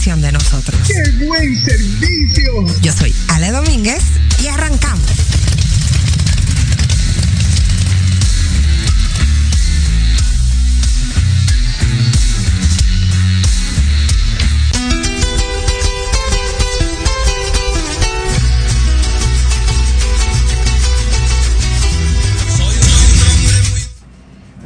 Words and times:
Versión 0.00 0.22
de 0.22 0.32
nosotros. 0.32 0.80
¡Qué 0.88 1.26
buen 1.26 1.62
servicio! 1.62 2.64
Yo 2.80 2.90
soy 2.90 3.14
Ale 3.28 3.50
Domínguez 3.50 4.02
y 4.42 4.46
arrancamos. 4.46 5.04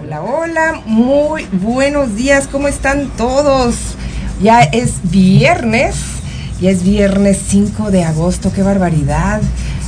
Hola, 0.01 0.23
hola, 0.23 0.83
muy 0.87 1.45
buenos 1.51 2.15
días, 2.15 2.47
¿cómo 2.47 2.69
están 2.69 3.09
todos? 3.17 3.94
Ya 4.45 4.61
es 4.61 4.93
viernes, 5.05 5.95
ya 6.61 6.69
es 6.71 6.83
viernes 6.83 7.39
5 7.49 7.91
de 7.91 8.05
agosto, 8.05 8.53
qué 8.55 8.63
barbaridad. 8.63 9.41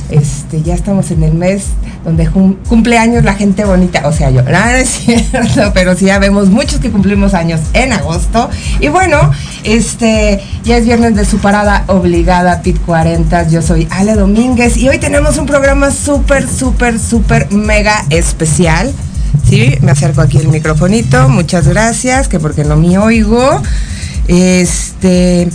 Este, 0.09 0.63
ya 0.63 0.73
estamos 0.73 1.11
en 1.11 1.21
el 1.21 1.33
mes 1.33 1.65
donde 2.03 2.27
cum- 2.27 2.55
cumple 2.67 2.97
años 2.97 3.23
la 3.23 3.35
gente 3.35 3.65
bonita, 3.65 4.07
o 4.07 4.11
sea, 4.13 4.31
yo, 4.31 4.41
no, 4.41 4.49
no 4.51 4.69
es 4.71 4.89
cierto, 5.05 5.71
pero 5.75 5.95
sí 5.95 6.05
ya 6.05 6.17
vemos 6.17 6.49
muchos 6.49 6.79
que 6.79 6.89
cumplimos 6.89 7.35
años 7.35 7.59
en 7.73 7.93
agosto. 7.93 8.49
Y 8.79 8.87
bueno, 8.87 9.29
este, 9.63 10.41
ya 10.63 10.77
es 10.77 10.85
viernes 10.85 11.13
de 11.15 11.23
su 11.25 11.37
parada 11.37 11.83
obligada, 11.85 12.63
PIT 12.63 12.81
40. 12.83 13.49
Yo 13.49 13.61
soy 13.61 13.87
Ale 13.91 14.15
Domínguez 14.15 14.75
y 14.77 14.89
hoy 14.89 14.97
tenemos 14.97 15.37
un 15.37 15.45
programa 15.45 15.91
súper, 15.91 16.47
súper, 16.49 16.97
súper 16.99 17.51
mega 17.51 18.05
especial. 18.09 18.91
Sí, 19.47 19.75
me 19.81 19.91
acerco 19.91 20.21
aquí 20.21 20.39
el 20.39 20.47
microfonito, 20.47 21.29
muchas 21.29 21.67
gracias, 21.67 22.27
que 22.27 22.39
porque 22.39 22.63
no 22.63 22.75
me 22.75 22.97
oigo. 22.97 23.61
Este, 24.27 25.49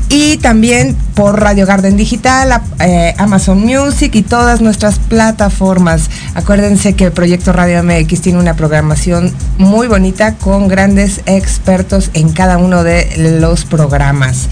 y 0.09 0.37
también 0.39 0.97
por 1.15 1.39
Radio 1.39 1.65
Garden 1.65 1.95
Digital, 1.95 2.61
eh, 2.81 3.13
Amazon 3.17 3.61
Music 3.61 4.13
y 4.13 4.23
todas 4.23 4.59
nuestras 4.59 4.99
plataformas. 4.99 6.09
Acuérdense 6.35 6.93
que 6.93 7.05
el 7.05 7.13
Proyecto 7.13 7.53
Radio 7.53 7.81
MX 7.81 8.19
tiene 8.19 8.39
una 8.39 8.55
programación 8.55 9.31
muy 9.57 9.87
bonita 9.87 10.35
con 10.35 10.67
grandes 10.67 11.21
expertos 11.27 12.11
en 12.13 12.33
cada 12.33 12.57
uno 12.57 12.83
de 12.83 13.37
los 13.39 13.63
programas. 13.63 14.49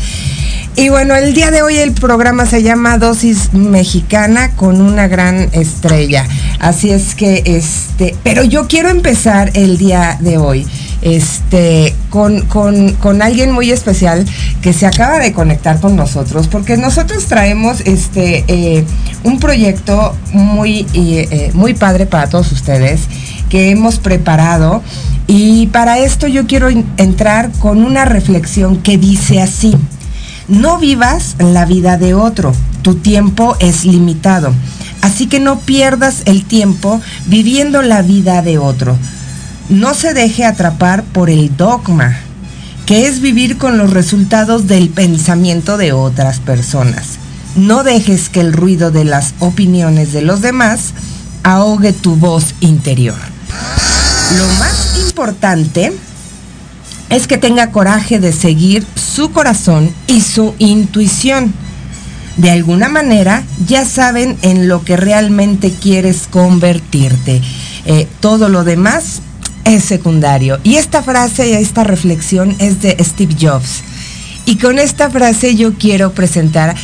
Y 0.76 0.90
bueno, 0.90 1.16
el 1.16 1.34
día 1.34 1.52
de 1.52 1.62
hoy 1.62 1.78
el 1.78 1.92
programa 1.92 2.46
se 2.46 2.64
llama 2.64 2.98
Dosis 2.98 3.54
Mexicana 3.54 4.52
con 4.56 4.82
una 4.82 5.08
gran 5.08 5.50
estrella. 5.52 6.26
Así 6.60 6.90
es 6.92 7.14
que, 7.14 7.44
este, 7.46 8.16
pero 8.24 8.44
yo 8.44 8.68
quiero 8.68 8.90
empezar 8.90 9.52
el 9.54 9.78
día 9.78 10.18
de 10.22 10.38
hoy 10.38 10.66
este, 11.02 11.94
con, 12.10 12.42
con- 12.46 12.94
con 12.94 13.22
alguien 13.22 13.52
muy 13.52 13.70
especial 13.72 14.26
que 14.62 14.72
se 14.72 14.86
acaba 14.88 15.20
de 15.20 15.34
conectar 15.34 15.80
con 15.82 15.96
nosotros, 15.96 16.48
porque 16.48 16.78
nosotros 16.78 17.26
traemos 17.26 17.82
este, 17.82 18.46
eh, 18.48 18.86
un 19.24 19.40
proyecto 19.40 20.16
muy, 20.32 20.88
eh, 20.94 21.52
muy 21.54 21.74
padre 21.74 22.06
para 22.06 22.28
todos 22.30 22.52
ustedes 22.54 23.02
que 23.50 23.72
hemos 23.72 24.00
preparado 24.00 24.82
y 25.28 25.68
para 25.68 26.00
esto 26.00 26.28
yo 26.28 26.48
quiero 26.48 26.70
entrar 26.98 27.52
con 27.60 27.84
una 27.84 28.06
reflexión 28.06 28.78
que 28.78 28.98
dice 28.98 29.42
así, 29.42 29.76
no 30.48 30.78
vivas 30.78 31.36
la 31.40 31.66
vida 31.66 31.98
de 31.98 32.14
otro, 32.14 32.54
tu 32.82 32.96
tiempo 32.96 33.56
es 33.60 33.86
limitado, 33.86 34.54
así 35.02 35.28
que 35.28 35.40
no 35.40 35.60
pierdas 35.60 36.24
el 36.26 36.46
tiempo 36.46 37.02
viviendo 37.28 37.82
la 37.82 38.02
vida 38.02 38.42
de 38.42 38.58
otro. 38.58 38.98
No 39.70 39.94
se 39.94 40.14
deje 40.14 40.44
atrapar 40.44 41.04
por 41.04 41.30
el 41.30 41.56
dogma, 41.56 42.18
que 42.86 43.08
es 43.08 43.22
vivir 43.22 43.58
con 43.58 43.78
los 43.78 43.92
resultados 43.92 44.68
del 44.68 44.90
pensamiento 44.90 45.78
de 45.78 45.94
otras 45.94 46.40
personas. 46.40 47.20
No 47.56 47.84
dejes 47.84 48.30
que 48.30 48.42
el 48.42 48.54
ruido 48.54 48.92
de 48.92 49.06
las 49.06 49.34
opiniones 49.40 50.14
de 50.14 50.22
los 50.22 50.42
demás 50.42 50.94
ahogue 51.44 51.94
tu 51.94 52.16
voz 52.16 52.56
interior. 52.60 53.18
Lo 54.38 54.48
más 54.60 54.98
importante 55.06 55.94
es 57.12 57.28
que 57.28 57.38
tenga 57.38 57.72
coraje 57.72 58.20
de 58.20 58.32
seguir 58.32 58.86
su 58.96 59.32
corazón 59.32 59.94
y 60.08 60.22
su 60.22 60.56
intuición. 60.58 61.54
De 62.38 62.50
alguna 62.50 62.88
manera 62.88 63.44
ya 63.68 63.86
saben 63.86 64.38
en 64.42 64.68
lo 64.68 64.84
que 64.84 64.96
realmente 64.98 65.72
quieres 65.72 66.28
convertirte. 66.30 67.42
Eh, 67.86 68.08
todo 68.22 68.48
lo 68.48 68.64
demás 68.64 69.22
es 69.66 69.84
secundario. 69.84 70.60
Y 70.64 70.76
esta 70.76 71.04
frase 71.04 71.60
esta 71.60 71.84
reflexión 71.84 72.56
es 72.60 72.82
de 72.82 72.96
Steve 73.04 73.36
Jobs. 73.40 73.84
Y 74.46 74.58
con 74.58 74.80
esta 74.80 75.10
frase 75.10 75.56
yo 75.56 75.74
quiero 75.74 76.14
presentar 76.14 76.76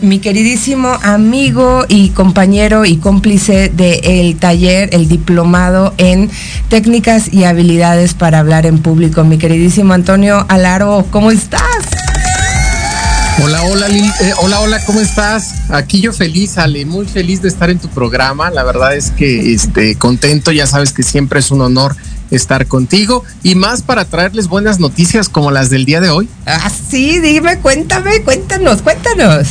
mi 0.00 0.18
queridísimo 0.18 0.98
amigo 1.02 1.84
y 1.88 2.10
compañero 2.10 2.84
y 2.84 2.96
cómplice 2.96 3.68
del 3.68 4.36
taller, 4.36 4.90
el 4.92 5.08
diplomado 5.08 5.94
en 5.98 6.30
técnicas 6.68 7.32
y 7.32 7.44
habilidades 7.44 8.14
para 8.14 8.38
hablar 8.38 8.66
en 8.66 8.78
público, 8.78 9.24
mi 9.24 9.38
queridísimo 9.38 9.94
Antonio 9.94 10.44
Alaro, 10.48 11.06
¿cómo 11.10 11.30
estás? 11.30 11.62
Hola, 13.42 13.62
hola, 13.64 13.88
eh, 13.88 14.34
hola, 14.42 14.60
hola, 14.60 14.84
¿cómo 14.84 15.00
estás? 15.00 15.70
Aquí 15.70 16.00
yo 16.00 16.12
feliz, 16.12 16.58
Ale, 16.58 16.84
muy 16.84 17.06
feliz 17.06 17.40
de 17.40 17.48
estar 17.48 17.70
en 17.70 17.78
tu 17.78 17.88
programa. 17.88 18.50
La 18.50 18.62
verdad 18.62 18.94
es 18.94 19.10
que 19.10 19.54
este, 19.54 19.96
contento, 19.96 20.52
ya 20.52 20.66
sabes 20.66 20.92
que 20.92 21.02
siempre 21.02 21.40
es 21.40 21.50
un 21.50 21.62
honor 21.62 21.96
estar 22.32 22.66
contigo 22.66 23.22
y 23.42 23.54
más 23.54 23.82
para 23.82 24.04
traerles 24.04 24.48
buenas 24.48 24.80
noticias 24.80 25.28
como 25.28 25.50
las 25.50 25.70
del 25.70 25.84
día 25.84 26.00
de 26.00 26.10
hoy. 26.10 26.28
Ah, 26.46 26.70
sí, 26.70 27.20
dime, 27.20 27.58
cuéntame, 27.58 28.22
cuéntanos, 28.22 28.82
cuéntanos. 28.82 29.48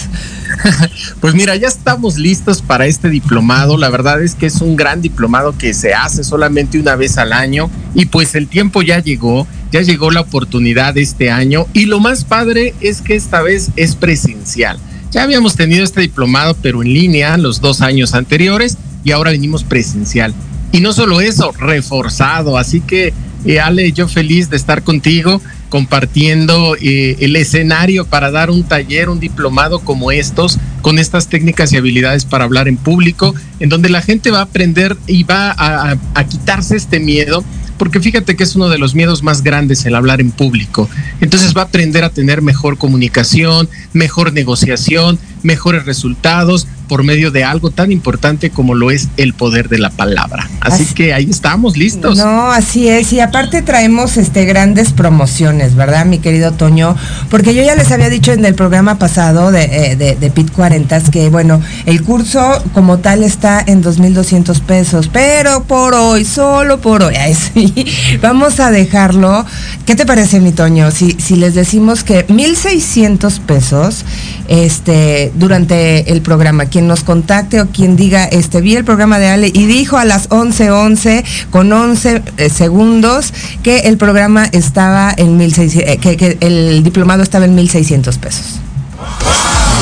pues 1.22 1.34
mira, 1.34 1.56
ya 1.56 1.68
estamos 1.68 2.18
listos 2.18 2.62
para 2.62 2.88
este 2.88 3.10
diplomado. 3.10 3.78
La 3.78 3.90
verdad 3.90 4.22
es 4.22 4.36
que 4.36 4.48
es 4.48 4.62
un 4.62 4.76
gran 4.76 5.02
diplomado 5.02 5.58
que 5.58 5.74
se 5.74 5.94
hace 5.94 6.24
solamente 6.24 6.80
una 6.80 6.96
vez 6.96 7.18
al 7.18 7.34
año 7.34 7.70
y 7.94 8.06
pues 8.06 8.36
el 8.36 8.48
tiempo 8.48 8.82
ya 8.82 9.00
llegó, 9.00 9.48
ya 9.72 9.82
llegó 9.82 10.12
la 10.12 10.22
oportunidad 10.22 10.98
este 10.98 11.32
año 11.32 11.68
y 11.74 11.86
lo 11.86 12.00
más 12.00 12.26
padre 12.26 12.74
es 12.82 13.02
que 13.02 13.16
esta 13.16 13.42
vez 13.42 13.70
es 13.76 13.96
presencial. 13.96 14.78
Ya 15.12 15.24
habíamos 15.24 15.56
tenido 15.56 15.84
este 15.84 16.02
diplomado 16.02 16.56
pero 16.62 16.82
en 16.82 16.94
línea 16.94 17.38
los 17.38 17.62
dos 17.62 17.82
años 17.82 18.14
anteriores 18.14 18.78
y 19.04 19.12
ahora 19.12 19.32
venimos 19.32 19.64
presencial. 19.64 20.34
Y 20.72 20.82
no 20.82 20.94
solo 20.94 21.22
eso, 21.22 21.52
reforzado. 21.52 22.58
Así 22.58 22.82
que, 22.82 23.14
eh, 23.46 23.60
Ale, 23.60 23.92
yo 23.92 24.08
feliz 24.08 24.50
de 24.50 24.58
estar 24.58 24.84
contigo 24.84 25.42
compartiendo 25.70 26.76
eh, 26.82 27.16
el 27.22 27.36
escenario 27.38 28.06
para 28.06 28.30
dar 28.30 28.52
un 28.52 28.64
taller, 28.64 29.10
un 29.10 29.22
diplomado 29.22 29.80
como 29.80 30.12
estos, 30.12 30.60
con 30.82 31.00
estas 31.00 31.28
técnicas 31.28 31.72
y 31.72 31.78
habilidades 31.78 32.26
para 32.26 32.44
hablar 32.44 32.68
en 32.68 32.76
público, 32.76 33.34
en 33.60 33.70
donde 33.70 33.90
la 33.90 34.02
gente 34.02 34.32
va 34.32 34.40
a 34.40 34.44
aprender 34.44 34.98
y 35.08 35.24
va 35.24 35.52
a, 35.52 35.98
a 36.14 36.24
quitarse 36.26 36.76
este 36.76 37.00
miedo 37.00 37.44
porque 37.82 38.00
fíjate 38.00 38.36
que 38.36 38.44
es 38.44 38.56
uno 38.56 38.70
de 38.70 38.78
los 38.78 38.94
miedos 38.94 39.24
más 39.24 39.42
grandes 39.42 39.88
el 39.88 39.96
hablar 39.96 40.22
en 40.22 40.30
público. 40.30 40.88
Entonces 41.20 41.58
va 41.58 41.62
a 41.62 41.66
aprender 41.66 42.04
a 42.04 42.12
tener 42.12 42.44
mejor 42.44 42.78
comunicación, 42.78 43.68
mejor 43.92 44.34
negociación, 44.34 45.18
mejores 45.42 45.86
resultados, 45.86 46.68
por 46.92 47.06
medio 47.06 47.32
de 47.32 47.46
algo 47.46 47.72
tan 47.72 47.90
importante 47.90 48.50
como 48.50 48.76
lo 48.76 48.92
es 48.92 49.08
el 49.16 49.34
poder 49.34 49.70
de 49.70 49.78
la 49.78 49.92
palabra. 49.92 50.50
Así, 50.60 50.84
que 50.94 51.14
ahí 51.14 51.30
estamos 51.30 51.78
listos. 51.78 52.18
No, 52.18 52.52
así 52.52 52.90
es. 52.90 53.14
Y 53.14 53.22
aparte 53.22 53.62
traemos 53.62 54.18
este 54.18 54.44
grandes 54.44 54.92
promociones, 54.92 55.76
¿verdad, 55.76 56.06
mi 56.06 56.20
querido 56.20 56.52
Toño? 56.52 56.98
Porque 57.30 57.56
yo 57.56 57.64
ya 57.64 57.76
les 57.76 57.94
había 57.94 58.10
dicho 58.10 58.34
en 58.34 58.44
el 58.44 58.56
programa 58.56 59.00
pasado 59.00 59.54
de, 59.54 59.64
eh, 59.64 59.96
de, 59.96 60.18
de 60.18 60.32
PIT 60.32 60.52
40 60.52 61.04
que, 61.12 61.30
bueno, 61.30 61.62
el 61.86 62.04
curso 62.04 62.62
como 62.74 62.98
tal 62.98 63.24
está 63.24 63.64
en 63.66 63.82
2.200 63.82 64.60
pesos, 64.60 65.08
pero 65.08 65.64
por 65.64 65.94
hoy, 65.94 66.26
solo 66.26 66.82
por 66.82 67.04
hoy, 67.04 67.16
sí, 67.54 67.74
vamos 68.22 68.60
a 68.60 68.70
dejarlo. 68.70 69.46
¿Qué 69.86 69.96
te 69.96 70.06
parece, 70.06 70.42
mi 70.42 70.52
Toño? 70.52 70.92
Si, 70.92 71.12
si 71.14 71.38
les 71.38 71.56
decimos 71.56 72.04
que 72.04 72.28
1.600 72.28 73.40
pesos 73.40 74.04
este, 74.50 75.32
durante 75.36 76.12
el 76.12 76.22
programa, 76.22 76.66
nos 76.82 77.04
contacte 77.04 77.62
o 77.62 77.68
quien 77.68 77.96
diga, 77.96 78.26
este, 78.26 78.62
vi 78.62 78.76
el 78.76 78.84
programa 78.86 79.20
de 79.20 79.30
Ale 79.30 79.52
y 79.54 79.66
dijo 79.66 79.98
a 79.98 80.06
las 80.06 80.30
11:11 80.30 80.72
11, 80.72 81.24
con 81.50 81.72
11 81.72 82.22
eh, 82.38 82.50
segundos 82.50 83.34
que 83.64 83.80
el 83.82 83.98
programa 83.98 84.46
estaba 84.52 85.14
en 85.16 85.38
1600, 85.38 85.94
eh, 85.94 85.98
que, 85.98 86.18
que 86.18 86.38
el 86.42 86.84
diplomado 86.84 87.24
estaba 87.24 87.46
en 87.46 87.56
1600 87.56 88.18
pesos. 88.18 88.60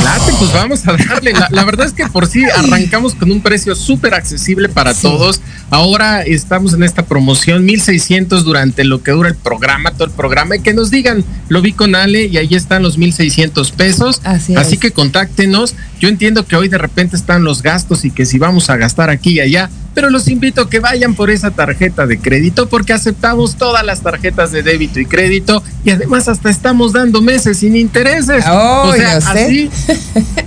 Late, 0.04 0.32
pues 0.40 0.54
vamos 0.54 0.88
a 0.88 0.94
darle. 0.94 1.34
La, 1.50 1.66
verdad 1.66 1.86
es 1.88 1.94
que 1.94 2.08
por 2.08 2.28
sí 2.28 2.44
arrancamos 2.46 3.16
con 3.16 3.32
un 3.32 3.42
precio 3.42 3.76
súper 3.76 4.14
accesible 4.14 4.70
para 4.70 4.94
todos. 4.94 5.42
Ahora 5.70 6.22
estamos 6.22 6.74
en 6.74 6.84
esta 6.84 7.06
promoción 7.06 7.66
1600 7.66 8.46
durante 8.46 8.86
lo 8.86 9.04
que 9.04 9.12
dura 9.12 9.30
el 9.30 9.36
programa, 9.36 9.92
todo 9.92 10.06
el 10.06 10.14
programa. 10.14 10.56
Y 10.56 10.62
que 10.62 10.74
nos 10.74 10.90
digan, 10.90 11.24
lo 11.50 11.62
vi 11.62 11.74
con 11.74 11.96
Ale 11.96 12.26
y 12.26 12.38
ahí 12.38 12.56
están 12.56 12.82
los 12.82 12.98
1600 12.98 13.72
pesos. 13.72 14.22
Así, 14.24 14.56
Así 14.56 14.78
que 14.78 14.92
contáctenos. 14.92 15.76
Yo 16.00 16.08
entiendo 16.08 16.46
que 16.46 16.56
hoy 16.56 16.70
de 16.70 16.78
repente 16.78 17.18
están 17.18 17.44
los 17.44 17.62
gastos 17.62 18.06
y 18.06 18.12
que 18.12 18.26
si 18.26 18.40
vamos 18.40 18.70
a 18.70 18.78
gastar 18.78 19.10
aquí 19.10 19.32
y 19.32 19.40
allá, 19.42 19.70
pero 20.00 20.12
los 20.12 20.30
invito 20.30 20.62
a 20.62 20.70
que 20.70 20.80
vayan 20.80 21.14
por 21.14 21.30
esa 21.30 21.52
tarjeta 21.52 22.08
de 22.08 22.20
crédito 22.20 22.70
porque 22.70 22.94
aceptamos 22.94 23.58
todas 23.58 23.84
las 23.84 24.00
tarjetas 24.00 24.50
de 24.54 24.64
débito 24.64 25.02
y 25.02 25.06
crédito 25.06 25.62
y 25.84 25.90
además 25.90 26.30
hasta 26.30 26.50
estamos 26.50 26.94
dando 26.94 27.22
meses 27.22 27.58
sin 27.58 27.76
intereses. 27.76 28.46
Oh, 28.48 28.84
o 28.88 28.96
sea, 28.96 29.18
así 29.18 29.70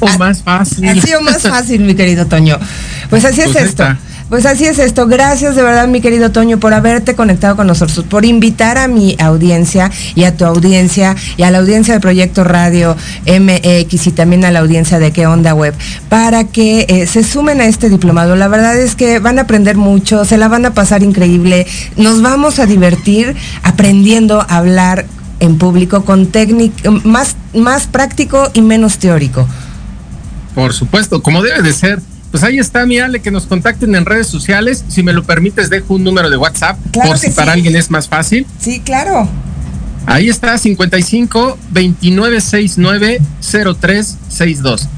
o 0.01 0.09
más 0.17 0.43
fácil. 0.43 0.89
Así 0.89 1.13
o 1.13 1.21
más 1.21 1.43
fácil, 1.43 1.83
mi 1.83 1.95
querido 1.95 2.25
Toño. 2.25 2.59
Pues 3.11 3.27
así 3.27 3.43
es 3.43 3.51
pues 3.53 3.65
esto. 3.67 3.85
Pues 4.33 4.47
así 4.47 4.65
es 4.65 4.79
esto. 4.79 5.07
Gracias 5.09 5.57
de 5.57 5.63
verdad, 5.63 5.87
mi 5.89 6.01
querido 6.01 6.33
Toño, 6.33 6.59
por 6.59 6.73
haberte 6.73 7.15
conectado 7.15 7.55
con 7.55 7.67
nosotros, 7.67 8.07
por 8.09 8.25
invitar 8.25 8.79
a 8.79 8.89
mi 8.89 9.15
audiencia 9.21 9.91
y 10.15 10.25
a 10.25 10.35
tu 10.35 10.47
audiencia 10.47 11.15
y 11.37 11.43
a 11.43 11.51
la 11.51 11.59
audiencia 11.59 11.93
de 11.93 12.01
Proyecto 12.01 12.43
Radio 12.43 12.97
MX 13.27 14.07
y 14.07 14.11
también 14.13 14.47
a 14.47 14.51
la 14.51 14.61
audiencia 14.61 14.99
de 14.99 15.13
Qué 15.13 15.27
Onda 15.27 15.53
Web 15.53 15.75
para 16.09 16.45
que 16.45 16.87
eh, 16.89 17.07
se 17.07 17.25
sumen 17.25 17.61
a 17.61 17.67
este 17.67 17.91
diplomado. 17.91 18.35
La 18.35 18.49
verdad 18.49 18.75
es 18.79 18.97
que 18.97 19.19
van 19.19 19.39
a 19.39 19.43
aprender 19.43 19.77
mucho, 19.77 20.25
se 20.25 20.39
la 20.39 20.49
van 20.49 20.65
a 20.65 20.73
pasar 20.73 21.03
increíble. 21.03 21.67
Nos 21.99 22.23
vamos 22.23 22.59
a 22.59 22.65
divertir 22.65 23.37
aprendiendo 23.63 24.41
a 24.41 24.57
hablar 24.57 25.05
en 25.41 25.59
público 25.59 26.07
con 26.07 26.29
técnica 26.29 26.91
más, 26.91 27.37
más 27.53 27.87
práctico 27.87 28.51
y 28.55 28.63
menos 28.63 28.97
teórico. 28.97 29.47
Por 30.55 30.73
supuesto, 30.73 31.23
como 31.23 31.43
debe 31.43 31.61
de 31.61 31.75
ser. 31.75 32.01
Pues 32.33 32.43
ahí 32.45 32.59
está, 32.59 32.85
mi 32.87 32.99
Ale, 32.99 33.21
que 33.21 33.31
nos 33.31 33.45
contacten 33.45 33.95
en 33.95 34.07
redes 34.07 34.27
sociales. 34.27 34.85
Si 34.89 35.03
me 35.03 35.13
lo 35.13 35.23
permites, 35.23 35.69
dejo 35.69 35.95
un 35.95 36.03
número 36.03 36.31
de 36.31 36.39
WhatsApp 36.39 36.79
por 36.93 37.19
si 37.19 37.31
para 37.31 37.53
alguien 37.53 37.77
es 37.77 37.91
más 37.91 38.09
fácil. 38.09 38.47
Sí, 38.59 38.81
claro. 38.81 39.29
Ahí 40.07 40.31
está, 40.31 40.57
55 40.57 41.59
2969 41.71 43.21
0362. 43.41 44.89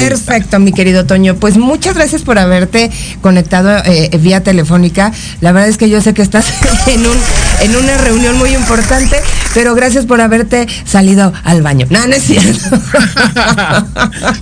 Perfecto, 0.00 0.58
mi 0.58 0.72
querido 0.72 1.06
Toño. 1.06 1.36
Pues 1.36 1.56
muchas 1.56 1.94
gracias 1.94 2.22
por 2.22 2.38
haberte 2.38 2.90
conectado 3.20 3.82
eh, 3.84 4.10
vía 4.20 4.42
telefónica. 4.42 5.12
La 5.40 5.52
verdad 5.52 5.68
es 5.68 5.78
que 5.78 5.88
yo 5.88 6.00
sé 6.00 6.14
que 6.14 6.22
estás 6.22 6.46
en, 6.86 7.06
un, 7.06 7.16
en 7.60 7.76
una 7.76 7.96
reunión 7.98 8.36
muy 8.38 8.54
importante, 8.54 9.16
pero 9.52 9.74
gracias 9.74 10.06
por 10.06 10.20
haberte 10.20 10.66
salido 10.84 11.32
al 11.44 11.62
baño. 11.62 11.86
No, 11.90 12.06
no 12.06 12.14
es 12.14 12.22
cierto. 12.22 12.70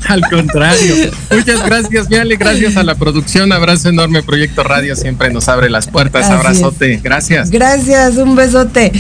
al 0.09 0.23
contrario. 0.31 1.11
Muchas 1.31 1.65
gracias, 1.65 2.09
Miale. 2.11 2.37
Gracias 2.37 2.77
a 2.77 2.83
la 2.83 2.95
producción. 2.95 3.53
Abrazo 3.53 3.89
enorme. 3.89 4.23
Proyecto 4.23 4.63
Radio 4.63 4.97
siempre 4.97 5.31
nos 5.33 5.49
abre 5.49 5.71
las 5.71 5.89
puertas. 5.89 6.31
Abrazote. 6.31 7.01
Gracias. 7.03 7.51
Gracias. 7.51 8.17
Un 8.17 8.35
besote. 8.37 8.93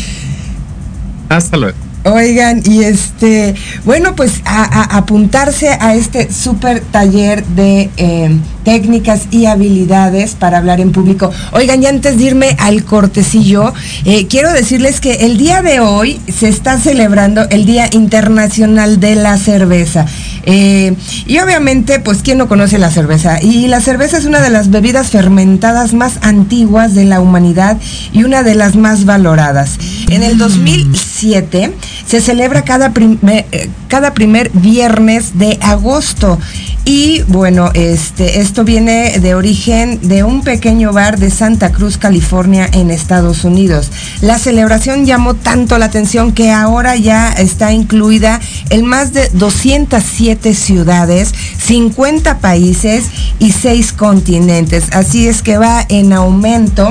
Hasta 1.29 1.57
luego. 1.57 1.92
Oigan, 2.05 2.63
y 2.65 2.83
este, 2.83 3.55
bueno, 3.85 4.17
pues 4.17 4.43
a, 4.45 4.97
apuntarse 4.97 5.69
a 5.69 5.95
este 5.95 6.33
súper 6.33 6.81
taller 6.81 7.45
de 7.45 7.91
eh, 7.97 8.31
técnicas 8.64 9.28
y 9.31 9.47
habilidades 9.47 10.35
para 10.35 10.59
hablar 10.59 10.81
en 10.81 10.92
público. 10.92 11.31
Oigan, 11.52 11.83
y 11.83 11.87
antes 11.87 12.19
de 12.19 12.25
irme 12.25 12.57
al 12.59 12.85
cortecillo, 12.85 13.73
eh, 14.04 14.26
quiero 14.26 14.52
decirles 14.52 15.00
que 15.00 15.26
el 15.26 15.37
día 15.37 15.62
de 15.62 15.81
hoy 15.81 16.21
se 16.33 16.49
está 16.49 16.78
celebrando 16.78 17.49
el 17.50 17.66
Día 17.66 17.88
Internacional 17.92 19.00
de 19.00 19.14
la 19.16 19.37
Cerveza. 19.37 20.07
Eh, 20.45 20.95
y 21.26 21.38
obviamente, 21.38 22.00
pues, 22.00 22.23
¿quién 22.23 22.38
no 22.38 22.49
conoce 22.49 22.78
la 22.78 22.90
cerveza? 22.90 23.40
Y 23.42 23.69
la 23.69 23.81
cerveza 23.81 24.19
es 24.19 24.25
una 24.25 24.40
de 24.40 24.50
las 24.50 24.71
bebidas 24.71 25.11
fermentadas 25.11 25.95
más 25.95 26.19
antiguas 26.23 26.95
de 26.95 27.04
la 27.04 27.21
humanidad 27.21 27.78
y 28.12 28.25
una 28.25 28.42
de 28.42 28.54
las 28.54 28.76
más 28.76 29.04
valoradas. 29.04 29.78
En 30.09 30.23
el 30.23 30.38
2007 30.38 31.73
se 32.07 32.21
celebra 32.21 32.62
cada, 32.62 32.92
primer, 32.92 33.47
eh, 33.52 33.71
cada 33.88 34.14
primer 34.14 34.50
viernes 34.52 35.38
de 35.38 35.59
agosto. 35.62 36.38
Y 36.85 37.23
bueno, 37.28 37.71
este, 37.75 38.40
esto 38.53 38.65
viene 38.65 39.19
de 39.19 39.35
origen 39.35 39.99
de 40.07 40.25
un 40.25 40.43
pequeño 40.43 40.93
bar 40.93 41.19
de 41.19 41.31
Santa 41.31 41.73
Cruz, 41.73 41.97
California, 41.97 42.69
en 42.71 42.91
Estados 42.91 43.45
Unidos. 43.45 43.91
La 44.21 44.39
celebración 44.39 45.07
llamó 45.07 45.33
tanto 45.33 45.79
la 45.79 45.87
atención 45.87 46.33
que 46.33 46.51
ahora 46.51 46.95
ya 46.97 47.33
está 47.33 47.73
incluida 47.73 48.43
en 48.69 48.85
más 48.85 49.15
de 49.15 49.31
207 49.31 50.53
ciudades, 50.53 51.33
50 51.61 52.41
países 52.41 53.07
y 53.39 53.53
6 53.53 53.95
continentes. 53.95 54.85
Así 54.93 55.29
es 55.29 55.41
que 55.41 55.57
va 55.57 55.87
en 55.89 56.13
aumento. 56.13 56.91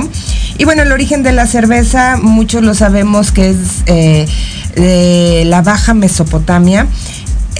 Y 0.58 0.64
bueno, 0.64 0.82
el 0.82 0.90
origen 0.90 1.22
de 1.22 1.30
la 1.30 1.46
cerveza, 1.46 2.18
muchos 2.20 2.64
lo 2.64 2.74
sabemos 2.74 3.30
que 3.30 3.50
es 3.50 3.56
eh, 3.86 4.26
de 4.74 5.44
la 5.46 5.62
Baja 5.62 5.94
Mesopotamia 5.94 6.88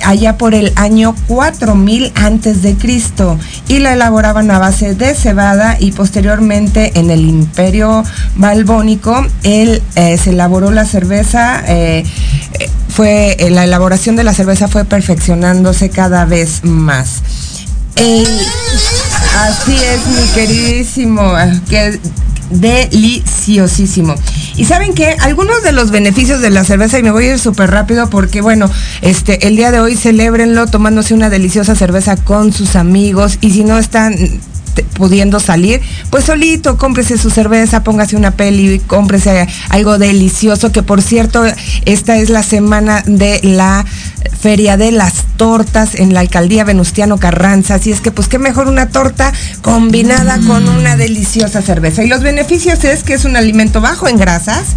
allá 0.04 0.36
por 0.38 0.54
el 0.54 0.72
año 0.76 1.14
4000 1.28 2.12
antes 2.14 2.62
de 2.62 2.74
Cristo 2.76 3.38
y 3.68 3.78
la 3.78 3.92
elaboraban 3.92 4.50
a 4.50 4.58
base 4.58 4.94
de 4.94 5.14
cebada 5.14 5.76
y 5.78 5.92
posteriormente 5.92 6.92
en 6.98 7.10
el 7.10 7.20
Imperio 7.20 8.04
Balbónico 8.36 9.26
él, 9.42 9.82
eh, 9.96 10.18
se 10.18 10.30
elaboró 10.30 10.70
la 10.70 10.84
cerveza 10.84 11.62
eh, 11.66 12.04
fue 12.88 13.36
eh, 13.38 13.50
la 13.50 13.64
elaboración 13.64 14.16
de 14.16 14.24
la 14.24 14.34
cerveza 14.34 14.68
fue 14.68 14.84
perfeccionándose 14.84 15.88
cada 15.90 16.24
vez 16.24 16.64
más. 16.64 17.22
así 17.96 19.74
es 19.74 20.06
mi 20.06 20.26
queridísimo, 20.34 21.32
que 21.68 21.98
deliciosísimo. 22.50 24.14
Y 24.56 24.64
saben 24.64 24.94
que 24.94 25.16
algunos 25.20 25.62
de 25.62 25.72
los 25.72 25.90
beneficios 25.90 26.40
de 26.40 26.50
la 26.50 26.64
cerveza, 26.64 26.98
y 26.98 27.02
me 27.02 27.10
voy 27.10 27.26
a 27.26 27.32
ir 27.32 27.38
súper 27.38 27.70
rápido 27.70 28.10
porque 28.10 28.40
bueno, 28.40 28.70
este, 29.00 29.46
el 29.46 29.56
día 29.56 29.70
de 29.70 29.80
hoy 29.80 29.96
celébrenlo 29.96 30.66
tomándose 30.66 31.14
una 31.14 31.30
deliciosa 31.30 31.74
cerveza 31.74 32.16
con 32.16 32.52
sus 32.52 32.76
amigos 32.76 33.38
y 33.40 33.50
si 33.50 33.64
no 33.64 33.78
están 33.78 34.14
pudiendo 34.94 35.40
salir, 35.40 35.80
pues 36.10 36.24
solito, 36.24 36.78
cómprese 36.78 37.18
su 37.18 37.30
cerveza, 37.30 37.82
póngase 37.82 38.16
una 38.16 38.32
peli, 38.32 38.78
cómprese 38.78 39.46
algo 39.68 39.98
delicioso, 39.98 40.72
que 40.72 40.82
por 40.82 41.02
cierto, 41.02 41.44
esta 41.84 42.16
es 42.16 42.30
la 42.30 42.42
semana 42.42 43.02
de 43.06 43.40
la 43.42 43.84
Feria 44.38 44.76
de 44.76 44.92
las 44.92 45.24
Tortas 45.36 45.94
en 45.94 46.14
la 46.14 46.20
Alcaldía 46.20 46.64
Venustiano 46.64 47.18
Carranza, 47.18 47.74
así 47.74 47.90
es 47.90 48.00
que 48.00 48.12
pues 48.12 48.28
qué 48.28 48.38
mejor 48.38 48.68
una 48.68 48.88
torta 48.88 49.32
combinada 49.62 50.38
con 50.46 50.68
una 50.68 50.96
deliciosa 50.96 51.62
cerveza. 51.62 52.04
Y 52.04 52.08
los 52.08 52.22
beneficios 52.22 52.84
es 52.84 53.02
que 53.02 53.14
es 53.14 53.24
un 53.24 53.36
alimento 53.36 53.80
bajo 53.80 54.08
en 54.08 54.18
grasas 54.18 54.76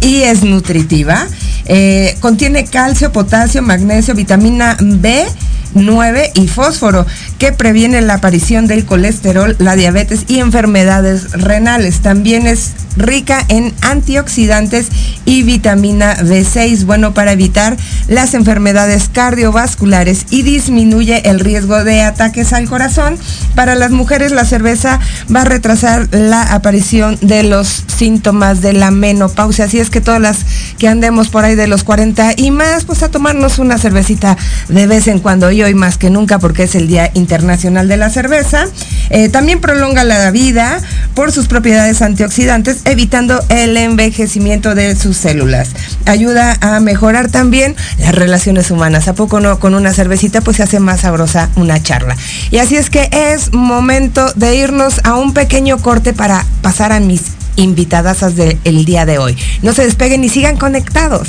y 0.00 0.22
es 0.22 0.42
nutritiva, 0.42 1.26
eh, 1.66 2.16
contiene 2.20 2.64
calcio, 2.64 3.12
potasio, 3.12 3.62
magnesio, 3.62 4.14
vitamina 4.14 4.76
B, 4.80 5.26
9 5.74 6.32
y 6.34 6.48
fósforo, 6.48 7.06
que 7.38 7.52
previene 7.52 8.00
la 8.00 8.14
aparición 8.14 8.66
del 8.66 8.84
colesterol, 8.84 9.56
la 9.58 9.76
diabetes 9.76 10.24
y 10.28 10.38
enfermedades 10.38 11.32
renales. 11.32 12.00
También 12.00 12.46
es 12.46 12.72
rica 12.96 13.44
en 13.48 13.74
antioxidantes 13.82 14.88
y 15.24 15.42
vitamina 15.42 16.16
B6, 16.16 16.84
bueno 16.84 17.12
para 17.14 17.32
evitar 17.32 17.76
las 18.08 18.34
enfermedades 18.34 18.85
cardiovasculares 19.12 20.26
y 20.30 20.42
disminuye 20.42 21.28
el 21.28 21.40
riesgo 21.40 21.84
de 21.84 22.02
ataques 22.02 22.52
al 22.52 22.68
corazón. 22.68 23.18
Para 23.54 23.74
las 23.74 23.90
mujeres 23.90 24.32
la 24.32 24.44
cerveza 24.44 25.00
va 25.34 25.42
a 25.42 25.44
retrasar 25.44 26.08
la 26.12 26.42
aparición 26.42 27.18
de 27.20 27.42
los 27.42 27.84
síntomas 27.96 28.60
de 28.60 28.72
la 28.72 28.90
menopausia, 28.90 29.64
así 29.64 29.78
es 29.78 29.90
que 29.90 30.00
todas 30.00 30.20
las 30.20 30.38
que 30.78 30.88
andemos 30.88 31.28
por 31.28 31.44
ahí 31.44 31.54
de 31.54 31.66
los 31.66 31.84
40 31.84 32.34
y 32.36 32.50
más, 32.50 32.84
pues 32.84 33.02
a 33.02 33.08
tomarnos 33.10 33.58
una 33.58 33.78
cervecita 33.78 34.36
de 34.68 34.86
vez 34.86 35.08
en 35.08 35.20
cuando 35.20 35.50
y 35.50 35.62
hoy 35.62 35.74
más 35.74 35.98
que 35.98 36.10
nunca 36.10 36.38
porque 36.38 36.64
es 36.64 36.74
el 36.74 36.88
Día 36.88 37.10
Internacional 37.14 37.88
de 37.88 37.96
la 37.96 38.10
Cerveza. 38.10 38.66
Eh, 39.10 39.28
también 39.28 39.60
prolonga 39.60 40.04
la 40.04 40.30
vida 40.30 40.80
por 41.14 41.32
sus 41.32 41.46
propiedades 41.46 42.02
antioxidantes 42.02 42.82
evitando 42.84 43.42
el 43.48 43.76
envejecimiento 43.76 44.74
de 44.74 44.96
sus 44.96 45.16
células. 45.16 45.70
Ayuda 46.04 46.56
a 46.60 46.80
mejorar 46.80 47.30
también 47.30 47.74
las 47.98 48.14
relaciones 48.14 48.70
humanas. 48.70 48.75
¿A 48.84 49.14
poco 49.14 49.40
no? 49.40 49.58
Con 49.58 49.74
una 49.74 49.92
cervecita 49.92 50.42
pues 50.42 50.58
se 50.58 50.62
hace 50.62 50.80
más 50.80 51.00
sabrosa 51.00 51.48
una 51.56 51.82
charla. 51.82 52.14
Y 52.50 52.58
así 52.58 52.76
es 52.76 52.90
que 52.90 53.08
es 53.10 53.52
momento 53.52 54.30
de 54.34 54.54
irnos 54.54 55.00
a 55.04 55.14
un 55.14 55.32
pequeño 55.32 55.78
corte 55.78 56.12
para 56.12 56.44
pasar 56.60 56.92
a 56.92 57.00
mis 57.00 57.22
invitadas 57.56 58.20
del 58.36 58.84
día 58.84 59.06
de 59.06 59.18
hoy. 59.18 59.36
No 59.62 59.72
se 59.72 59.84
despeguen 59.84 60.22
y 60.24 60.28
sigan 60.28 60.58
conectados. 60.58 61.28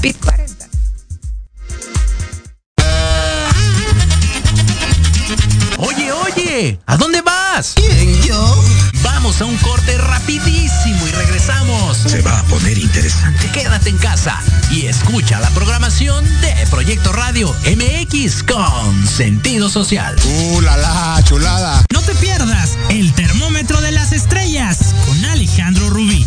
Pit 0.00 0.16
40. 0.22 0.68
Oye, 5.78 6.12
oye, 6.12 6.78
¿a 6.86 6.96
dónde 6.96 7.22
vas? 7.22 7.74
¿Quién, 7.76 8.20
yo? 8.22 8.64
Vamos 9.28 9.42
a 9.42 9.44
un 9.44 9.58
corte 9.58 9.98
rapidísimo 9.98 11.06
y 11.06 11.10
regresamos. 11.10 11.98
Se 11.98 12.22
va 12.22 12.38
a 12.38 12.42
poner 12.44 12.78
interesante. 12.78 13.50
Quédate 13.52 13.90
en 13.90 13.98
casa 13.98 14.40
y 14.70 14.86
escucha 14.86 15.38
la 15.38 15.50
programación 15.50 16.24
de 16.40 16.54
Proyecto 16.70 17.12
Radio 17.12 17.54
MX 17.66 18.42
con 18.44 19.06
sentido 19.06 19.68
social. 19.68 20.16
¡Uh, 20.24 20.62
la, 20.62 20.78
la 20.78 21.22
chulada! 21.24 21.84
No 21.92 22.00
te 22.00 22.14
pierdas 22.14 22.78
el 22.88 23.12
termómetro 23.12 23.82
de 23.82 23.92
las 23.92 24.12
estrellas 24.12 24.94
con 25.04 25.22
Alejandro 25.26 25.90
Rubí, 25.90 26.26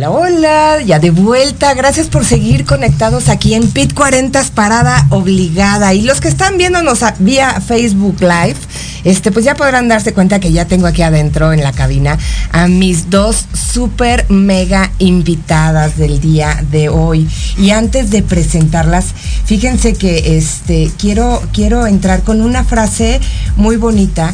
Hola, 0.00 0.10
hola, 0.12 0.82
ya 0.82 0.98
de 0.98 1.10
vuelta. 1.10 1.74
Gracias 1.74 2.06
por 2.06 2.24
seguir 2.24 2.64
conectados 2.64 3.28
aquí 3.28 3.52
en 3.52 3.70
Pit 3.70 3.92
40 3.92 4.42
Parada 4.54 5.06
Obligada. 5.10 5.92
Y 5.92 6.00
los 6.00 6.22
que 6.22 6.28
están 6.28 6.56
viéndonos 6.56 7.02
a- 7.02 7.14
vía 7.18 7.60
Facebook 7.60 8.16
Live, 8.22 8.56
este, 9.04 9.30
pues 9.30 9.44
ya 9.44 9.56
podrán 9.56 9.88
darse 9.88 10.14
cuenta 10.14 10.40
que 10.40 10.52
ya 10.52 10.64
tengo 10.64 10.86
aquí 10.86 11.02
adentro 11.02 11.52
en 11.52 11.62
la 11.62 11.72
cabina 11.72 12.16
a 12.50 12.66
mis 12.66 13.10
dos 13.10 13.44
super 13.52 14.24
mega 14.30 14.90
invitadas 15.00 15.98
del 15.98 16.18
día 16.18 16.64
de 16.70 16.88
hoy. 16.88 17.28
Y 17.58 17.68
antes 17.68 18.08
de 18.10 18.22
presentarlas, 18.22 19.08
fíjense 19.44 19.92
que 19.92 20.38
este 20.38 20.90
quiero, 20.98 21.42
quiero 21.52 21.86
entrar 21.86 22.22
con 22.22 22.40
una 22.40 22.64
frase 22.64 23.20
muy 23.56 23.76
bonita 23.76 24.32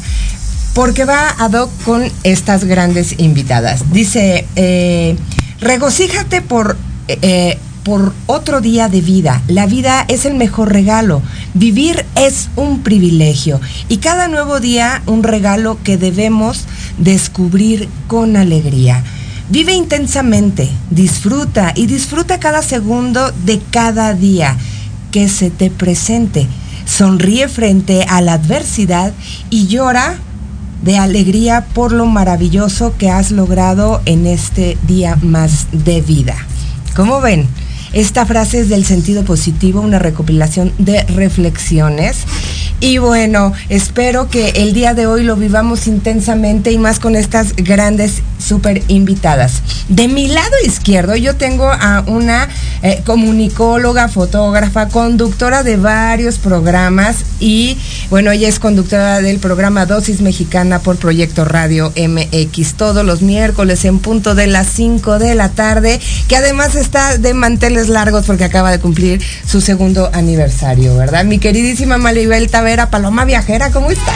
porque 0.75 1.05
va 1.07 1.31
ad 1.31 1.55
hoc 1.55 1.71
con 1.85 2.05
estas 2.23 2.63
grandes 2.65 3.17
invitadas. 3.19 3.91
Dice, 3.93 4.47
eh, 4.55 5.17
regocíjate 5.61 6.43
por, 6.43 6.77
eh, 7.09 7.59
por 7.85 8.13
otro 8.27 8.61
día 8.61 8.89
de 8.89 9.01
vida. 9.01 9.43
La 9.49 9.67
vida 9.67 10.05
es 10.09 10.25
el 10.25 10.35
mejor 10.35 10.73
regalo. 10.73 11.23
Vivir 11.55 12.05
es 12.17 12.49
un 12.57 12.83
privilegio 12.83 13.61
y 13.89 13.99
cada 13.99 14.29
nuevo 14.29 14.61
día 14.61 15.03
un 15.07 15.23
regalo 15.23 15.79
que 15.85 15.97
debemos 15.97 16.67
descubrir 16.99 17.89
con 18.09 18.37
alegría. 18.37 19.05
Vive 19.49 19.75
intensamente, 19.75 20.69
disfruta 20.91 21.73
y 21.77 21.87
disfruta 21.87 22.41
cada 22.41 22.63
segundo 22.63 23.31
de 23.45 23.61
cada 23.71 24.13
día 24.13 24.57
que 25.13 25.29
se 25.29 25.51
te 25.51 25.71
presente. 25.71 26.49
Sonríe 26.85 27.49
frente 27.49 28.03
a 28.09 28.21
la 28.21 28.35
adversidad 28.35 29.13
y 29.51 29.69
llora 29.69 30.19
de 30.83 30.99
alegría 30.99 31.67
por 31.75 31.93
lo 31.93 32.07
maravilloso 32.07 32.95
que 32.97 33.11
has 33.11 33.31
logrado 33.31 34.03
en 34.05 34.27
este 34.27 34.77
día 34.87 35.17
más 35.23 35.67
de 35.73 36.01
vida. 36.01 36.37
¿Cómo 36.95 37.21
ven? 37.21 37.49
Esta 37.93 38.27
frase 38.27 38.61
es 38.61 38.69
del 38.69 38.85
sentido 38.85 39.25
positivo, 39.25 39.81
una 39.81 39.99
recopilación 39.99 40.73
de 40.79 41.03
reflexiones. 41.05 42.25
Y 42.79 42.99
bueno, 42.99 43.53
espero 43.71 44.29
que 44.29 44.51
el 44.51 44.75
día 44.75 44.93
de 44.93 45.07
hoy 45.07 45.23
lo 45.23 45.37
vivamos 45.37 45.87
intensamente 45.87 46.73
y 46.73 46.79
más 46.79 46.99
con 46.99 47.17
estas 47.17 47.57
grandes 47.57 48.23
super 48.39 48.83
invitadas. 48.89 49.63
De 49.89 50.09
mi 50.09 50.29
lado 50.29 50.53
izquierdo 50.65 51.17
yo 51.17 51.37
tengo 51.37 51.71
a 51.71 52.05
una 52.07 52.49
eh, 52.83 53.03
comunicóloga, 53.07 54.09
fotógrafa, 54.09 54.89
conductora 54.89 55.63
de 55.63 55.77
varios 55.77 56.39
programas 56.39 57.17
y 57.41 57.79
bueno, 58.11 58.31
ella 58.31 58.49
es 58.49 58.59
conductora 58.59 59.21
del 59.21 59.39
programa 59.39 59.87
Dosis 59.87 60.21
Mexicana 60.21 60.81
por 60.81 60.97
Proyecto 60.97 61.45
Radio 61.45 61.93
MX 61.97 62.75
todos 62.75 63.05
los 63.05 63.23
miércoles 63.23 63.85
en 63.85 64.01
punto 64.01 64.35
de 64.35 64.47
las 64.47 64.69
5 64.69 65.19
de 65.19 65.35
la 65.35 65.49
tarde, 65.49 65.99
que 66.29 66.37
además 66.37 66.75
está 66.75 67.17
de 67.17 67.33
manteles 67.33 67.89
largos 67.89 68.27
porque 68.27 68.45
acaba 68.45 68.71
de 68.71 68.79
cumplir 68.81 69.23
su 69.47 69.61
segundo 69.61 70.11
aniversario, 70.13 70.97
¿verdad? 70.97 71.25
Mi 71.25 71.39
queridísima 71.39 71.97
Maribel 71.97 72.51
Tavera, 72.67 72.91
Paloma 72.91 73.25
Viajera, 73.25 73.71
¿cómo 73.71 73.93
está? 73.93 74.13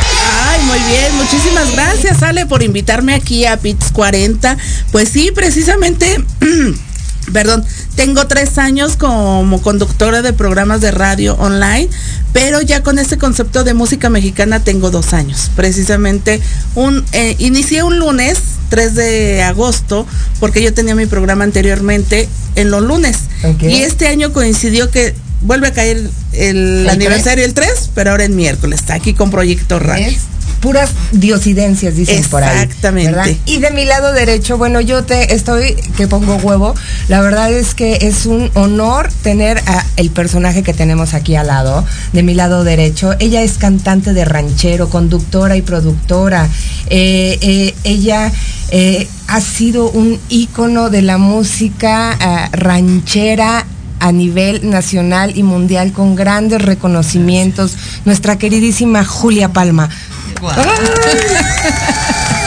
Ay, 0.49 0.61
muy 0.65 0.81
bien, 0.91 1.15
muchísimas 1.15 1.71
gracias, 1.71 2.25
Ale, 2.25 2.47
por 2.47 2.65
invitarme 2.65 3.15
aquí 3.15 3.47
a 3.47 3.57
Pits 3.57 3.93
40. 3.93 4.59
Pues 4.91 5.09
sí, 5.09 5.31
precisamente, 5.33 6.17
perdón, 7.33 7.65
tengo 7.95 8.27
tres 8.27 8.59
años 8.59 8.97
como 8.97 9.63
conductora 9.63 10.23
de 10.23 10.33
programas 10.33 10.81
de 10.81 10.91
radio 10.91 11.37
online, 11.37 11.89
pero 12.33 12.61
ya 12.61 12.83
con 12.83 12.99
este 12.99 13.19
concepto 13.19 13.63
de 13.63 13.73
música 13.73 14.11
mexicana 14.11 14.59
tengo 14.59 14.91
dos 14.91 15.13
años. 15.13 15.53
Precisamente, 15.55 16.41
un 16.75 17.05
eh, 17.13 17.37
inicié 17.39 17.85
un 17.85 18.01
lunes, 18.01 18.37
3 18.71 18.97
de 18.97 19.43
agosto, 19.45 20.09
porque 20.41 20.61
yo 20.61 20.75
tenía 20.75 20.97
mi 20.97 21.07
programa 21.07 21.45
anteriormente 21.45 22.29
en 22.57 22.73
los 22.73 22.83
lunes. 22.83 23.17
Y 23.61 23.83
este 23.83 24.09
año 24.09 24.33
coincidió 24.33 24.91
que 24.91 25.15
vuelve 25.43 25.69
a 25.69 25.73
caer 25.73 25.97
el, 25.97 26.11
¿El 26.33 26.89
aniversario 26.89 27.45
el 27.45 27.55
3, 27.55 27.91
pero 27.95 28.13
ahora 28.13 28.25
en 28.25 28.37
miércoles. 28.37 28.81
Está 28.81 28.95
aquí 28.95 29.15
con 29.15 29.31
Proyecto 29.31 29.79
Radio. 29.79 30.07
Es 30.07 30.31
puras 30.61 30.91
diosidencias, 31.13 31.97
dicen 31.97 32.23
por 32.25 32.45
ahí. 32.45 32.63
Exactamente. 32.63 33.39
Y 33.47 33.59
de 33.59 33.71
mi 33.71 33.85
lado 33.85 34.13
derecho, 34.13 34.59
bueno, 34.59 34.81
yo 34.81 35.05
te 35.05 35.35
estoy 35.35 35.75
que 35.97 36.07
pongo 36.07 36.37
huevo. 36.37 36.75
La 37.09 37.21
verdad 37.21 37.51
es 37.53 37.75
que 37.75 37.99
es 38.03 38.27
un 38.27 38.51
honor 38.55 39.11
tener 39.23 39.59
a 39.67 39.85
el 39.97 40.11
personaje 40.11 40.63
que 40.63 40.75
tenemos 40.75 41.15
aquí 41.15 41.35
al 41.35 41.49
lado, 41.49 41.85
de 42.13 42.23
mi 42.23 42.35
lado 42.35 42.65
derecho. 42.65 43.15
Ella 43.19 43.43
es 43.43 43.59
cantante 43.59 44.13
de 44.13 44.25
ranchero, 44.25 44.89
conductora 44.89 45.57
y 45.57 45.63
productora. 45.63 46.49
Eh, 46.89 47.39
eh, 47.41 47.75
ella 47.85 48.31
eh, 48.71 49.09
ha 49.29 49.41
sido 49.41 49.91
un 49.91 50.19
ícono 50.29 50.91
de 50.91 51.03
la 51.03 51.19
música 51.19 52.17
ah, 52.21 52.49
ranchera 52.53 53.67
a 54.01 54.13
nivel 54.13 54.69
nacional 54.69 55.37
y 55.37 55.43
mundial 55.43 55.93
con 55.93 56.17
grandes 56.17 56.63
reconocimientos. 56.63 57.77
Nuestra 58.05 58.37
queridísima 58.39 59.05
Julia 59.05 59.53
Palma. 59.53 59.89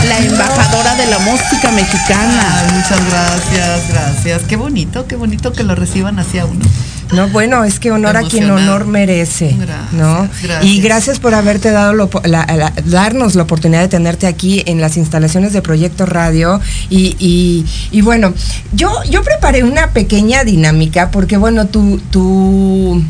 La 0.07 0.17
embajadora 0.17 0.95
de 0.95 1.05
la 1.05 1.19
música 1.19 1.71
mexicana. 1.71 2.59
Ay, 2.59 2.75
muchas 2.75 3.09
gracias, 3.09 3.89
gracias. 3.89 4.41
Qué 4.43 4.55
bonito, 4.55 5.07
qué 5.07 5.15
bonito 5.15 5.53
que 5.53 5.63
lo 5.63 5.75
reciban 5.75 6.19
hacia 6.19 6.45
uno. 6.45 6.65
No, 7.13 7.27
bueno, 7.29 7.63
es 7.63 7.79
que 7.79 7.91
honor 7.91 8.17
a 8.17 8.23
quien 8.23 8.49
honor 8.49 8.85
merece, 8.85 9.55
Gracias, 9.59 9.93
¿no? 9.93 10.27
gracias. 10.41 10.65
Y 10.65 10.81
gracias 10.81 11.19
por 11.19 11.33
haberte 11.33 11.71
dado 11.71 11.93
lo- 11.93 12.09
la- 12.25 12.45
la- 12.45 12.73
darnos 12.85 13.35
la 13.35 13.43
oportunidad 13.43 13.81
de 13.81 13.87
tenerte 13.87 14.27
aquí 14.27 14.63
en 14.65 14.81
las 14.81 14.97
instalaciones 14.97 15.53
de 15.53 15.61
Proyecto 15.61 16.05
Radio 16.05 16.59
y, 16.89 17.15
y- 17.19 17.65
y 17.91 18.01
bueno, 18.01 18.33
yo 18.73 18.91
yo 19.09 19.23
preparé 19.23 19.63
una 19.63 19.91
pequeña 19.91 20.43
dinámica 20.43 21.11
porque 21.11 21.37
bueno, 21.37 21.67
tu 21.67 21.99
tu 22.11 23.01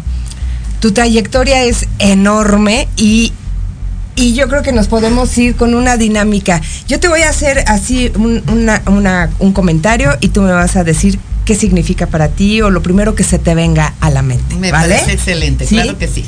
tu 0.80 0.92
trayectoria 0.92 1.64
es 1.64 1.88
enorme 2.00 2.88
y 2.98 3.32
y 4.16 4.34
yo 4.36 4.48
creo 4.48 4.62
que 4.62 4.72
nos 4.74 4.88
podemos 4.90 5.36
ir 5.40 5.56
con 5.56 5.74
una 5.74 5.98
dinámica. 5.98 6.62
Yo 6.88 7.00
te 7.00 7.08
voy 7.08 7.22
a 7.24 7.30
hacer 7.30 7.64
así 7.66 8.12
un, 8.16 8.44
una- 8.52 8.84
una- 8.86 9.30
un 9.40 9.54
comentario 9.54 10.12
y 10.22 10.28
tú 10.28 10.42
me 10.44 10.52
vas 10.52 10.76
a 10.76 10.84
decir 10.84 11.18
qué 11.46 11.56
significa 11.56 12.08
para 12.08 12.30
ti 12.30 12.62
o 12.62 12.70
lo 12.70 12.82
primero 12.82 13.16
que 13.16 13.24
se 13.24 13.40
te 13.40 13.56
venga 13.56 13.94
a 14.00 14.10
la 14.10 14.22
mente. 14.22 14.56
Me 14.56 14.72
¿vale? 14.72 14.96
parece 14.96 15.14
excelente, 15.14 15.66
¿Sí? 15.66 15.76
claro 15.76 15.98
que 15.98 16.08
sí. 16.08 16.26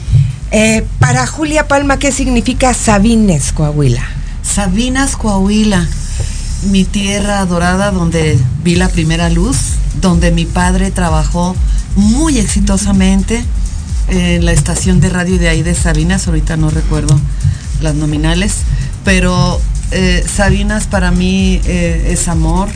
Eh, 0.52 0.86
para 1.00 1.26
Julia 1.28 1.68
Palma, 1.68 2.00
¿qué 2.00 2.12
significa 2.12 2.74
Sabines, 2.74 3.52
Coahuila? 3.52 4.04
Sabinas, 4.44 5.18
Coahuila, 5.18 5.88
mi 6.70 6.86
tierra 6.86 7.40
adorada 7.40 7.92
donde 7.92 8.38
vi 8.64 8.76
la 8.76 8.90
primera 8.90 9.30
luz, 9.30 9.58
donde 10.02 10.32
mi 10.32 10.46
padre 10.46 10.92
trabajó 10.92 11.56
muy 11.96 12.38
exitosamente 12.38 13.44
en 14.08 14.46
la 14.46 14.52
estación 14.52 15.00
de 15.00 15.10
radio 15.10 15.40
de 15.40 15.50
ahí 15.50 15.64
de 15.64 15.74
Sabinas, 15.74 16.28
ahorita 16.28 16.58
no 16.58 16.70
recuerdo 16.70 17.20
las 17.82 17.96
nominales, 17.96 18.58
pero 19.04 19.60
eh, 19.92 20.24
Sabinas 20.32 20.88
para 20.88 21.12
mí 21.12 21.60
eh, 21.66 22.10
es 22.12 22.28
amor, 22.28 22.70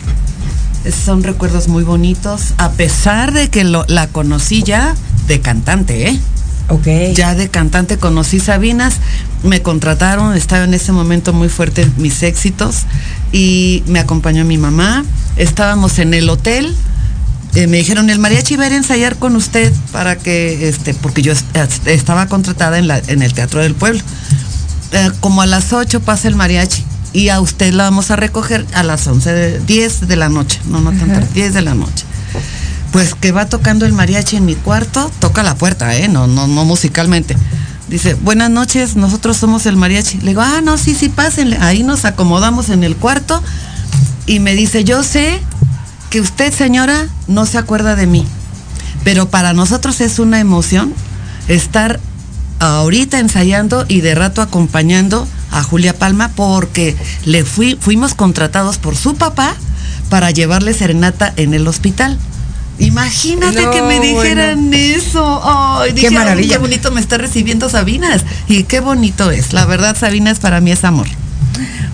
son 1.06 1.24
recuerdos 1.24 1.68
muy 1.68 1.84
bonitos, 1.84 2.54
a 2.58 2.72
pesar 2.72 3.32
de 3.34 3.50
que 3.50 3.64
lo- 3.64 3.86
la 3.88 4.08
conocí 4.08 4.64
ya 4.64 4.96
de 5.28 5.42
cantante, 5.42 6.10
¿eh? 6.10 6.20
Ok. 6.70 6.88
Ya 7.16 7.34
de 7.36 7.50
cantante 7.50 7.98
conocí 7.98 8.40
Sabinas, 8.40 8.96
me 9.44 9.62
contrataron, 9.62 10.36
estaba 10.38 10.64
en 10.66 10.74
ese 10.74 10.92
momento 10.92 11.34
muy 11.34 11.50
fuerte 11.50 11.90
mis 11.98 12.22
éxitos 12.24 12.84
y 13.32 13.84
me 13.88 14.00
acompañó 14.00 14.46
mi 14.46 14.58
mamá, 14.58 15.04
estábamos 15.36 15.98
en 16.00 16.14
el 16.14 16.30
hotel, 16.30 16.76
eh, 17.56 17.66
me 17.66 17.78
dijeron 17.78 18.10
el 18.12 18.20
mariachi 18.20 18.56
va 18.56 18.66
a 18.66 18.68
ir 18.68 18.74
a 18.74 18.78
ensayar 18.78 19.16
con 19.18 19.36
usted 19.36 19.74
para 19.92 20.16
que, 20.18 20.70
este, 20.70 20.94
porque 20.94 21.24
yo 21.24 21.32
est- 21.32 21.88
estaba 21.88 22.28
contratada 22.28 22.78
en, 22.78 22.88
la, 22.88 23.02
en 23.08 23.24
el 23.24 23.34
Teatro 23.34 23.62
del 23.64 23.74
Pueblo. 23.74 24.02
Eh, 24.92 25.10
como 25.20 25.42
a 25.42 25.46
las 25.48 25.74
8 25.74 26.00
pasa 26.02 26.28
el 26.28 26.36
mariachi 26.36 26.84
y 27.14 27.30
a 27.30 27.40
usted 27.42 27.74
la 27.74 27.84
vamos 27.84 28.12
a 28.12 28.16
recoger 28.16 28.66
a 28.74 28.84
las 28.84 29.08
11, 29.08 29.32
de, 29.34 29.60
10 29.60 30.08
de 30.08 30.16
la 30.16 30.30
noche, 30.30 30.60
no, 30.66 30.82
no 30.82 30.92
tan 30.92 31.10
tarde, 31.10 31.28
10 31.34 31.54
de 31.54 31.62
la 31.62 31.76
noche. 31.76 32.06
Pues 32.92 33.14
que 33.14 33.32
va 33.32 33.48
tocando 33.48 33.86
el 33.86 33.94
mariachi 33.94 34.36
en 34.36 34.46
mi 34.46 34.56
cuarto, 34.56 35.12
toca 35.20 35.44
la 35.44 35.56
puerta, 35.56 35.96
¿eh? 35.96 36.08
No, 36.08 36.28
no, 36.28 36.48
no 36.48 36.66
musicalmente. 36.66 37.36
Dice, 37.88 38.16
buenas 38.16 38.50
noches, 38.50 38.96
nosotros 38.96 39.38
somos 39.38 39.66
el 39.66 39.76
mariachi. 39.76 40.20
Le 40.20 40.30
digo, 40.30 40.42
ah, 40.42 40.62
no, 40.64 40.78
sí, 40.78 40.96
sí, 40.96 41.10
pásenle. 41.10 41.58
Ahí 41.58 41.84
nos 41.84 42.06
acomodamos 42.06 42.70
en 42.70 42.84
el 42.84 42.96
cuarto 42.96 43.42
y 44.26 44.40
me 44.40 44.54
dice, 44.54 44.84
yo 44.84 45.04
sé 45.04 45.40
que 46.10 46.22
usted, 46.22 46.54
señora, 46.54 47.08
no 47.28 47.46
se 47.46 47.58
acuerda 47.58 47.96
de 47.96 48.08
mí, 48.08 48.26
pero 49.04 49.30
para 49.30 49.54
nosotros 49.54 50.02
es 50.02 50.20
una 50.20 50.40
emoción 50.40 50.94
estar 51.48 52.00
ahorita 52.60 53.20
ensayando 53.20 53.86
y 53.88 54.02
de 54.02 54.16
rato 54.16 54.42
acompañando 54.42 55.28
a 55.52 55.64
Julia 55.64 55.94
Palma 55.98 56.32
porque 56.36 56.96
le 57.26 57.44
fui, 57.46 57.78
fuimos 57.80 58.14
contratados 58.14 58.78
por 58.78 58.96
su 58.96 59.16
papá 59.16 59.56
para 60.10 60.32
llevarle 60.32 60.74
serenata 60.74 61.34
en 61.36 61.54
el 61.54 61.68
hospital. 61.68 62.18
Imagínate 62.80 63.62
No, 63.62 63.72
que 63.72 63.82
me 63.82 64.00
dijeran 64.00 64.74
eso. 64.74 65.42
Ay, 65.44 65.90
Qué 65.90 65.96
dije, 65.96 66.08
"Ay, 66.08 66.14
maravilla. 66.14 66.54
qué 66.56 66.58
bonito 66.60 66.92
me 66.92 67.02
está 67.02 67.18
recibiendo 67.18 67.70
Sabinas. 67.70 68.24
Y 68.48 68.64
qué 68.64 68.80
bonito 68.80 69.32
es. 69.32 69.52
La 69.54 69.66
verdad, 69.66 69.98
Sabinas 70.00 70.40
para 70.40 70.62
mí 70.62 70.72
es 70.72 70.84
amor. 70.86 71.08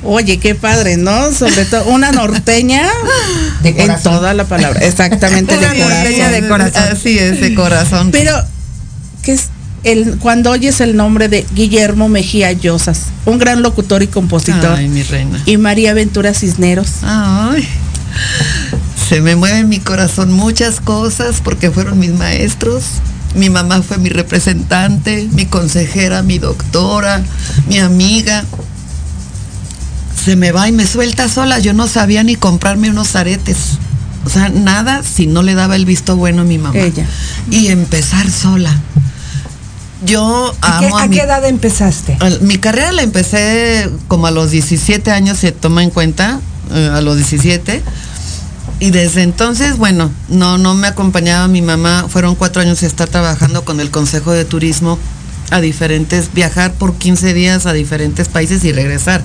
Oye, 0.03 0.37
qué 0.37 0.53
padre, 0.53 0.97
¿no? 0.97 1.31
Sobre 1.31 1.65
todo 1.65 1.85
una 1.85 2.11
norteña 2.11 2.83
De 3.63 3.69
en 3.69 3.77
corazón. 3.77 4.13
toda 4.13 4.33
la 4.35 4.43
palabra. 4.45 4.79
Exactamente, 4.81 5.53
de 5.57 5.65
Una 5.65 5.69
corazón. 5.69 5.89
norteña 6.03 6.29
de 6.29 6.47
corazón. 6.47 6.83
Así 6.91 7.17
es, 7.17 7.41
de 7.41 7.55
corazón. 7.55 8.11
Pero, 8.11 8.31
¿qué 9.23 9.33
es 9.33 9.45
el, 9.86 10.17
cuando 10.17 10.52
oyes 10.52 10.82
el 10.82 10.95
nombre 10.98 11.30
de 11.30 11.45
Guillermo 11.54 12.10
Mejía 12.10 12.52
Llosas, 12.52 13.04
un 13.26 13.38
gran 13.38 13.62
locutor 13.62 14.04
y 14.04 14.08
compositor, 14.08 14.78
Ay, 14.78 14.89
mi 14.89 15.04
reina. 15.04 15.41
y 15.45 15.58
María 15.58 15.93
Ventura 15.93 16.34
Cisneros? 16.34 16.89
Ay, 17.04 17.65
se 19.08 19.21
me 19.21 19.36
mueve 19.36 19.60
en 19.60 19.69
mi 19.69 19.80
corazón 19.80 20.34
muchas 20.34 20.80
cosas 20.82 21.41
porque 21.43 21.71
fueron 21.71 22.00
mis 22.00 22.12
maestros. 22.12 22.84
Mi 23.36 23.50
mamá 23.50 23.82
fue 23.82 23.98
mi 23.98 24.10
representante, 24.10 25.28
mi 25.34 25.45
consejera, 25.45 26.24
mi 26.24 26.39
doctora, 26.39 27.21
mi 27.67 27.78
amiga. 27.80 28.43
Se 30.24 30.36
me 30.36 30.52
va 30.52 30.67
y 30.67 30.71
me 30.71 30.88
suelta 30.88 31.30
sola. 31.30 31.60
Yo 31.60 31.74
no 31.74 31.88
sabía 31.88 32.24
ni 32.24 32.36
comprarme 32.36 32.89
unos 32.89 33.15
aretes. 33.15 33.58
O 34.26 34.30
sea, 34.30 34.50
nada 34.50 35.04
si 35.04 35.28
no 35.28 35.43
le 35.43 35.54
daba 35.54 35.76
el 35.76 35.86
visto 35.86 36.15
bueno 36.15 36.41
a 36.41 36.45
mi 36.45 36.58
mamá. 36.58 36.80
Ella. 36.80 37.06
Y 37.52 37.67
empezar 37.67 38.32
sola. 38.32 38.71
Yo 40.03 40.53
¿A 40.62 40.79
qué, 40.79 40.86
amo 40.88 40.97
a, 40.97 41.08
qué 41.08 41.21
edad 41.21 41.45
empezaste? 41.45 42.17
Mi 42.41 42.58
carrera 42.58 42.91
la 42.91 43.01
empecé 43.01 43.89
como 44.08 44.27
a 44.27 44.31
los 44.31 44.51
17 44.51 45.12
años, 45.12 45.38
se 45.38 45.51
toma 45.51 45.84
en 45.84 45.89
cuenta, 45.89 46.39
eh, 46.73 46.91
a 46.93 47.01
los 47.01 47.15
17. 47.15 47.81
Y 48.79 48.91
desde 48.91 49.23
entonces, 49.23 49.77
bueno, 49.77 50.12
no, 50.27 50.58
no 50.58 50.75
me 50.75 50.88
acompañaba 50.88 51.47
mi 51.47 51.62
mamá. 51.62 52.08
Fueron 52.10 52.36
cuatro 52.36 52.62
años 52.62 52.81
de 52.81 52.88
estar 52.88 53.08
trabajando 53.08 53.63
con 53.63 53.79
el 53.79 53.89
Consejo 53.89 54.31
de 54.31 54.43
Turismo 54.43 54.99
a 55.51 55.62
diferentes, 55.62 56.34
viajar 56.34 56.73
por 56.73 56.95
15 56.95 57.34
días 57.34 57.65
a 57.65 57.73
diferentes 57.73 58.27
países 58.27 58.63
y 58.65 58.73
regresar. 58.73 59.21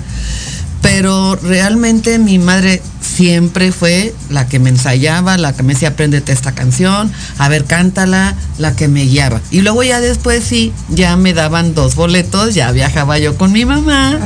Pero 0.81 1.35
realmente 1.35 2.17
mi 2.17 2.39
madre 2.39 2.81
siempre 3.01 3.71
fue 3.71 4.15
la 4.29 4.47
que 4.47 4.57
me 4.59 4.69
ensayaba, 4.69 5.37
la 5.37 5.53
que 5.53 5.61
me 5.63 5.73
decía, 5.73 5.89
apréndete 5.89 6.31
esta 6.31 6.53
canción, 6.53 7.11
a 7.37 7.49
ver, 7.49 7.65
cántala, 7.65 8.35
la 8.57 8.75
que 8.75 8.87
me 8.87 9.03
guiaba. 9.03 9.41
Y 9.51 9.61
luego 9.61 9.83
ya 9.83 9.99
después 10.01 10.43
sí, 10.43 10.73
ya 10.89 11.15
me 11.17 11.33
daban 11.33 11.75
dos 11.75 11.93
boletos, 11.95 12.55
ya 12.55 12.71
viajaba 12.71 13.19
yo 13.19 13.37
con 13.37 13.51
mi 13.51 13.63
mamá. 13.65 14.17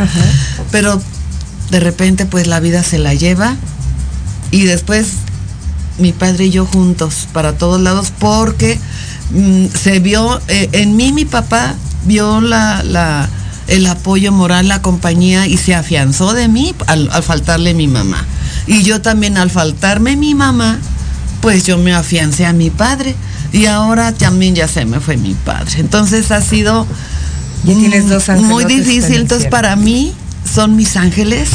Pero 0.72 1.02
de 1.72 1.80
repente 1.80 2.26
pues 2.26 2.48
la 2.48 2.60
vida 2.60 2.84
se 2.84 3.00
la 3.00 3.14
lleva 3.14 3.56
y 4.52 4.64
después 4.66 5.08
mi 5.98 6.12
padre 6.14 6.46
y 6.46 6.50
yo 6.52 6.66
juntos 6.66 7.28
para 7.34 7.54
todos 7.58 7.82
lados 7.82 8.14
porque 8.20 8.80
mm, 9.32 9.66
se 9.74 10.00
vio 10.00 10.40
eh, 10.48 10.70
en 10.74 10.96
mí 10.96 11.12
mi 11.12 11.26
papá 11.26 11.74
vio 12.06 12.40
la, 12.40 12.84
la- 12.84 13.28
el 13.68 13.86
apoyo 13.88 14.32
moral 14.32 14.68
la 14.68 14.82
compañía 14.82 15.48
y 15.48 15.58
se 15.58 15.76
afianzó 15.76 16.34
de 16.34 16.48
mí 16.48 16.74
al, 16.88 17.10
al 17.12 17.24
faltarle 17.24 17.74
mi 17.74 17.88
mamá. 17.88 18.26
Y 18.68 18.84
yo 18.84 19.02
también 19.02 19.38
al 19.38 19.50
faltarme 19.50 20.16
mi 20.16 20.36
mamá 20.36 20.80
pues 21.42 21.64
yo 21.64 21.78
me 21.78 21.94
afiancé 21.94 22.46
a 22.48 22.54
mi 22.54 22.72
padre 22.72 23.16
y 23.54 23.68
ahora 23.68 24.12
también 24.12 24.56
ya 24.56 24.68
se 24.68 24.84
me 24.86 25.00
fue 25.00 25.16
mi 25.16 25.36
padre. 25.36 25.80
Entonces 25.80 26.32
ha 26.32 26.42
sido 26.42 26.88
Ya 27.64 27.74
tienes 27.76 28.10
dos 28.10 28.28
muy 28.42 28.66
difícil. 28.66 29.18
entonces 29.18 29.48
para 29.50 29.76
mí 29.76 30.14
son 30.52 30.76
mis 30.76 30.98
ángeles 30.98 31.50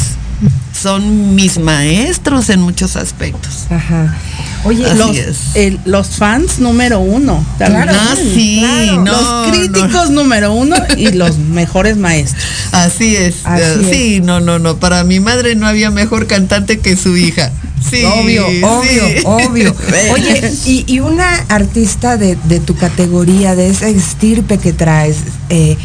son 0.81 1.35
mis 1.35 1.57
maestros 1.59 2.49
en 2.49 2.61
muchos 2.61 2.95
aspectos. 2.95 3.65
Ajá. 3.69 4.17
Oye, 4.63 4.85
Así 4.85 4.97
Los, 4.97 5.17
es. 5.17 5.37
el- 5.55 5.79
los 5.85 6.07
fans 6.09 6.59
número 6.59 6.99
uno. 6.99 7.43
también. 7.57 7.83
Claro, 7.83 7.97
Ah, 7.99 8.15
sí, 8.15 8.59
claro. 8.59 9.01
no, 9.03 9.11
los 9.11 9.51
críticos 9.51 10.09
número 10.11 10.53
uno 10.53 10.75
y 10.97 11.11
los 11.11 11.37
mejores 11.59 11.97
maestros. 11.97 12.43
Así 12.71 13.15
es. 13.15 13.37
Así 13.43 13.61
eh, 13.63 13.87
sí, 13.91 14.21
no, 14.21 14.39
no, 14.39 14.59
no. 14.59 14.77
Para 14.77 15.03
mi 15.03 15.19
madre 15.19 15.55
no 15.55 15.67
había 15.67 15.89
mejor 15.91 16.27
cantante 16.27 16.79
que 16.79 16.95
su 16.95 17.17
hija. 17.17 17.51
Sí, 17.89 18.03
obvio, 18.03 18.45
sí. 18.47 18.61
obvio, 18.63 19.03
obvio. 19.27 19.75
Oye, 20.13 20.53
y, 20.67 20.83
y 20.87 20.99
una 20.99 21.27
artista 21.49 22.17
de, 22.17 22.37
de 22.43 22.59
tu 22.59 22.75
categoría, 22.75 23.55
de 23.55 23.69
esa 23.71 23.87
estirpe 23.87 24.59
que 24.59 24.71
traes, 24.73 25.17
eh, 25.49 25.75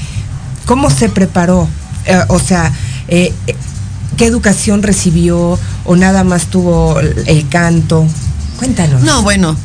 ¿cómo 0.67 0.91
se 0.91 1.09
preparó? 1.09 1.67
Eh, 2.05 2.19
o 2.29 2.39
sea, 2.39 2.71
eh, 3.09 3.33
¿qué 4.17 4.27
educación 4.27 4.83
recibió 4.83 5.59
o 5.85 5.97
nada 5.97 6.25
más 6.25 6.47
tuvo 6.47 6.99
el, 7.01 7.49
canto? 7.49 8.07
Cuéntanos. 8.59 9.03
No, 9.03 9.23
bueno, 9.23 9.57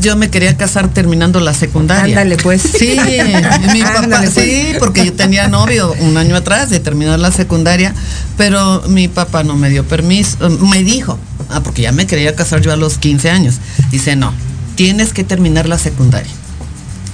yo 0.00 0.16
me 0.16 0.30
quería 0.30 0.56
casar 0.56 0.88
terminando 0.88 1.40
la 1.40 1.54
secundaria. 1.54 2.20
Ándale, 2.20 2.36
pues. 2.36 2.62
Sí, 2.62 2.96
mi 3.72 3.82
papá, 3.82 3.98
Ándale, 4.00 4.30
pues. 4.30 4.46
sí, 4.46 4.74
porque 4.78 5.06
yo 5.06 5.12
tenía 5.12 5.48
novio 5.48 5.94
un 6.00 6.16
año 6.16 6.36
atrás 6.36 6.70
de 6.70 6.80
terminar 6.80 7.18
la 7.18 7.32
secundaria, 7.32 7.94
pero 8.36 8.82
mi 8.88 9.08
papá 9.08 9.44
no 9.44 9.56
me 9.56 9.70
dio 9.70 9.84
permiso, 9.84 10.50
me 10.50 10.82
dijo, 10.82 11.18
ah, 11.48 11.62
porque 11.62 11.82
ya 11.82 11.92
me 11.92 12.06
quería 12.06 12.34
casar 12.34 12.60
yo 12.60 12.72
a 12.72 12.76
los 12.76 12.98
15 12.98 13.30
años. 13.30 13.56
Dice, 13.90 14.16
no, 14.16 14.32
tienes 14.74 15.12
que 15.12 15.24
terminar 15.24 15.68
la 15.68 15.78
secundaria. 15.78 16.32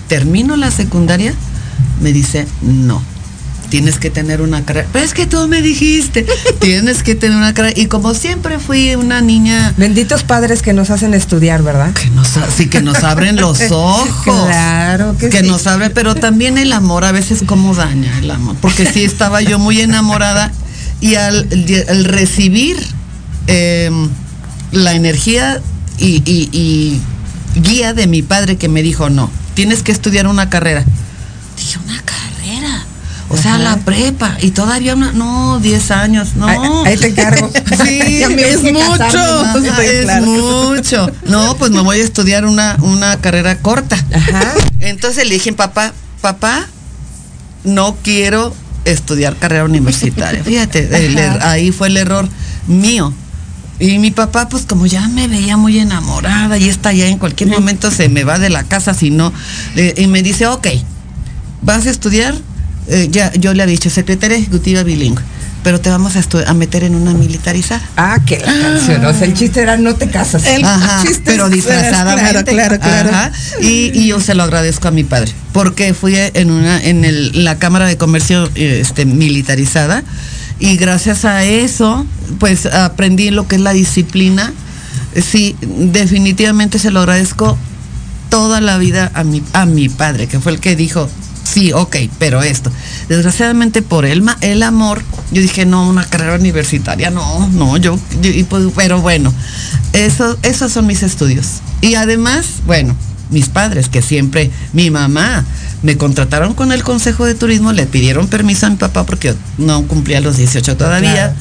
Termino 0.09 0.57
la 0.57 0.71
secundaria, 0.71 1.35
me 2.01 2.13
dice, 2.13 2.47
no. 2.63 3.03
Tienes 3.71 3.99
que 3.99 4.11
tener 4.11 4.41
una 4.43 4.65
carrera. 4.65 4.89
Pero 4.93 5.05
es 5.05 5.15
que 5.15 5.27
tú 5.27 5.47
me 5.49 5.63
dijiste, 5.63 6.27
tienes 6.61 7.03
que 7.03 7.15
tener 7.15 7.37
una 7.37 7.55
carrera. 7.55 7.79
Y 7.81 7.87
como 7.87 8.15
siempre 8.15 8.59
fui 8.59 8.95
una 8.97 9.21
niña 9.21 9.73
Benditos 9.77 10.23
padres 10.25 10.61
que 10.61 10.73
nos 10.73 10.91
hacen 10.91 11.15
estudiar, 11.15 11.63
¿verdad? 11.63 11.93
que 11.95 12.11
nos, 12.11 12.29
sí, 12.57 12.69
que 12.69 12.83
nos 12.83 13.03
abren 13.05 13.37
los 13.37 13.61
ojos. 13.71 14.11
Claro 14.25 15.17
que, 15.19 15.29
que 15.31 15.41
sí. 15.43 15.47
nos 15.47 15.67
abre, 15.67 15.91
pero 15.91 16.15
también 16.17 16.59
el 16.59 16.73
amor 16.73 17.05
a 17.05 17.13
veces 17.13 17.43
cómo 17.47 17.75
daña 17.75 18.19
el 18.19 18.31
amor, 18.31 18.57
porque 18.61 18.85
sí 18.87 19.05
estaba 19.05 19.41
yo 19.41 19.59
muy 19.59 19.81
enamorada 19.81 20.51
y 21.01 21.15
al, 21.15 21.49
al 21.89 22.05
recibir 22.05 22.77
eh, 23.47 23.91
la 24.73 24.95
energía 24.95 25.61
y, 25.99 26.23
y- 26.25 26.49
y 26.53 27.01
guía 27.61 27.95
de 27.95 28.07
mi 28.07 28.23
padre 28.23 28.57
que 28.57 28.69
me 28.69 28.83
dijo, 28.83 29.11
no, 29.11 29.31
tienes 29.55 29.83
que 29.83 29.93
estudiar 29.93 30.27
una 30.27 30.51
carrera. 30.51 30.85
Dije, 31.57 31.79
una 31.85 31.95
carrera. 32.03 32.10
O 33.33 33.37
sea, 33.37 33.55
Ajá. 33.55 33.63
la 33.63 33.77
prepa 33.79 34.37
y 34.43 34.51
todavía 34.51 34.95
una, 34.95 35.13
no, 35.13 35.61
10 35.61 35.91
años, 35.93 36.35
no. 36.35 36.47
Ahí, 36.49 36.59
ahí 36.85 36.97
te 36.97 37.07
encargo. 37.09 37.51
Sí, 37.85 38.01
es 38.23 38.29
casarme, 38.29 38.73
mucho. 38.73 39.19
¿no? 39.19 39.81
Es 39.81 40.03
claro. 40.03 40.27
mucho. 40.27 41.11
No, 41.27 41.57
pues 41.57 41.71
me 41.71 41.81
voy 41.81 42.01
a 42.01 42.05
estudiar 42.05 42.45
una, 42.45 42.77
una 42.81 43.17
carrera 43.21 43.59
corta. 43.59 43.97
Ajá. 44.13 44.53
Entonces 44.81 45.27
le 45.29 45.35
dije, 45.35 45.53
papá, 45.53 45.93
papá, 46.21 46.67
no 47.65 47.97
quiero 48.03 48.55
estudiar 48.85 49.37
carrera 49.37 49.65
universitaria. 49.65 50.43
Fíjate, 50.43 51.07
el 51.07 51.17
er- 51.17 51.43
ahí 51.43 51.71
fue 51.71 51.89
el 51.89 51.97
error 51.99 52.29
mío. 52.67 53.13
Y 53.79 53.99
mi 53.99 54.11
papá, 54.11 54.49
pues 54.49 54.65
como 54.67 54.87
ya 54.87 55.09
me 55.09 55.27
veía 55.29 55.57
muy 55.57 55.79
enamorada 55.79 56.59
y 56.59 56.69
está 56.69 56.93
ya 56.93 57.07
en 57.07 57.17
cualquier 57.19 57.49
momento 57.51 57.91
se 57.91 58.09
me 58.09 58.25
va 58.25 58.39
de 58.39 58.51
la 58.51 58.65
casa, 58.65 58.93
si 58.93 59.11
no, 59.11 59.33
le- 59.75 59.95
y 59.97 60.07
me 60.07 60.23
dice, 60.23 60.47
ok, 60.47 60.67
vas 61.63 61.87
a 61.87 61.91
estudiar, 61.91 62.35
eh, 62.91 63.09
ya 63.11 63.33
yo 63.35 63.55
le 63.55 63.63
he 63.63 63.67
dicho, 63.67 63.89
secretaria 63.91 64.37
ejecutiva 64.37 64.83
bilingüe, 64.83 65.23
pero 65.63 65.81
te 65.81 65.91
vamos 65.91 66.15
a, 66.17 66.55
meter 66.55 66.85
en 66.85 66.95
una 66.95 67.13
militarizada. 67.13 67.83
Ah, 67.97 68.19
que 68.25 68.39
la 68.39 68.47
canción. 68.61 69.05
O 69.05 69.13
sea, 69.13 69.27
el 69.27 69.35
chiste 69.35 69.61
era 69.61 69.77
no 69.77 69.95
te 69.95 70.09
casas. 70.09 70.47
El 70.47 70.65
Ajá, 70.65 71.03
chiste 71.03 71.23
pero 71.25 71.49
disfrazadamente. 71.51 72.53
Claro, 72.53 72.79
claro, 72.79 72.81
claro. 72.81 73.11
Ajá, 73.11 73.33
Y, 73.61 73.91
y 73.99 74.07
yo 74.09 74.21
se 74.21 74.35
lo 74.35 74.43
agradezco 74.43 74.89
a 74.89 74.91
mi 74.91 75.05
padre, 75.05 75.33
porque 75.53 75.93
fui 75.95 76.15
en 76.17 76.51
una 76.51 76.83
en 76.83 77.05
el- 77.05 77.45
la 77.45 77.59
Cámara 77.59 77.87
de 77.87 77.97
Comercio 77.97 78.49
este, 78.55 79.05
militarizada 79.05 80.03
y 80.59 80.77
gracias 80.77 81.25
a 81.25 81.45
eso, 81.45 82.07
pues 82.39 82.67
aprendí 82.67 83.31
lo 83.31 83.47
que 83.49 83.57
es 83.57 83.63
la 83.63 83.73
disciplina. 83.73 84.53
Sí, 85.21 85.57
definitivamente 85.61 86.79
se 86.79 86.91
lo 86.91 87.01
agradezco 87.01 87.59
toda 88.29 88.61
la 88.61 88.79
vida 88.79 89.11
a 89.15 89.25
mi, 89.25 89.43
a 89.53 89.67
mi 89.67 89.89
padre, 89.89 90.27
que 90.29 90.39
fue 90.41 90.53
el 90.53 90.61
que 90.61 90.77
dijo, 90.77 91.11
sí, 91.45 91.73
ok, 91.73 91.97
pero 92.19 92.43
esto. 92.43 92.71
Desgraciadamente 93.09 93.83
por 93.83 94.05
el, 94.05 94.25
el 94.41 94.63
amor, 94.63 95.03
yo 95.33 95.43
dije, 95.43 95.67
no, 95.67 95.89
una 95.89 96.05
carrera 96.05 96.35
universitaria, 96.35 97.11
no, 97.11 97.49
no, 97.49 97.77
yo, 97.77 97.99
y 98.23 98.45
pues, 98.45 98.65
pero 98.75 99.01
bueno, 99.01 99.33
eso, 99.93 100.39
esos 100.43 100.73
son 100.73 100.87
mis 100.87 101.03
estudios. 101.03 101.61
Y 101.81 101.95
además, 101.95 102.47
bueno, 102.67 102.95
mis 103.31 103.49
padres, 103.49 103.89
que 103.89 104.03
siempre, 104.03 104.51
mi 104.73 104.91
mamá, 104.91 105.45
me 105.83 105.97
contrataron 105.97 106.55
con 106.55 106.73
el 106.73 106.83
Consejo 106.83 107.25
de 107.25 107.35
Turismo, 107.35 107.73
le 107.73 107.87
pidieron 107.87 108.29
permiso 108.29 108.67
a 108.67 108.71
mi 108.71 108.77
papá 108.77 109.05
porque 109.05 109.29
yo 109.29 109.35
no 109.59 109.87
cumplía 109.87 110.21
los 110.21 110.37
18 110.37 110.77
todavía. 110.77 111.35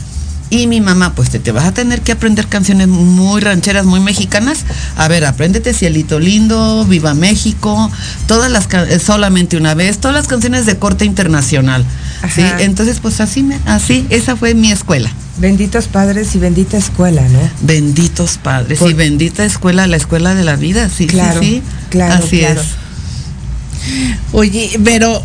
Y 0.51 0.65
mi 0.65 0.81
mamá, 0.81 1.13
pues 1.13 1.29
te, 1.29 1.37
te 1.37 1.51
vas 1.51 1.65
a 1.65 1.73
tener 1.73 2.01
que 2.01 2.11
aprender 2.11 2.47
canciones 2.47 2.87
muy 2.87 3.39
rancheras, 3.39 3.85
muy 3.85 3.99
mexicanas. 3.99 4.65
A 4.95 5.07
ver, 5.07 5.23
apréndete 5.25 5.75
Cielito 5.75 6.19
Lindo, 6.19 6.85
Viva 6.85 7.13
México, 7.13 7.91
todas 8.27 8.49
las 8.51 8.67
eh, 8.73 8.97
solamente 8.99 9.57
una 9.57 9.75
vez, 9.75 9.99
todas 9.99 10.15
las 10.17 10.27
canciones 10.27 10.65
de 10.65 10.77
corte 10.79 11.05
internacional. 11.05 11.85
¿sí? 12.33 12.41
Entonces, 12.59 12.99
pues 12.99 13.21
así 13.21 13.43
me, 13.43 13.59
así, 13.65 14.07
esa 14.09 14.35
fue 14.35 14.55
mi 14.55 14.71
escuela. 14.71 15.11
Benditos 15.37 15.85
padres 15.87 16.33
y 16.35 16.39
bendita 16.39 16.77
escuela, 16.77 17.21
¿no? 17.29 17.39
Benditos 17.61 18.37
padres 18.39 18.79
Por- 18.79 18.89
y 18.89 18.93
bendita 18.95 19.45
escuela, 19.45 19.85
la 19.87 19.97
escuela 19.97 20.33
de 20.33 20.43
la 20.43 20.55
vida, 20.55 20.89
sí, 20.89 21.05
Claro, 21.07 21.39
sí, 21.41 21.47
sí. 21.47 21.63
claro, 21.91 22.15
Así 22.25 22.39
claro. 22.39 22.59
es. 22.59 22.67
Oye, 24.31 24.79
pero 24.83 25.23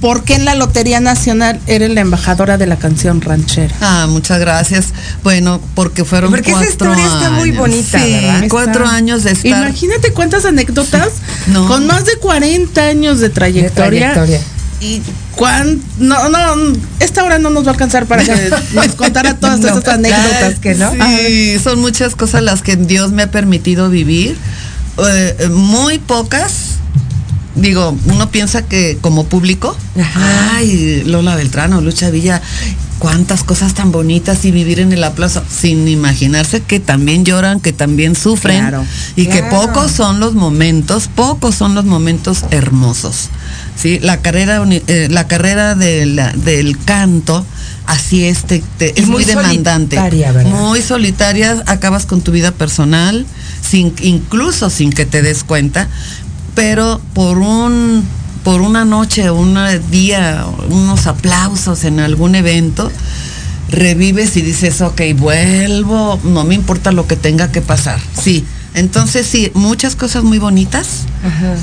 ¿por 0.00 0.24
qué 0.24 0.34
en 0.34 0.44
la 0.44 0.54
Lotería 0.54 1.00
Nacional 1.00 1.60
eres 1.66 1.90
la 1.90 2.00
embajadora 2.02 2.58
de 2.58 2.66
la 2.66 2.76
canción 2.76 3.20
ranchera? 3.20 3.74
Ah, 3.80 4.06
muchas 4.08 4.38
gracias. 4.38 4.86
Bueno, 5.22 5.60
porque 5.74 6.04
fueron 6.04 6.30
Porque 6.30 6.50
esa 6.50 6.58
cuatro 6.60 6.70
historia 6.72 7.04
está 7.06 7.30
muy 7.30 7.48
años. 7.50 7.58
bonita, 7.58 7.98
Sí, 7.98 8.12
¿verdad? 8.12 8.44
cuatro 8.48 8.84
Está- 8.84 8.96
años 8.96 9.24
de 9.24 9.32
estar. 9.32 9.46
Imagínate 9.68 10.12
cuántas 10.12 10.44
anécdotas 10.44 11.08
No. 11.48 11.66
con 11.66 11.86
más 11.86 12.04
de 12.04 12.16
40 12.16 12.82
años 12.82 13.18
de 13.20 13.28
De 13.28 13.34
trayectoria. 13.34 14.14
Y 14.78 15.00
cuán, 15.34 15.80
no, 15.98 16.28
no, 16.28 16.38
esta 17.00 17.24
hora 17.24 17.38
no 17.38 17.48
nos 17.48 17.64
va 17.64 17.68
a 17.68 17.72
alcanzar 17.72 18.04
para 18.04 18.22
que 18.24 18.50
nos 18.74 18.88
contara 18.94 19.34
todas 19.34 19.58
No, 19.60 19.68
esas 19.68 19.88
anécdotas. 19.88 20.58
que 20.60 20.74
no. 20.74 20.92
Sí, 20.92 21.58
son 21.64 21.80
muchas 21.80 22.14
cosas 22.14 22.42
las 22.42 22.60
que 22.60 22.76
Dios 22.76 23.10
me 23.12 23.22
ha 23.22 23.30
permitido 23.30 23.88
vivir. 23.88 24.36
Eh, 24.98 25.48
muy 25.50 25.98
pocas. 25.98 26.75
Digo, 27.56 27.96
uno 28.06 28.30
piensa 28.30 28.62
que 28.66 28.98
como 29.00 29.24
público, 29.24 29.74
Ajá. 29.98 30.56
ay, 30.56 31.02
Lola 31.06 31.34
Beltrán 31.36 31.72
o 31.72 31.80
Lucha 31.80 32.10
Villa, 32.10 32.42
cuántas 32.98 33.44
cosas 33.44 33.72
tan 33.74 33.92
bonitas 33.92 34.44
y 34.44 34.50
vivir 34.50 34.78
en 34.80 34.92
el 34.92 35.02
aplauso, 35.04 35.42
sin 35.50 35.88
imaginarse 35.88 36.60
que 36.60 36.80
también 36.80 37.24
lloran, 37.24 37.60
que 37.60 37.72
también 37.72 38.14
sufren 38.14 38.60
Claro, 38.60 38.84
y 39.16 39.26
que 39.26 39.42
pocos 39.44 39.90
son 39.90 40.20
los 40.20 40.34
momentos, 40.34 41.08
pocos 41.08 41.54
son 41.54 41.74
los 41.74 41.86
momentos 41.86 42.44
hermosos. 42.50 43.30
Sí, 43.74 43.98
la 44.00 44.20
carrera, 44.20 44.62
eh, 44.70 45.08
la 45.10 45.26
carrera 45.26 45.74
de 45.74 46.06
la- 46.06 46.32
del 46.32 46.78
canto, 46.78 47.44
así 47.86 48.24
es, 48.24 48.44
te- 48.44 48.62
te- 48.78 48.92
Y 48.96 49.00
es 49.00 49.06
muy 49.06 49.16
muy 49.16 49.24
demandante. 49.24 49.96
solitaria, 49.96 50.32
¿verdad? 50.32 50.50
Muy 50.50 50.82
solitaria, 50.82 51.62
acabas 51.66 52.04
con 52.06 52.20
tu 52.20 52.32
vida 52.32 52.52
personal, 52.52 53.24
sin, 53.66 53.94
incluso 54.00 54.70
sin 54.70 54.90
que 54.92 55.04
te 55.06 55.22
des 55.22 55.42
cuenta, 55.44 55.88
pero 56.56 57.00
por 57.14 57.38
un 57.38 58.04
por 58.42 58.60
una 58.60 58.84
noche, 58.84 59.28
un 59.28 59.58
día, 59.90 60.46
unos 60.70 61.08
aplausos 61.08 61.82
en 61.82 61.98
algún 61.98 62.36
evento, 62.36 62.92
revives 63.70 64.36
y 64.36 64.42
dices, 64.42 64.82
ok, 64.82 65.00
vuelvo, 65.16 66.20
no 66.22 66.44
me 66.44 66.54
importa 66.54 66.92
lo 66.92 67.08
que 67.08 67.16
tenga 67.16 67.50
que 67.50 67.60
pasar. 67.60 67.98
Sí, 68.22 68.44
entonces 68.74 69.26
sí, 69.26 69.50
muchas 69.54 69.96
cosas 69.96 70.22
muy 70.22 70.38
bonitas, 70.38 71.06
Ajá. 71.24 71.56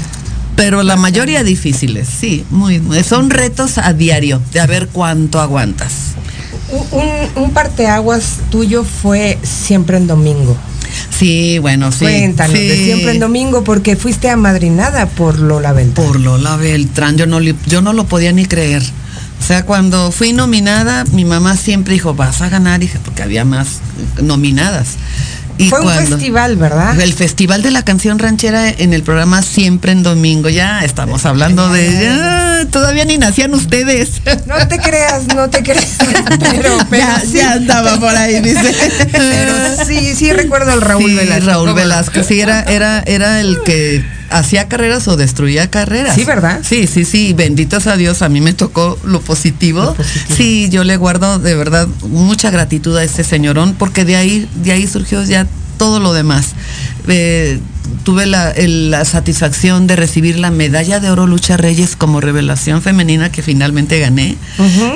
pero 0.58 0.84
la 0.84 0.97
mayoría 0.97 1.41
difíciles, 1.45 2.10
sí, 2.10 2.45
muy, 2.49 2.82
son 3.06 3.29
retos 3.29 3.77
a 3.77 3.93
diario 3.93 4.41
de 4.51 4.60
a 4.60 4.65
ver 4.67 4.89
cuánto 4.89 5.39
aguantas. 5.39 6.15
Un, 6.69 6.99
un, 6.99 7.43
un 7.45 7.51
parteaguas 7.51 8.39
tuyo 8.51 8.84
fue 8.84 9.39
siempre 9.41 9.95
en 9.95 10.08
domingo. 10.08 10.58
Sí, 11.10 11.60
bueno, 11.60 11.91
sí. 11.91 11.99
Cuéntanos, 11.99 12.53
de 12.53 12.75
siempre 12.77 13.12
en 13.12 13.19
domingo, 13.19 13.63
porque 13.63 13.95
fuiste 13.95 14.29
amadrinada 14.29 15.08
por 15.08 15.39
Lola 15.39 15.73
Beltrán. 15.73 16.08
Por 16.08 16.19
Lola 16.19 16.58
Beltrán, 16.58 17.17
yo 17.17 17.25
no, 17.25 17.39
yo 17.41 17.82
no 17.82 17.93
lo 17.93 18.06
podía 18.06 18.32
ni 18.32 18.45
creer. 18.45 18.84
O 19.43 19.45
sea, 19.45 19.65
cuando 19.65 20.12
fui 20.12 20.32
nominada, 20.32 21.03
mi 21.12 21.25
mamá 21.25 21.58
siempre 21.58 21.93
dijo, 21.93 22.13
vas 22.13 22.41
a 22.41 22.47
ganar, 22.47 22.82
hija, 22.82 22.99
porque 23.03 23.23
había 23.23 23.43
más 23.43 23.79
nominadas. 24.21 24.95
Y 25.63 25.69
Fue 25.69 25.80
un 25.80 25.89
festival, 25.89 26.58
¿verdad? 26.58 26.99
El 26.99 27.13
Festival 27.13 27.62
de 27.62 27.71
la 27.71 27.84
Canción 27.86 28.19
Ranchera 28.19 28.69
en 28.69 28.93
el 28.93 29.02
programa 29.04 29.41
Siempre 29.41 29.93
en 29.93 30.04
Domingo. 30.04 30.49
Ya 30.49 30.84
estamos 30.84 31.26
hablando 31.26 31.69
de... 31.69 31.89
ya, 31.91 32.65
todavía 32.69 33.06
ni 33.06 33.17
nacían 33.17 33.54
ustedes. 33.54 34.21
No 34.45 34.67
te 34.67 34.78
creas, 34.80 35.28
no 35.34 35.49
te 35.49 35.63
creas. 35.63 35.88
Pero, 36.52 36.78
pero 36.89 37.04
ya, 37.06 37.19
sí. 37.21 37.34
ya 37.38 37.54
andaba 37.54 37.97
por 37.99 38.15
ahí, 38.15 38.41
dice. 38.41 38.76
Pero 39.12 39.54
sí, 39.88 40.13
sí 40.15 40.32
recuerdo 40.34 40.71
al 40.71 40.82
Raúl 40.82 41.10
Sí, 41.12 41.15
Velasco. 41.15 41.45
Raúl. 41.45 41.73
Velasco, 41.73 42.23
sí, 42.23 42.39
era, 42.41 42.62
era, 42.63 43.02
era 43.06 43.39
el 43.39 43.62
que 43.63 44.04
hacía 44.34 44.67
carreras 44.67 45.08
o 45.08 45.15
destruía 45.17 45.69
carreras. 45.69 46.15
Sí, 46.15 46.24
¿verdad? 46.26 46.60
Sí, 46.63 46.88
sí, 46.88 47.06
sí, 47.06 47.34
benditos 47.34 47.88
a 47.88 47.96
Dios, 47.98 48.22
a 48.22 48.30
mí 48.30 48.41
me 48.41 48.54
tocó 48.54 48.98
lo 49.06 49.22
positivo. 49.22 49.84
Lo 49.84 49.93
positivo. 49.93 50.36
Sí, 50.36 50.69
yo 50.69 50.84
le 50.84 50.98
guardo 50.98 51.39
de 51.39 51.56
verdad 51.56 51.88
mucha 52.10 52.50
gratitud 52.50 52.98
a 52.98 53.04
este 53.04 53.24
señorón, 53.24 53.76
porque 53.78 54.06
de 54.06 54.15
ahí, 54.15 54.48
de 54.63 54.72
ahí 54.72 54.88
surgió 54.88 55.24
ya 55.24 55.48
todo 55.78 56.00
lo 56.00 56.13
demás. 56.13 56.50
Eh, 57.08 57.60
tuve 58.04 58.26
la, 58.26 58.52
el- 58.52 58.91
la 58.91 59.06
satisfacción 59.06 59.88
de 59.88 59.96
recibir 59.96 60.38
la 60.39 60.52
medalla 60.52 61.00
de 61.00 61.10
oro 61.10 61.28
Lucha 61.28 61.58
Reyes 61.58 61.96
como 61.96 62.22
revelación 62.22 62.82
femenina 62.82 63.32
que 63.32 63.41
finalmente 63.41 64.00
gané 64.00 64.36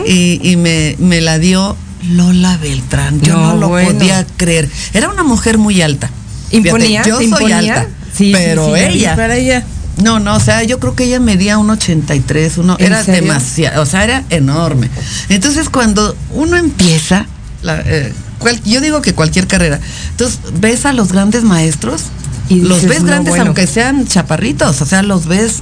y, 0.05 0.39
y 0.43 0.55
me, 0.57 0.95
me 0.99 1.21
la 1.21 1.37
dio 1.39 1.75
Lola 2.09 2.57
Beltrán. 2.57 3.21
Yo 3.21 3.33
no, 3.33 3.53
No, 3.53 3.57
lo 3.59 3.69
bueno. 3.69 3.91
podía 3.93 4.25
creer. 4.37 4.69
Era 4.93 5.09
una 5.09 5.23
mujer 5.23 5.57
muy 5.57 5.81
alta. 5.81 6.09
¿Imponía? 6.51 7.03
Fíjate, 7.03 7.09
yo 7.09 7.17
¿Te 7.17 7.23
soy 7.29 7.51
imponía? 7.51 7.57
alta. 7.81 7.87
Sí, 8.17 8.31
pero 8.33 8.73
sí, 8.75 8.81
ella. 8.81 9.15
Para 9.15 9.35
ella. 9.35 9.63
No, 10.01 10.19
no, 10.19 10.35
o 10.35 10.39
sea, 10.39 10.63
yo 10.63 10.79
creo 10.79 10.95
que 10.95 11.05
ella 11.05 11.19
medía 11.19 11.57
un 11.57 11.69
83, 11.71 12.57
uno, 12.59 12.75
¿En 12.79 12.85
era 12.87 13.03
serio? 13.03 13.21
demasiado, 13.21 13.81
o 13.81 13.85
sea, 13.85 14.03
era 14.03 14.23
enorme. 14.29 14.89
Entonces, 15.29 15.69
cuando 15.69 16.15
uno 16.33 16.55
empieza, 16.55 17.25
la, 17.63 17.81
eh, 17.83 18.13
cual- 18.37 18.61
yo 18.63 18.79
digo 18.79 19.01
que 19.01 19.13
cualquier 19.15 19.47
carrera, 19.47 19.79
entonces 20.11 20.39
ves 20.59 20.85
a 20.85 20.93
los 20.93 21.11
grandes 21.11 21.43
maestros, 21.43 22.03
Y 22.49 22.61
los 22.61 22.75
dices, 22.81 22.89
ves 22.89 22.99
no, 23.01 23.07
grandes 23.07 23.31
bueno. 23.31 23.45
aunque 23.45 23.65
sean 23.65 24.07
chaparritos, 24.07 24.81
o 24.81 24.85
sea, 24.85 25.01
los 25.01 25.25
ves. 25.25 25.61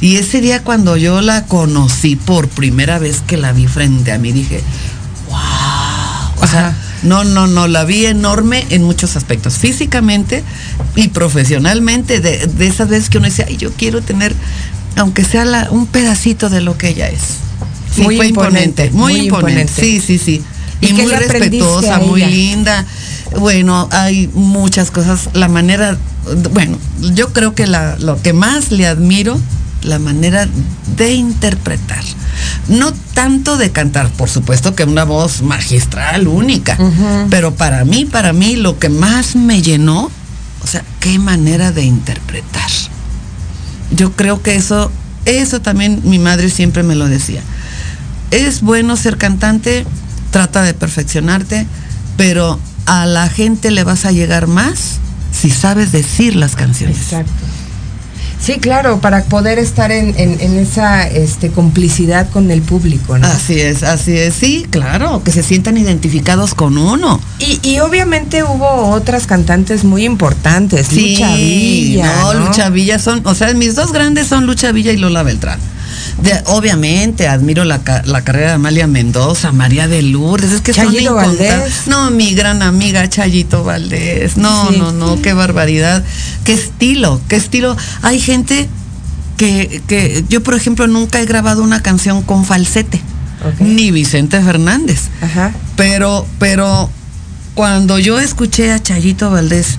Y 0.00 0.16
ese 0.16 0.40
día 0.40 0.62
cuando 0.64 0.96
yo 0.96 1.20
la 1.20 1.44
conocí 1.46 2.16
por 2.16 2.48
primera 2.48 2.98
vez 2.98 3.22
que 3.24 3.36
la 3.36 3.52
vi 3.52 3.68
frente 3.68 4.10
a 4.12 4.18
mí, 4.18 4.32
dije, 4.32 4.62
wow. 5.28 6.42
O 6.42 6.46
sea. 6.46 6.74
No, 7.02 7.24
no, 7.24 7.46
no, 7.46 7.66
la 7.68 7.84
vi 7.84 8.06
enorme 8.06 8.66
en 8.70 8.82
muchos 8.82 9.16
aspectos, 9.16 9.54
físicamente 9.58 10.42
y 10.94 11.08
profesionalmente, 11.08 12.20
de, 12.20 12.46
de 12.46 12.66
esas 12.66 12.88
veces 12.88 13.10
que 13.10 13.18
uno 13.18 13.26
dice, 13.26 13.44
ay, 13.48 13.56
yo 13.56 13.72
quiero 13.72 14.02
tener, 14.02 14.34
aunque 14.96 15.24
sea 15.24 15.44
la- 15.44 15.68
un 15.70 15.86
pedacito 15.86 16.48
de 16.48 16.60
lo 16.60 16.76
que 16.78 16.88
ella 16.88 17.08
es. 17.08 17.20
Sí, 17.94 18.02
Muy 18.02 18.16
fue 18.16 18.28
imponente, 18.28 18.90
muy, 18.90 19.12
muy 19.14 19.20
imponente. 19.26 19.60
imponente. 19.62 19.80
Sí, 19.82 20.00
sí, 20.00 20.18
sí. 20.18 20.42
¿Y 20.82 20.92
muy 20.92 21.06
respetuosa, 21.10 21.98
muy 22.00 22.22
linda. 22.24 22.84
Bueno, 23.38 23.88
hay 23.92 24.28
muchas 24.34 24.90
cosas. 24.90 25.30
La 25.32 25.48
manera, 25.48 25.96
bueno, 26.52 26.76
yo 27.14 27.32
creo 27.32 27.54
que 27.54 27.66
la, 27.66 27.96
lo 27.98 28.20
que 28.20 28.34
más 28.34 28.70
le 28.72 28.86
admiro, 28.86 29.40
la 29.82 29.98
manera 29.98 30.46
de 30.98 31.14
interpretar. 31.14 32.04
No 32.68 32.92
tanto 33.14 33.56
de 33.56 33.70
cantar, 33.70 34.10
por 34.10 34.28
supuesto 34.28 34.74
que 34.74 34.84
una 34.84 35.04
voz 35.04 35.42
magistral, 35.42 36.28
única. 36.28 36.78
Pero 37.30 37.54
para 37.54 37.84
mí, 37.84 38.04
para 38.04 38.32
mí, 38.32 38.56
lo 38.56 38.78
que 38.78 38.88
más 38.88 39.36
me 39.36 39.62
llenó, 39.62 40.10
o 40.62 40.66
sea, 40.66 40.84
qué 41.00 41.18
manera 41.18 41.72
de 41.72 41.84
interpretar. 41.84 42.70
Yo 43.90 44.12
creo 44.12 44.42
que 44.42 44.56
eso, 44.56 44.90
eso 45.24 45.60
también 45.60 46.00
mi 46.04 46.18
madre 46.18 46.50
siempre 46.50 46.82
me 46.82 46.94
lo 46.94 47.08
decía. 47.08 47.40
Es 48.30 48.60
bueno 48.60 48.96
ser 48.96 49.16
cantante, 49.16 49.86
trata 50.30 50.62
de 50.62 50.74
perfeccionarte, 50.74 51.66
pero 52.16 52.58
a 52.86 53.06
la 53.06 53.28
gente 53.28 53.70
le 53.70 53.84
vas 53.84 54.04
a 54.04 54.12
llegar 54.12 54.46
más 54.46 54.98
si 55.32 55.50
sabes 55.50 55.92
decir 55.92 56.34
las 56.34 56.56
canciones. 56.56 56.96
Exacto. 56.96 57.45
Sí, 58.46 58.58
claro, 58.60 59.00
para 59.00 59.24
poder 59.24 59.58
estar 59.58 59.90
en, 59.90 60.14
en- 60.16 60.40
en 60.40 60.56
esa 60.58 61.08
este, 61.08 61.50
complicidad 61.50 62.30
con 62.30 62.52
el 62.52 62.62
público, 62.62 63.18
¿no? 63.18 63.26
Así 63.26 63.60
es, 63.60 63.82
así 63.82 64.16
es. 64.16 64.34
Sí, 64.34 64.64
claro, 64.70 65.22
que 65.24 65.32
se 65.32 65.42
sientan 65.42 65.76
identificados 65.76 66.54
con 66.54 66.78
uno. 66.78 67.20
Y, 67.40 67.58
y 67.68 67.80
obviamente 67.80 68.44
hubo 68.44 68.90
otras 68.90 69.26
cantantes 69.26 69.82
muy 69.82 70.04
importantes, 70.04 70.86
Sí, 70.86 71.14
Lucha 71.16 71.34
Villa. 71.34 72.06
no, 72.22 72.34
¿no? 72.34 72.46
Lucha 72.46 72.70
Villa 72.70 73.00
son, 73.00 73.20
o 73.24 73.34
sea, 73.34 73.52
mis 73.54 73.74
dos 73.74 73.92
grandes 73.92 74.28
son 74.28 74.46
Lucha 74.46 74.70
Villa 74.70 74.92
y 74.92 74.96
Lola 74.96 75.24
Beltrán. 75.24 75.58
De- 76.22 76.42
obviamente 76.46 77.28
admiro 77.28 77.64
la, 77.64 77.80
la 78.06 78.24
carrera 78.24 78.48
de 78.48 78.52
Amalia 78.54 78.86
Mendoza, 78.86 79.52
María 79.52 79.86
de 79.86 80.00
Lourdes, 80.02 80.50
es 80.52 80.60
que 80.62 80.72
son 80.72 80.86
Chayito 80.86 81.10
incontables. 81.12 81.38
Valdés. 81.58 81.86
No, 81.88 82.10
mi 82.10 82.34
gran 82.34 82.62
amiga 82.62 83.06
Chayito 83.08 83.64
Valdés. 83.64 84.36
No, 84.38 84.70
Sí. 84.70 84.78
no, 84.78 84.92
no, 84.92 85.20
qué 85.20 85.34
barbaridad. 85.34 86.02
Qué 86.44 86.54
estilo, 86.54 87.20
qué 87.28 87.36
estilo. 87.36 87.76
Hay 88.02 88.18
gente 88.18 88.66
que, 89.36 89.82
que 89.86 90.24
yo, 90.30 90.42
por 90.42 90.54
ejemplo, 90.54 90.86
nunca 90.86 91.20
he 91.20 91.26
grabado 91.26 91.62
una 91.62 91.82
canción 91.82 92.22
con 92.22 92.44
falsete. 92.46 93.00
Ni 93.60 93.90
Vicente 93.90 94.40
Fernández. 94.40 95.02
Ajá. 95.20 95.52
Pero, 95.76 96.26
pero 96.38 96.88
cuando 97.54 97.98
yo 97.98 98.18
escuché 98.18 98.72
a 98.72 98.82
Chayito 98.82 99.30
Valdés 99.30 99.76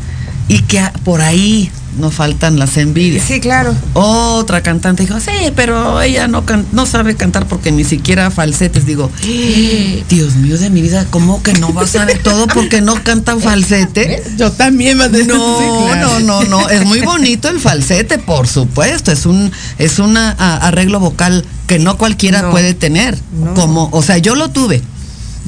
y 0.47 0.59
que 0.59 0.81
por 1.03 1.21
ahí 1.21 1.71
no 1.99 2.11
faltan 2.11 2.59
las 2.59 2.77
envidias. 2.77 3.25
Sí, 3.27 3.39
claro. 3.39 3.73
Otra 3.93 4.61
cantante 4.61 5.03
dijo, 5.03 5.19
sí, 5.19 5.31
pero 5.55 6.01
ella 6.01 6.27
no, 6.27 6.45
can- 6.45 6.65
no 6.71 6.85
sabe 6.85 7.15
cantar 7.15 7.47
porque 7.47 7.71
ni 7.71 7.83
siquiera 7.83 8.29
falsetes. 8.29 8.85
Digo, 8.85 9.09
Dios 10.09 10.35
mío 10.35 10.57
de 10.57 10.69
mi 10.69 10.81
vida, 10.81 11.05
¿cómo 11.09 11.41
que 11.41 11.53
no 11.53 11.73
va 11.73 11.83
a 11.83 11.87
saber 11.87 12.21
todo 12.21 12.47
porque 12.47 12.81
no 12.81 13.01
cantan 13.03 13.41
falsete? 13.41 14.23
Yo 14.37 14.51
también 14.51 14.97
me 14.97 15.09
No, 15.09 15.95
no, 15.95 16.19
no, 16.19 16.43
no. 16.43 16.69
Es 16.69 16.85
muy 16.85 17.01
bonito 17.01 17.49
el 17.49 17.59
falsete, 17.59 18.19
por 18.19 18.47
supuesto. 18.47 19.11
Es 19.11 19.25
un, 19.25 19.51
es 19.77 19.99
un 19.99 20.17
arreglo 20.17 20.99
vocal 20.99 21.45
que 21.67 21.79
no 21.79 21.97
cualquiera 21.97 22.43
No. 22.43 22.51
puede 22.51 22.73
tener. 22.73 23.17
No. 23.39 23.53
Como, 23.53 23.89
o 23.91 24.03
sea, 24.03 24.17
yo 24.17 24.35
lo 24.35 24.49
tuve. 24.49 24.81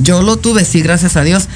Yo 0.01 0.21
lo 0.21 0.37
tuve, 0.37 0.63
sí, 0.63 0.81
gracias 0.81 1.17
a 1.17 1.23
Dios. 1.23 1.49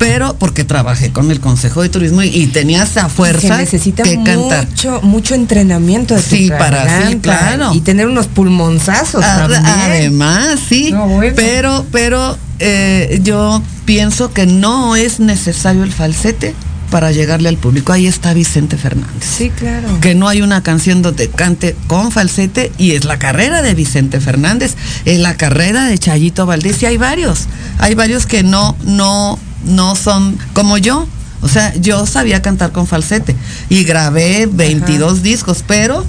Pero 0.00 0.34
porque 0.38 0.64
trabajé 0.64 1.12
con 1.12 1.30
el 1.30 1.38
Consejo 1.40 1.82
de 1.82 1.90
Turismo 1.90 2.22
y, 2.22 2.28
y 2.28 2.46
tenía 2.46 2.82
esa 2.84 3.04
Se 3.04 3.10
fuerza 3.10 3.58
necesita 3.58 4.02
que 4.02 4.14
cantar. 4.22 4.66
mucho, 4.66 5.00
mucho 5.02 5.34
entrenamiento 5.34 6.14
de 6.14 6.22
Sí, 6.22 6.48
para- 6.48 6.82
sí, 6.82 6.88
garganta 6.88 7.20
claro. 7.38 7.74
Y 7.74 7.80
tener 7.82 8.06
unos 8.08 8.26
pulmonzazos 8.26 9.22
Ad- 9.22 9.38
también. 9.50 9.66
Además, 9.66 10.58
sí. 10.68 10.90
No, 10.90 11.06
bueno. 11.06 11.34
Pero, 11.36 11.84
pero 11.92 12.38
eh, 12.60 13.20
yo 13.22 13.62
pienso 13.84 14.32
que 14.32 14.46
no 14.46 14.96
es 14.96 15.20
necesario 15.20 15.84
el 15.84 15.92
falsete 15.92 16.54
para 16.90 17.12
llegarle 17.12 17.48
al 17.50 17.56
público. 17.58 17.92
Ahí 17.92 18.06
está 18.06 18.32
Vicente 18.32 18.76
Fernández. 18.78 19.22
Sí, 19.36 19.50
claro. 19.50 20.00
Que 20.00 20.14
no 20.14 20.28
hay 20.28 20.40
una 20.42 20.62
canción 20.62 21.02
donde 21.02 21.28
cante 21.28 21.76
con 21.88 22.10
falsete 22.10 22.72
y 22.78 22.92
es 22.92 23.04
la 23.04 23.18
carrera 23.18 23.60
de 23.62 23.74
Vicente 23.74 24.18
Fernández, 24.18 24.74
es 25.04 25.18
la 25.20 25.36
carrera 25.36 25.84
de 25.84 25.98
Chayito 25.98 26.46
Valdés 26.46 26.82
y 26.82 26.86
hay 26.86 26.96
varios, 26.96 27.46
hay 27.78 27.94
varios 27.94 28.26
que 28.26 28.42
no, 28.42 28.76
no, 28.84 29.38
no 29.64 29.96
son 29.96 30.38
como 30.52 30.78
yo. 30.78 31.06
O 31.42 31.48
sea, 31.48 31.74
yo 31.76 32.06
sabía 32.06 32.42
cantar 32.42 32.70
con 32.70 32.86
falsete 32.86 33.34
y 33.70 33.84
grabé 33.84 34.46
22 34.50 35.22
discos, 35.22 35.64
pero 35.66 36.04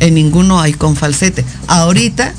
en 0.00 0.14
ninguno 0.14 0.60
hay 0.60 0.72
con 0.72 0.96
falsete. 0.96 1.44
Ahorita 1.66 2.32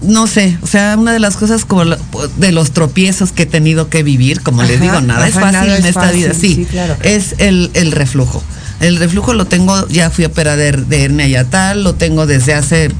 no 0.00 0.26
sé, 0.26 0.56
o 0.62 0.66
sea, 0.66 0.96
una 0.96 1.12
de 1.12 1.18
las 1.18 1.36
cosas 1.36 1.64
como 1.64 1.84
de 1.84 2.52
los 2.52 2.70
tropiezos 2.70 3.32
que 3.32 3.42
he 3.42 3.46
tenido 3.46 3.88
que 3.88 4.02
vivir, 4.02 4.42
como 4.42 4.62
les 4.62 4.80
digo, 4.80 5.00
nada 5.00 5.26
es 5.26 5.34
fácil 5.34 5.52
nada 5.52 5.76
en 5.76 5.82
es 5.82 5.88
esta 5.88 6.02
fácil, 6.02 6.16
vida, 6.18 6.34
sí, 6.34 6.54
sí, 6.54 6.66
claro. 6.66 6.96
es 7.02 7.34
el, 7.38 7.70
el 7.74 7.92
reflujo. 7.92 8.42
El 8.80 8.96
reflujo 8.96 9.34
lo 9.34 9.46
tengo, 9.46 9.88
ya 9.88 10.08
fui 10.10 10.24
operada 10.24 10.56
de, 10.56 10.72
de 10.72 11.04
hernia 11.04 11.26
yatal, 11.26 11.82
lo 11.82 11.96
tengo 11.96 12.26
desde 12.26 12.54
hace 12.54 12.90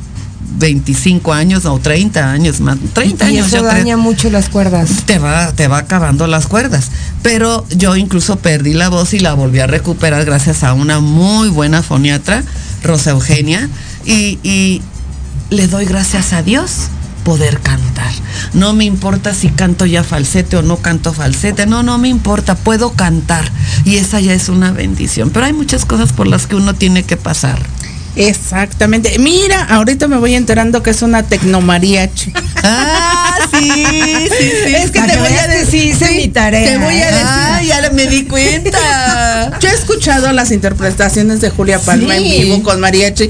25 0.57 1.33
años 1.33 1.65
o 1.67 1.79
30 1.79 2.31
años 2.31 2.61
más, 2.61 2.79
30 2.95 3.25
y 3.25 3.29
años 3.29 3.47
eso 3.49 3.57
yo 3.57 3.63
creo 3.63 3.73
daña 3.73 3.97
mucho 3.97 4.31
las 4.31 4.49
cuerdas. 4.49 5.05
te 5.07 5.19
va, 5.19 5.53
te 5.53 5.69
va 5.69 5.79
acabando 5.79 6.27
las 6.27 6.47
cuerdas. 6.47 6.91
Pero 7.23 7.67
yo 7.71 7.97
incluso 7.97 8.37
perdí 8.37 8.75
la 8.75 8.89
voz 8.89 9.15
y 9.15 9.19
la 9.19 9.35
volví 9.35 9.61
a 9.61 9.67
recuperar 9.67 10.25
gracias 10.25 10.65
a 10.65 10.73
una 10.73 11.01
muy 11.01 11.49
buena 11.49 11.83
foniatra, 11.83 12.43
Rosa 12.83 13.11
Eugenia, 13.11 13.69
y, 14.05 14.39
y 14.43 14.83
le 15.51 15.67
doy 15.69 15.85
gracias 15.85 16.33
a 16.33 16.43
Dios 16.43 16.89
poder 17.25 17.61
cantar. 17.61 18.11
No 18.55 18.73
me 18.73 18.87
importa 18.87 19.35
si 19.35 19.51
canto 19.51 19.85
ya 19.85 20.03
falsete 20.03 20.57
o 20.57 20.63
no 20.63 20.79
canto 20.79 21.13
falsete, 21.13 21.67
no, 21.67 21.83
no 21.83 21.99
me 21.99 22.09
importa, 22.09 22.55
puedo 22.55 22.93
cantar. 22.93 23.45
Y 23.85 23.97
esa 23.97 24.19
ya 24.21 24.33
es 24.33 24.49
una 24.49 24.73
bendición. 24.73 25.29
Pero 25.29 25.45
hay 25.45 25.53
muchas 25.53 25.85
cosas 25.85 26.13
por 26.15 26.27
las 26.27 26.47
que 26.47 26.57
uno 26.57 26.75
tiene 26.75 27.03
que 27.03 27.19
pasar. 27.19 27.59
Exactamente. 28.19 29.19
Mira, 29.19 29.65
ahorita 29.65 30.09
me 30.09 30.17
voy 30.19 30.35
enterando 30.35 30.83
que 30.83 30.91
es 30.91 31.03
una 31.03 31.23
tecnomariachi. 31.23 32.33
Ah, 32.71 33.39
sí, 33.53 33.71
sí, 33.71 34.51
sí. 34.67 34.75
Es 34.75 34.91
que 34.91 35.01
te 35.01 35.17
voy 35.17 35.33
a 35.33 35.47
decir. 35.47 35.95
sí 35.95 36.05
hice 36.05 36.11
mi 36.17 36.29
tarea, 36.29 36.73
Te 36.73 36.79
voy 36.79 37.01
a 37.01 37.07
decir. 37.07 37.25
Ah, 37.25 37.63
ya 37.63 37.91
me 37.93 38.07
di 38.09 38.25
cuenta. 38.25 39.57
Yo 39.61 39.69
he 39.69 39.73
escuchado 39.73 40.33
las 40.33 40.51
interpretaciones 40.51 41.41
de 41.41 41.51
Julia 41.51 41.79
Palma 41.79 42.17
en 42.17 42.25
vivo 42.25 42.63
con 42.65 42.81
mariachi 42.81 43.29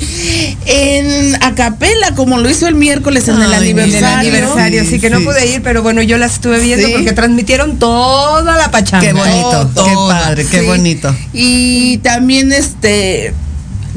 en 0.64 1.37
acapela, 1.44 2.14
como 2.14 2.38
lo 2.38 2.48
hizo 2.51 2.66
el 2.66 2.74
miércoles 2.74 3.29
en 3.29 3.37
el 3.37 3.42
Ay, 3.42 3.70
En 3.70 3.79
el 3.79 3.85
aniversario. 3.85 4.18
aniversario, 4.18 4.85
sí, 4.87 4.98
que 4.98 5.11
no 5.11 5.20
pude 5.20 5.46
ir, 5.46 5.62
pero 5.62 5.83
bueno, 5.83 6.01
yo 6.03 6.16
las 6.18 6.35
estuve 6.35 6.59
viendo 6.61 6.87
Sí. 6.88 6.92
porque 6.94 7.12
transmitieron 7.12 7.79
toda 7.79 8.57
la 8.57 8.70
pachanga. 8.70 9.07
Qué 9.07 9.12
bonito, 9.12 9.70
Todo, 9.74 9.85
qué 9.87 9.94
padre, 9.94 10.46
qué 10.51 10.62
bonito. 10.62 11.14
Y 11.35 11.98
también 11.98 12.51
este 12.53 13.35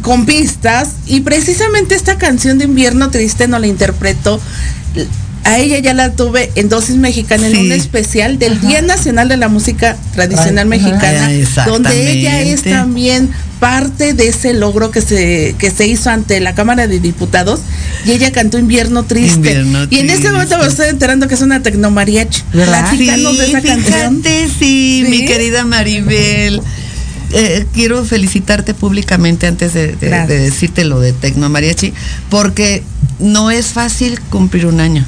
con 0.01 0.25
pistas 0.25 0.89
y 1.07 1.21
precisamente 1.21 1.95
esta 1.95 2.17
canción 2.17 2.57
de 2.57 2.65
invierno 2.65 3.09
triste 3.11 3.47
no 3.47 3.59
la 3.59 3.67
interpretó 3.67 4.39
a 5.43 5.57
ella 5.57 5.79
ya 5.79 5.93
la 5.95 6.11
tuve 6.13 6.51
en 6.55 6.69
dosis 6.69 6.97
mexicana 6.97 7.47
en 7.47 7.53
Sí. 7.53 7.59
un 7.65 7.71
especial 7.71 8.37
del 8.37 8.61
Día 8.61 8.81
Nacional 8.83 9.27
de 9.27 9.37
la 9.37 9.47
Música 9.47 9.97
Tradicional 10.13 10.59
Ajá. 10.59 10.65
Mexicana, 10.65 11.29
donde 11.65 12.11
ella 12.11 12.41
es 12.41 12.61
también 12.61 13.29
parte 13.59 14.13
de 14.13 14.27
ese 14.27 14.53
logro 14.53 14.91
que 14.91 15.01
se 15.01 15.55
que 15.57 15.69
se 15.71 15.87
hizo 15.87 16.09
ante 16.11 16.39
la 16.39 16.53
Cámara 16.55 16.87
de 16.87 16.99
Diputados 16.99 17.59
y 18.05 18.11
ella 18.11 18.31
cantó 18.31 18.59
Invierno 18.59 19.03
Triste. 19.03 19.35
Invierno 19.35 19.87
y 19.89 19.99
en 19.99 20.09
este 20.11 20.31
momento 20.31 20.57
me 20.59 20.67
estoy 20.67 20.89
enterando 20.89 21.27
que 21.27 21.33
es 21.35 21.41
una 21.41 21.61
tecnomariachi. 21.63 22.41
Platícanos 22.51 23.37
de 23.39 23.45
esa 23.47 23.61
canción. 23.61 24.21
sí, 24.23 24.49
¿Sí? 24.59 25.05
mi 25.09 25.25
querida 25.25 25.65
Maribel. 25.65 26.61
Eh, 27.33 27.65
quiero 27.73 28.03
felicitarte 28.05 28.73
públicamente 28.73 29.47
antes 29.47 29.73
de, 29.73 29.95
de- 29.95 30.09
de 30.27 30.39
decirte 30.39 30.83
lo 30.85 30.99
de 30.99 31.13
Tecno 31.13 31.49
Mariachi, 31.49 31.93
porque 32.29 32.83
no 33.19 33.51
es 33.51 33.67
fácil 33.67 34.19
cumplir 34.29 34.65
un 34.65 34.79
año 34.79 35.05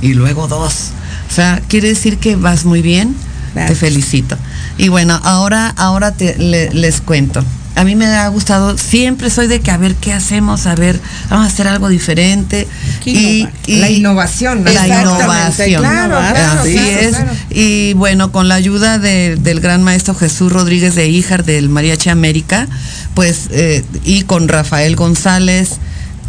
y 0.00 0.14
luego 0.14 0.48
dos. 0.48 0.90
O 1.30 1.34
sea, 1.34 1.62
quiere 1.68 1.88
decir 1.88 2.18
que 2.18 2.36
vas 2.36 2.64
muy 2.64 2.82
bien. 2.82 3.14
Gracias. 3.54 3.78
Te 3.78 3.86
felicito. 3.86 4.36
Y 4.78 4.88
bueno, 4.88 5.20
ahora, 5.24 5.68
ahora 5.76 6.12
te, 6.12 6.36
le- 6.38 6.70
les 6.72 7.00
cuento. 7.00 7.44
A 7.74 7.84
mí 7.84 7.94
me 7.96 8.04
ha 8.06 8.28
gustado, 8.28 8.76
siempre 8.76 9.30
soy 9.30 9.46
de 9.46 9.60
que 9.60 9.70
a 9.70 9.78
ver 9.78 9.94
qué 9.94 10.12
hacemos, 10.12 10.66
a 10.66 10.74
ver, 10.74 11.00
vamos 11.30 11.46
a 11.46 11.48
hacer 11.48 11.66
algo 11.66 11.88
diferente. 11.88 12.68
Y, 13.04 13.48
La 13.66 13.88
innovación, 13.90 14.62
¿no? 14.62 14.70
la 14.70 14.86
innovación. 14.86 15.80
claro, 15.82 16.18
claro, 16.18 16.60
Así 16.60 16.72
claro, 16.74 16.90
es. 17.00 17.08
claro. 17.16 17.30
Y 17.50 17.94
bueno, 17.94 18.30
con 18.30 18.48
la 18.48 18.56
ayuda 18.56 18.98
de- 18.98 19.36
del 19.36 19.60
gran 19.60 19.82
maestro 19.82 20.14
Jesús 20.14 20.52
Rodríguez 20.52 20.94
de 20.94 21.08
Híjar 21.08 21.44
del 21.44 21.70
Mariachi 21.70 22.10
América, 22.10 22.68
pues, 23.14 23.48
eh, 23.50 23.84
y 24.04 24.22
con 24.24 24.48
Rafael 24.48 24.94
González, 24.94 25.70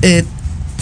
eh, 0.02 0.24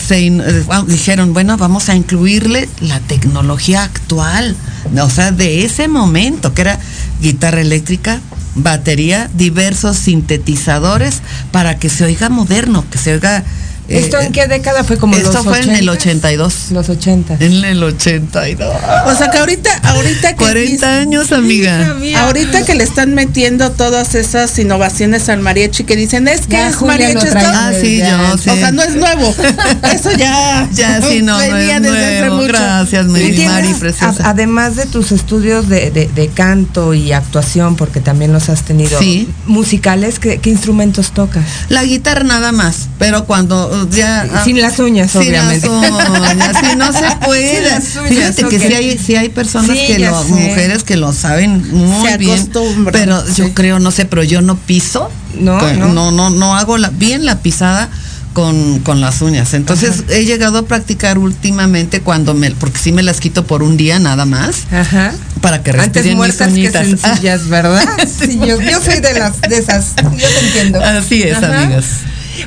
se 0.08 0.22
in- 0.22 0.42
eh, 0.42 0.64
dijeron, 0.88 1.34
bueno, 1.34 1.58
vamos 1.58 1.90
a 1.90 1.96
incluirle 1.96 2.70
la 2.82 3.00
tecnología 3.02 3.84
actual, 3.84 4.56
o 5.00 5.10
sea, 5.10 5.32
de 5.32 5.66
ese 5.66 5.88
momento, 5.88 6.54
que 6.54 6.62
era 6.62 6.80
guitarra 7.22 7.62
eléctrica, 7.62 8.20
batería, 8.56 9.30
diversos 9.34 9.98
sintetizadores, 9.98 11.22
para 11.52 11.78
que 11.78 11.90
se 11.90 12.04
oiga 12.04 12.30
moderno, 12.30 12.86
que 12.90 12.98
se 12.98 13.14
oiga... 13.14 13.44
eh, 13.88 14.00
¿Esto 14.00 14.20
en 14.20 14.32
qué 14.32 14.48
década 14.48 14.84
fue 14.84 14.98
como 14.98 15.16
esto 15.18 15.34
los 15.34 15.44
fue 15.44 15.60
en 15.60 15.72
el 15.72 15.88
80s? 15.90 15.92
82. 15.92 16.54
Los 16.72 16.90
80. 16.90 17.38
En 17.40 17.66
el 17.66 17.84
82. 17.84 18.70
O 19.08 19.16
sea 19.16 19.30
que 19.32 19.38
ahorita, 19.38 19.70
ahorita 19.84 20.30
que 20.32 20.36
40 20.36 20.98
años, 21.00 21.32
amiga. 21.32 21.96
Ahorita 22.24 22.64
que 22.66 22.76
le 22.76 22.84
están 22.84 23.14
metiendo 23.14 23.72
todas 23.72 24.16
esas 24.16 24.58
innovaciones 24.60 25.28
al 25.30 25.40
mariachi 25.42 25.84
que 25.84 25.96
dicen 25.96 26.28
es 26.28 26.42
que 26.42 26.54
Ya 26.54 26.70
es 26.70 26.76
Julia 26.76 26.94
mariachi 26.94 27.28
esto- 27.28 27.40
Ah, 27.44 27.72
sí, 27.80 27.98
Ya, 27.98 28.18
yo, 28.30 28.38
sí. 28.38 28.50
O 28.50 28.56
sea, 28.56 28.72
no 28.72 28.82
es 28.84 28.96
nuevo. 28.96 29.36
Eso 29.94 30.12
ya. 30.18 30.68
Ya, 30.74 31.02
sí, 31.02 31.22
no, 31.22 31.34
no 31.34 31.54
venía 31.54 31.78
es 31.78 31.84
desde 31.84 32.06
hace 32.06 32.20
nuevo. 32.22 32.36
mucho. 32.38 32.48
Gracias, 32.48 33.06
¿Y 33.06 33.10
mi 33.10 33.20
tienes, 33.32 33.48
Mari 33.48 33.68
a- 33.72 33.76
preciosa. 33.80 34.30
además 34.30 34.76
de 34.76 34.86
tus 34.86 35.12
estudios 35.12 35.68
de, 35.70 35.92
de- 35.92 36.08
de 36.08 36.28
canto 36.30 36.94
y 36.94 37.12
actuación, 37.12 37.76
porque 37.76 38.00
también 38.00 38.32
los 38.34 38.50
has 38.50 38.64
tenido 38.64 39.00
Sí. 39.00 39.28
musicales, 39.46 40.20
¿qué, 40.20 40.40
qué 40.40 40.50
instrumentos 40.50 41.12
tocas? 41.12 41.44
La 41.70 41.84
guitarra 41.84 42.24
nada 42.24 42.52
más, 42.52 42.88
pero 43.00 43.26
cuando 43.26 43.71
ya... 43.92 44.28
ah, 44.34 44.44
Sin 44.44 44.60
las 44.62 44.80
uñas, 44.80 45.12
sin 45.12 45.22
obviamente. 45.22 45.68
las 45.68 46.10
uñas, 46.32 46.58
sí, 46.60 46.76
no 46.78 46.92
se 46.94 47.16
puede. 47.26 47.56
Sin 47.56 47.64
las 47.70 47.96
uñas, 47.96 48.36
Fíjate 48.36 48.46
que 48.48 48.60
sí 48.60 48.74
hay, 48.74 48.98
sí 48.98 49.16
hay 49.16 49.30
personas 49.30 49.78
Sí, 49.78 49.88
que 49.88 50.00
lo, 50.00 50.24
sé. 50.24 50.30
mujeres 50.30 50.84
que 50.84 50.98
lo 50.98 51.14
saben 51.14 51.64
muy 51.76 52.08
Se 52.10 52.18
bien. 52.18 52.50
Pero 52.92 53.26
sí. 53.26 53.34
yo 53.38 53.54
creo, 53.54 53.80
no 53.80 53.92
sé, 53.92 54.06
pero 54.06 54.24
yo 54.24 54.42
no 54.42 54.56
piso 54.58 55.10
No, 55.40 55.58
con- 55.60 55.80
no. 55.80 55.88
no, 55.94 56.12
no, 56.12 56.30
no 56.30 56.56
hago 56.56 56.78
la, 56.78 56.90
bien 56.90 57.26
la 57.26 57.40
pisada 57.40 57.90
con, 58.34 58.80
con 58.80 59.02
las 59.02 59.22
uñas. 59.22 59.54
Entonces 59.54 60.04
he 60.10 60.24
llegado 60.26 60.60
a 60.60 60.62
practicar 60.64 61.18
últimamente 61.18 62.00
cuando 62.02 62.34
me, 62.34 62.52
porque 62.52 62.80
sí 62.80 62.92
me 62.94 63.04
las 63.04 63.20
quito 63.20 63.46
por 63.46 63.62
un 63.62 63.76
día 63.76 64.00
nada 64.00 64.26
más, 64.26 64.56
Ajá. 64.72 65.14
para 65.42 65.64
que 65.64 65.72
Antes 65.72 65.84
respiren 65.86 66.08
mis 66.10 66.16
muertas 66.18 66.48
que 66.48 66.54
uñitas. 66.54 66.88
sencillas, 66.88 67.48
¿verdad? 67.50 67.84
Sí, 68.20 68.40
yo, 68.40 68.62
yo 68.62 68.82
soy 68.82 69.00
de 69.02 69.14
las 69.20 69.42
de 69.42 69.58
esas. 69.58 69.96
Yo 69.98 70.28
te 70.30 70.46
entiendo. 70.48 70.82
Así 70.82 71.24
es, 71.24 71.36
Ajá. 71.38 71.62
amigas. 71.64 71.86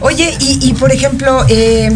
Oye, 0.00 0.36
y, 0.40 0.68
y 0.68 0.74
por 0.74 0.92
ejemplo, 0.92 1.44
eh, 1.48 1.90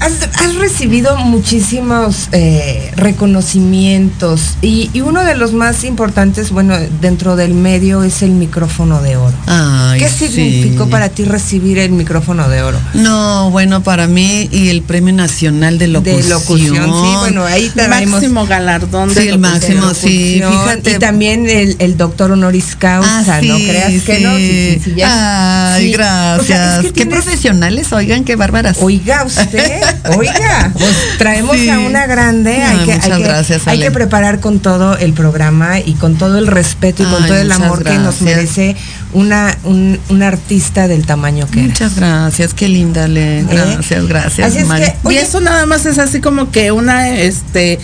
has, 0.00 0.12
has 0.40 0.54
recibido 0.56 1.16
muchísimos 1.16 2.28
eh, 2.32 2.92
reconocimientos 2.96 4.56
y, 4.62 4.90
y 4.92 5.00
uno 5.00 5.24
de 5.24 5.34
los 5.36 5.52
más 5.52 5.84
importantes, 5.84 6.50
bueno, 6.50 6.76
dentro 7.00 7.36
del 7.36 7.54
medio 7.54 8.02
es 8.02 8.22
el 8.22 8.30
micrófono 8.30 9.02
de 9.02 9.16
oro. 9.16 9.34
Ay, 9.46 9.98
¿Qué 10.00 10.08
sí. 10.08 10.28
significó 10.28 10.88
para 10.88 11.08
ti 11.08 11.24
recibir 11.24 11.78
el 11.78 11.92
micrófono 11.92 12.48
de 12.48 12.62
oro? 12.62 12.78
No, 12.94 13.50
bueno, 13.50 13.82
para 13.82 14.06
mí 14.06 14.48
y 14.52 14.68
el 14.68 14.82
Premio 14.82 15.14
Nacional 15.14 15.78
de 15.78 15.88
Locución. 15.88 16.22
De 16.22 16.28
locución, 16.28 16.84
sí, 16.84 17.16
bueno, 17.20 17.44
ahí 17.44 17.70
tenemos 17.74 18.10
Máximo 18.10 18.46
galardón 18.46 19.08
de 19.08 19.14
Sí, 19.22 19.28
el 19.28 19.40
locución. 19.40 19.80
máximo, 19.80 19.94
sí, 19.94 20.42
fíjate. 20.46 20.90
Y 20.92 20.98
también 20.98 21.48
el, 21.48 21.76
el 21.78 21.96
doctor 21.96 22.30
honoris 22.32 22.76
causa, 22.76 23.36
Ah, 23.36 23.40
¿no 23.42 23.56
sí, 23.56 23.66
creas 23.68 24.02
que 24.02 24.20
no? 24.20 24.36
Sí, 24.36 24.70
sí, 24.74 24.80
sí, 24.84 24.94
ya. 24.96 25.74
Ay, 25.74 25.86
Sí. 25.86 25.92
gracias. 25.92 26.40
O 26.40 26.44
sea, 26.44 26.76
es 26.76 26.82
que 26.86 26.92
qué 26.92 27.04
tienes- 27.04 27.22
profesionales, 27.24 27.92
oigan, 27.92 28.24
qué 28.24 28.36
bárbaras. 28.36 28.78
Oiga 28.80 29.24
usted, 29.24 29.80
oiga, 30.16 30.72
pues 30.78 30.94
traemos 31.18 31.56
Sí. 31.56 31.68
a 31.68 31.78
una 31.80 32.06
grande, 32.06 32.62
hay, 32.62 32.78
Ay, 32.90 33.00
que, 33.00 33.18
gracias, 33.18 33.66
hay 33.66 33.80
que 33.80 33.90
preparar 33.90 34.40
con 34.40 34.60
todo 34.60 34.96
el 34.98 35.12
programa 35.12 35.78
y 35.80 35.94
con 35.94 36.16
todo 36.16 36.38
el 36.38 36.46
respeto 36.46 37.02
y 37.02 37.06
con 37.06 37.22
Ay, 37.22 37.28
todo 37.28 37.38
el 37.38 37.52
amor 37.52 37.82
que 37.82 37.98
nos 37.98 38.20
merece 38.20 38.76
una, 39.12 39.56
un, 39.64 39.98
un 40.08 40.22
artista 40.22 40.88
del 40.88 41.06
tamaño 41.06 41.46
que 41.46 41.60
eres. 41.60 41.70
Muchas 41.70 41.96
gracias, 41.96 42.54
qué 42.54 42.68
linda, 42.68 43.08
Le. 43.08 43.44
Gracias, 43.44 44.06
gracias. 44.06 44.48
Así 44.48 44.58
es 44.58 44.94
y 45.10 45.16
eso 45.16 45.40
nada 45.40 45.66
más 45.66 45.86
es 45.86 45.98
así 45.98 46.20
como 46.20 46.50
que 46.50 46.72
una, 46.72 47.10
este, 47.10 47.78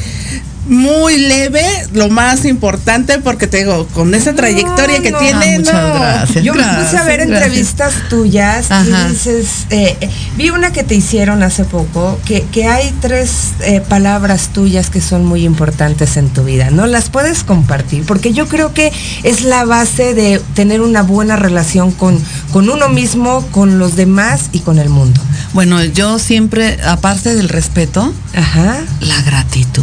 muy 0.68 1.18
leve, 1.18 1.64
lo 1.92 2.08
más 2.08 2.44
importante, 2.44 3.18
porque 3.18 3.46
te 3.48 3.58
digo, 3.58 3.86
con 3.88 4.14
esa 4.14 4.32
trayectoria 4.34 5.00
que 5.02 5.10
no. 5.10 5.18
tiene, 5.18 5.56
Ah, 5.56 5.58
muchas 5.58 5.74
no. 5.74 5.94
gracias. 5.94 6.44
Yo 6.44 6.54
me 6.54 6.62
puse 6.62 6.70
a 6.70 6.80
gracias, 6.82 7.06
ver 7.06 7.16
gracias. 7.26 7.42
entrevistas 7.42 7.94
tuyas 8.08 8.70
Ajá. 8.70 9.06
y 9.08 9.12
dices, 9.12 9.46
eh, 9.70 9.96
eh, 10.00 10.10
vi 10.36 10.50
una 10.50 10.72
que 10.72 10.84
te 10.84 10.94
hicieron 10.94 11.42
hace 11.42 11.64
poco, 11.64 12.18
que, 12.24 12.42
que 12.42 12.66
hay 12.68 12.94
tres 13.00 13.30
eh, 13.60 13.80
palabras 13.80 14.50
tuyas 14.52 14.88
que 14.88 15.00
son 15.00 15.24
muy 15.24 15.44
importantes 15.44 16.16
en 16.16 16.28
tu 16.28 16.44
vida. 16.44 16.70
¿No 16.70 16.86
las 16.86 17.10
puedes 17.10 17.42
compartir? 17.42 18.04
Porque 18.04 18.32
yo 18.32 18.46
creo 18.46 18.72
que 18.72 18.92
es 19.24 19.42
la 19.42 19.64
base 19.64 20.14
de 20.14 20.40
tener 20.54 20.80
una 20.80 21.02
buena 21.02 21.34
relación 21.36 21.90
con, 21.90 22.18
con 22.52 22.68
uno 22.70 22.88
mismo, 22.88 23.44
con 23.50 23.78
los 23.80 23.96
demás 23.96 24.48
y 24.52 24.60
con 24.60 24.78
el 24.78 24.88
mundo. 24.90 25.20
Bueno, 25.54 25.82
yo 25.84 26.18
siempre, 26.20 26.78
aparte 26.84 27.34
del 27.34 27.48
respeto, 27.48 28.14
Ajá. 28.34 28.76
la 29.00 29.20
gratitud. 29.22 29.82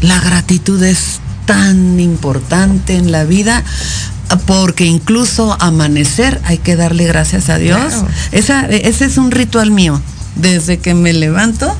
La 0.00 0.20
gratitud 0.20 0.82
es 0.82 1.20
tan 1.46 2.00
importante 2.00 2.96
en 2.96 3.12
la 3.12 3.24
vida 3.24 3.64
porque 4.46 4.86
incluso 4.86 5.56
amanecer 5.60 6.40
hay 6.44 6.58
que 6.58 6.76
darle 6.76 7.06
gracias 7.06 7.48
a 7.48 7.58
Dios. 7.58 7.80
Claro. 7.80 8.08
Esa, 8.32 8.66
ese 8.66 9.04
es 9.04 9.18
un 9.18 9.30
ritual 9.30 9.70
mío. 9.70 10.00
Desde 10.36 10.78
que 10.78 10.94
me 10.94 11.12
levanto, 11.12 11.76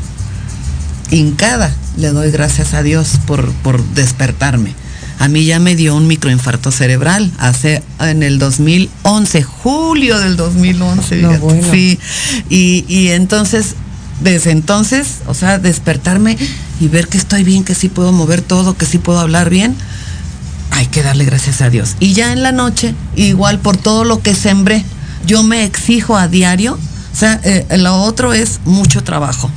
hincada, 1.11 1.73
le 1.97 2.09
doy 2.09 2.31
gracias 2.31 2.75
a 2.75 2.83
Dios 2.83 3.21
por, 3.27 3.53
por 3.53 3.83
despertarme. 3.95 4.75
A 5.21 5.29
mí 5.29 5.45
ya 5.45 5.59
me 5.61 5.77
dio 5.77 5.95
un 5.95 6.07
microinfarto 6.07 6.71
cerebral 6.71 7.31
hace 7.39 7.83
en 8.01 8.23
el 8.23 8.39
2011, 8.39 9.43
julio 9.43 10.19
del 10.19 10.37
2011. 10.37 11.17
No, 11.17 11.39
bueno. 11.39 11.71
Sí, 11.71 11.99
y, 12.49 12.87
y 12.89 13.09
entonces, 13.09 13.77
desde 14.21 14.51
entonces, 14.51 15.19
o 15.27 15.35
sea, 15.35 15.59
despertarme 15.59 16.37
y 16.81 16.89
ver 16.89 17.09
que 17.09 17.19
estoy 17.19 17.45
bien, 17.45 17.65
que 17.65 17.75
sí 17.75 17.89
puedo 17.89 18.13
mover 18.13 18.43
todo, 18.43 18.77
que 18.77 18.87
sí 18.87 18.99
puedo 18.99 19.19
hablar 19.19 19.51
bien, 19.51 19.77
hay 20.71 20.87
que 20.87 21.03
darle 21.03 21.25
gracias 21.25 21.61
a 21.63 21.71
Dios. 21.71 21.97
Y 22.01 22.13
ya 22.15 22.33
en 22.33 22.43
la 22.43 22.53
noche, 22.53 22.95
igual 23.17 23.59
por 23.59 23.77
todo 23.77 24.05
lo 24.05 24.23
que 24.23 24.35
sembré, 24.35 24.85
yo 25.27 25.43
me 25.43 25.65
exijo 25.65 26.17
a 26.17 26.29
diario, 26.29 26.75
o 26.75 27.17
sea, 27.17 27.41
eh, 27.45 27.67
lo 27.79 28.03
otro 28.03 28.33
es 28.33 28.61
mucho 28.65 29.03
trabajo, 29.03 29.51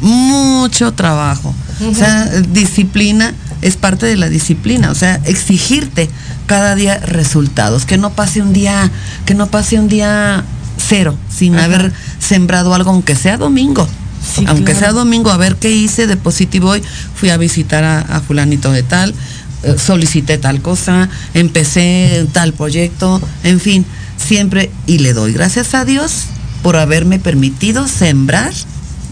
mucho 0.00 0.92
trabajo. 0.92 1.54
O 1.90 1.94
sea, 1.94 2.26
disciplina 2.26 3.34
es 3.62 3.76
parte 3.76 4.04
de 4.04 4.16
la 4.16 4.28
disciplina, 4.28 4.90
o 4.90 4.94
sea, 4.94 5.18
exigirte 5.24 6.10
cada 6.46 6.74
día 6.74 6.98
resultados, 6.98 7.86
que 7.86 7.96
no 7.96 8.10
pase 8.10 8.42
un 8.42 8.52
día, 8.52 8.90
que 9.24 9.34
no 9.34 9.46
pase 9.46 9.78
un 9.78 9.88
día 9.88 10.44
cero 10.76 11.14
sin 11.34 11.54
Ajá. 11.54 11.64
haber 11.64 11.92
sembrado 12.18 12.74
algo, 12.74 12.90
aunque 12.90 13.16
sea 13.16 13.38
domingo. 13.38 13.88
Sí, 14.34 14.44
aunque 14.46 14.72
claro. 14.72 14.78
sea 14.80 14.92
domingo, 14.92 15.30
a 15.30 15.36
ver 15.36 15.56
qué 15.56 15.70
hice 15.70 16.06
de 16.06 16.16
positivo 16.16 16.70
hoy. 16.70 16.82
Fui 17.14 17.30
a 17.30 17.36
visitar 17.36 17.84
a, 17.84 18.00
a 18.00 18.20
fulanito 18.20 18.70
de 18.72 18.82
tal, 18.82 19.14
eh, 19.62 19.74
solicité 19.78 20.38
tal 20.38 20.60
cosa, 20.62 21.08
empecé 21.34 22.26
tal 22.32 22.52
proyecto, 22.52 23.20
en 23.44 23.60
fin, 23.60 23.84
siempre 24.16 24.70
y 24.86 24.98
le 24.98 25.12
doy 25.12 25.32
gracias 25.32 25.74
a 25.74 25.84
Dios 25.84 26.24
por 26.62 26.76
haberme 26.76 27.18
permitido 27.18 27.88
sembrar 27.88 28.52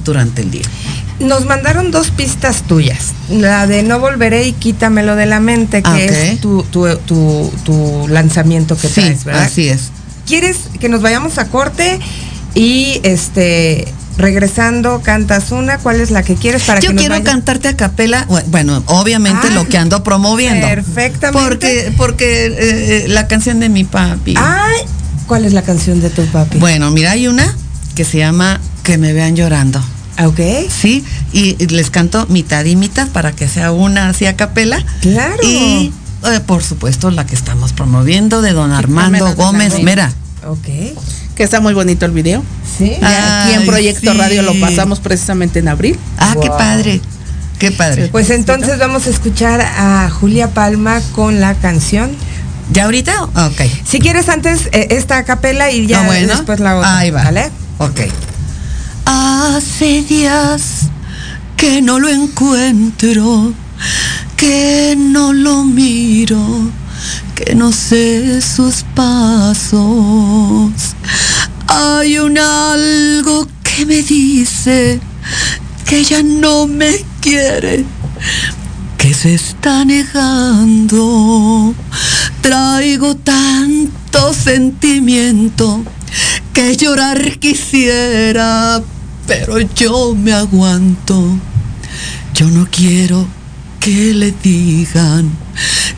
durante 0.05 0.43
el 0.43 0.51
día. 0.51 0.65
Nos 1.21 1.47
mandaron 1.47 1.91
dos 1.91 2.11
pistas 2.11 2.63
tuyas. 2.63 3.13
La 3.29 3.67
de 3.67 3.83
No 3.83 3.99
Volveré 3.99 4.47
y 4.47 4.53
Quítamelo 4.53 5.17
de 5.17 5.27
la 5.27 5.41
Mente, 5.41 5.83
que 5.83 5.89
Ah, 5.91 5.99
es 6.01 6.41
tu, 6.41 6.63
tu, 6.65 6.87
tu, 7.07 7.53
tu 7.65 8.07
lanzamiento 8.09 8.77
que 8.77 8.87
Sí, 8.89 8.95
traes, 9.01 9.25
¿verdad? 9.25 9.43
así 9.43 9.69
es. 9.69 9.91
¿Quieres 10.27 10.57
que 10.79 10.89
nos 10.89 11.03
vayamos 11.03 11.39
a 11.39 11.49
corte 11.49 11.99
y 12.55 13.01
este 13.03 13.89
regresando 14.19 15.01
cantas 15.01 15.53
una? 15.53 15.79
¿Cuál 15.79 16.01
es 16.01 16.11
la 16.11 16.23
que 16.23 16.35
quieres 16.35 16.65
para 16.65 16.81
Yo 16.81 16.89
que 16.89 16.95
nos 16.95 17.03
quiero 17.03 17.15
vaya- 17.15 17.25
cantarte 17.25 17.69
a 17.69 17.77
capela, 17.77 18.27
bueno, 18.49 18.83
obviamente 18.87 19.47
Ah, 19.51 19.55
lo 19.55 19.67
que 19.69 19.79
ando 19.79 20.03
promoviendo. 20.03 20.67
perfectamente. 20.67 21.43
Porque, 21.49 21.95
porque 21.97 22.47
eh, 22.47 22.55
eh, 22.59 23.05
la 23.09 23.27
canción 23.29 23.61
de 23.61 23.69
mi 23.69 23.85
papi. 23.85 24.35
Ay, 24.37 24.83
¿cuál 25.27 25.45
es 25.45 25.53
la 25.53 25.63
canción 25.63 26.01
de 26.01 26.11
tu 26.11 26.27
papi? 26.27 26.59
Bueno, 26.59 26.91
mira, 26.91 27.13
hay 27.13 27.29
una 27.29 27.55
que 27.95 28.05
se 28.05 28.19
llama 28.19 28.61
Que 28.83 28.99
me 28.99 29.13
vean 29.13 29.37
llorando. 29.37 29.81
Ah, 30.17 30.27
Ok. 30.27 30.41
Sí, 30.69 31.05
y 31.33 31.55
y 31.63 31.67
les 31.69 31.91
canto 31.91 32.27
mitad 32.29 32.65
y 32.65 32.75
mitad 32.75 33.07
para 33.09 33.31
que 33.33 33.47
sea 33.49 33.71
una 33.71 34.09
así 34.09 34.27
a 34.27 34.37
capela. 34.37 34.85
Claro. 35.01 35.37
Y 35.45 35.93
eh, 36.25 36.41
por 36.45 36.65
supuesto 36.65 37.11
la 37.13 37.25
que 37.25 37.37
estamos 37.37 37.73
promoviendo 37.73 38.43
de 38.43 38.53
don 38.53 38.73
Armando 38.73 39.33
Gómez. 39.37 39.81
Mera. 39.83 40.13
Ok. 40.45 40.67
Que 41.39 41.45
está 41.45 41.61
muy 41.61 41.73
bonito 41.73 42.05
el 42.05 42.11
video. 42.11 42.43
Sí. 42.77 42.97
Y 43.01 43.05
aquí 43.05 43.55
en 43.55 43.65
Proyecto 43.65 44.11
sí. 44.13 44.19
Radio 44.19 44.43
lo 44.43 44.59
pasamos 44.59 44.99
precisamente 44.99 45.61
en 45.61 45.69
abril. 45.69 45.97
Ah, 46.19 46.35
qué 46.43 46.49
padre. 46.49 47.01
Qué 47.61 47.71
padre. 47.71 48.09
Pues 48.09 48.31
entonces 48.31 48.77
vamos 48.79 49.07
a 49.07 49.11
escuchar 49.11 49.61
a 49.61 50.11
Julia 50.11 50.51
Palma 50.53 51.01
con 51.13 51.39
la 51.39 51.55
canción. 51.55 52.11
¿Ya 52.73 52.85
ahorita? 52.87 53.23
Ok. 53.23 53.63
Si 53.87 54.01
quieres 54.01 54.29
antes 54.29 54.69
eh, 54.73 54.89
esta 54.91 55.23
capela 55.25 55.71
y 55.71 55.87
ya 55.87 56.01
Ah, 56.03 56.07
bueno. 56.07 56.27
después 56.35 56.59
la 56.59 56.77
otra. 56.77 56.99
Ahí 56.99 57.11
va. 57.13 57.23
¿Vale? 57.23 57.51
Ok. 57.79 58.01
Hace 59.05 60.03
días 60.03 60.89
que 61.57 61.81
no 61.83 62.01
lo 62.01 62.09
encuentro, 62.09 63.53
que 64.37 64.97
no 64.99 65.33
lo 65.33 65.63
miro, 65.65 66.39
que 67.37 67.55
no 67.55 67.71
sé 67.73 68.41
sus 68.43 68.85
pasos. 68.95 70.73
Hay 71.69 72.19
un 72.19 72.39
algo 72.39 73.47
que 73.63 73.85
me 73.85 74.03
dice 74.03 75.01
que 75.85 76.03
ya 76.03 76.23
no 76.23 76.67
me 76.67 77.05
quiere, 77.21 77.85
que 78.97 79.13
se 79.13 79.35
está 79.35 79.85
negando. 79.85 81.75
Traigo 82.41 83.17
tanto 83.17 84.33
sentimiento 84.33 85.85
que 86.55 86.75
llorar 86.75 87.39
quisiera, 87.39 88.83
pero 89.27 89.59
yo 89.61 90.15
me 90.15 90.33
aguanto. 90.33 91.39
Yo 92.35 92.49
no 92.49 92.67
quiero 92.71 93.27
que 93.79 94.15
le 94.15 94.33
digan 94.33 95.31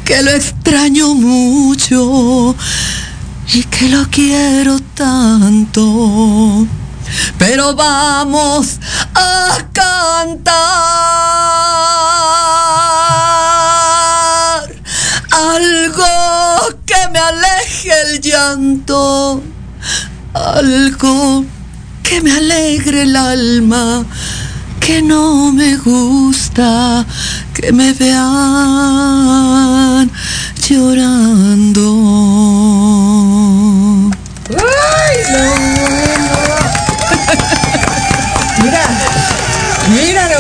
que 0.04 0.22
lo 0.22 0.30
extraño 0.30 1.14
mucho 1.14 2.56
y 3.52 3.64
que 3.64 3.88
lo 3.88 4.08
quiero 4.10 4.78
tanto. 4.94 6.66
Pero 7.38 7.74
vamos 7.74 8.78
a 9.14 9.58
cantar 9.72 10.54
algo 15.32 16.06
que 16.86 17.08
me 17.12 17.18
aleje 17.18 17.90
el 18.02 18.20
llanto, 18.20 19.42
algo 20.34 21.44
que 22.04 22.20
me 22.20 22.30
alegre 22.32 23.02
el 23.02 23.16
alma, 23.16 24.04
que 24.78 25.02
no 25.02 25.50
me 25.52 25.76
gusta 25.76 27.04
que 27.60 27.72
me 27.72 27.92
vean 27.92 28.20
llorando. 30.68 32.79
Mira, 38.62 38.86
míralo. 39.88 40.38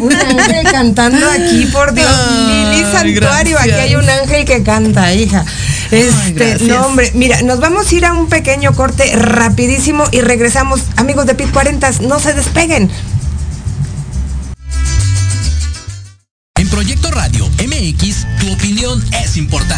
Un 0.00 0.12
ángel 0.12 0.66
cantando 0.70 1.30
aquí, 1.30 1.66
por 1.66 1.92
Dios. 1.92 2.08
Ay, 2.08 2.72
Lili 2.72 2.92
Santuario, 2.92 3.58
aquí 3.58 3.70
hay 3.70 3.94
un 3.94 4.08
ángel 4.08 4.44
que 4.44 4.62
canta, 4.62 5.12
hija. 5.12 5.44
Este, 5.90 6.58
Ay, 6.60 6.68
no, 6.68 6.86
hombre, 6.86 7.10
mira, 7.14 7.40
nos 7.42 7.60
vamos 7.60 7.90
a 7.90 7.94
ir 7.94 8.04
a 8.04 8.12
un 8.12 8.28
pequeño 8.28 8.74
corte 8.74 9.10
rapidísimo 9.16 10.04
y 10.12 10.20
regresamos. 10.20 10.80
Amigos 10.96 11.26
de 11.26 11.34
PIT 11.34 11.50
40, 11.50 11.90
no 12.02 12.20
se 12.20 12.34
despeguen. 12.34 12.90
En 16.56 16.68
Proyecto 16.68 17.10
Radio 17.10 17.48
MX, 17.48 18.26
tu 18.40 18.52
opinión 18.52 19.02
es 19.22 19.36
importante 19.36 19.77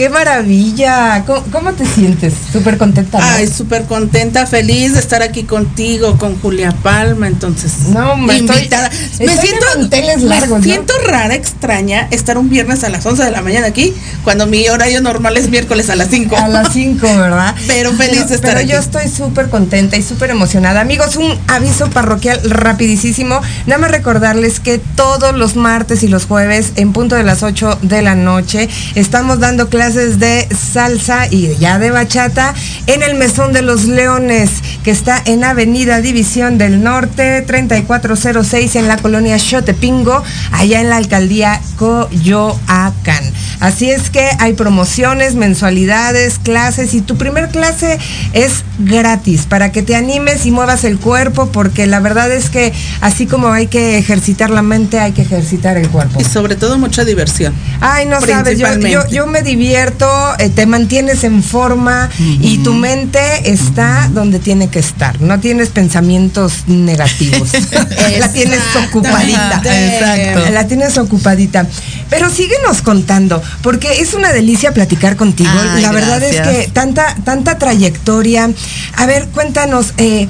Qué 0.00 0.08
maravilla. 0.08 1.24
¿Cómo, 1.26 1.42
cómo 1.52 1.72
te 1.72 1.84
sientes? 1.84 2.32
Súper 2.50 2.78
contenta. 2.78 3.18
¿no? 3.18 3.24
Ay, 3.32 3.46
súper 3.46 3.84
contenta, 3.84 4.46
feliz 4.46 4.94
de 4.94 4.98
estar 4.98 5.20
aquí 5.20 5.42
contigo, 5.42 6.16
con 6.16 6.40
Julia 6.40 6.72
Palma, 6.82 7.26
entonces. 7.26 7.70
No, 7.90 8.14
estoy- 8.32 8.56
invitada. 8.56 8.86
estoy 8.86 9.26
me 9.26 9.36
siento, 9.36 9.66
me 9.78 10.62
siento 10.62 10.94
rara, 11.06 11.34
extraña 11.34 12.08
estar 12.12 12.38
un 12.38 12.48
viernes 12.48 12.82
a 12.82 12.88
las 12.88 13.04
11 13.04 13.24
de 13.24 13.30
la 13.30 13.42
mañana 13.42 13.66
aquí, 13.66 13.92
cuando 14.24 14.46
mi 14.46 14.66
horario 14.70 15.02
normal 15.02 15.36
es 15.36 15.50
miércoles 15.50 15.90
a 15.90 15.96
las 15.96 16.08
5. 16.08 16.34
A 16.34 16.48
las 16.48 16.72
5, 16.72 17.06
¿verdad? 17.18 17.54
Pero 17.66 17.92
feliz 17.92 18.26
de 18.28 18.36
estar 18.36 18.52
pero 18.52 18.60
aquí. 18.60 18.70
yo 18.70 18.78
estoy 18.78 19.06
súper 19.06 19.50
contenta 19.50 19.98
y 19.98 20.02
súper 20.02 20.30
emocionada. 20.30 20.80
Amigos, 20.80 21.16
un 21.16 21.30
aviso 21.46 21.90
parroquial 21.90 22.40
rapidísimo. 22.48 23.38
Nada 23.66 23.78
más 23.78 23.90
recordarles 23.90 24.60
que 24.60 24.78
todos 24.78 25.36
los 25.36 25.56
martes 25.56 26.02
y 26.04 26.08
los 26.08 26.24
jueves, 26.24 26.72
en 26.76 26.94
punto 26.94 27.16
de 27.16 27.22
las 27.22 27.42
8 27.42 27.80
de 27.82 28.00
la 28.00 28.14
noche, 28.14 28.66
estamos 28.94 29.40
dando 29.40 29.68
clases 29.68 29.89
de 29.94 30.46
salsa 30.54 31.26
y 31.26 31.56
ya 31.56 31.78
de 31.78 31.90
bachata 31.90 32.54
en 32.86 33.02
el 33.02 33.16
Mesón 33.16 33.52
de 33.52 33.62
los 33.62 33.86
Leones, 33.86 34.50
que 34.82 34.90
está 34.90 35.20
en 35.24 35.44
Avenida 35.44 36.00
División 36.00 36.58
del 36.58 36.82
Norte, 36.82 37.42
3406, 37.42 38.76
en 38.76 38.88
la 38.88 38.96
colonia 38.96 39.38
Xotepingo, 39.38 40.22
allá 40.52 40.80
en 40.80 40.88
la 40.88 40.96
alcaldía 40.96 41.60
Coyoacán. 41.76 43.24
Así 43.60 43.90
es 43.90 44.08
que 44.08 44.26
hay 44.38 44.54
promociones, 44.54 45.34
mensualidades, 45.34 46.38
clases 46.38 46.94
y 46.94 47.02
tu 47.02 47.16
primer 47.16 47.48
clase 47.48 47.98
es 48.32 48.64
gratis 48.78 49.42
para 49.42 49.70
que 49.70 49.82
te 49.82 49.94
animes 49.94 50.46
y 50.46 50.50
muevas 50.50 50.84
el 50.84 50.98
cuerpo 50.98 51.50
porque 51.52 51.86
la 51.86 52.00
verdad 52.00 52.32
es 52.32 52.48
que 52.48 52.72
así 53.02 53.26
como 53.26 53.48
hay 53.48 53.66
que 53.66 53.98
ejercitar 53.98 54.48
la 54.48 54.62
mente, 54.62 54.98
hay 54.98 55.12
que 55.12 55.22
ejercitar 55.22 55.76
el 55.76 55.88
cuerpo. 55.88 56.20
Y 56.20 56.24
sobre 56.24 56.56
todo 56.56 56.78
mucha 56.78 57.04
diversión. 57.04 57.52
Ay, 57.80 58.06
no 58.06 58.20
sabes, 58.22 58.58
yo, 58.58 58.66
yo, 58.78 59.06
yo 59.10 59.26
me 59.26 59.42
divierto, 59.42 60.08
eh, 60.38 60.48
te 60.48 60.64
mantienes 60.64 61.24
en 61.24 61.42
forma 61.42 62.08
y 62.18 62.58
tu 62.58 62.72
mente 62.72 63.20
está 63.50 64.08
donde 64.12 64.38
tiene 64.38 64.69
que 64.70 64.78
estar. 64.78 65.20
No 65.20 65.40
tienes 65.40 65.68
pensamientos 65.68 66.64
negativos. 66.66 67.52
la 68.18 68.32
tienes 68.32 68.60
ocupadita. 68.86 69.62
Exacto. 69.64 70.52
La 70.52 70.66
tienes 70.66 70.98
ocupadita. 70.98 71.66
Pero 72.08 72.30
síguenos 72.30 72.82
contando, 72.82 73.42
porque 73.62 74.00
es 74.00 74.14
una 74.14 74.32
delicia 74.32 74.72
platicar 74.74 75.16
contigo. 75.16 75.50
Ay, 75.52 75.82
la 75.82 75.92
verdad 75.92 76.22
es 76.22 76.40
que 76.40 76.70
tanta, 76.72 77.14
tanta 77.24 77.58
trayectoria. 77.58 78.50
A 78.96 79.06
ver, 79.06 79.28
cuéntanos, 79.28 79.94
eh, 79.96 80.28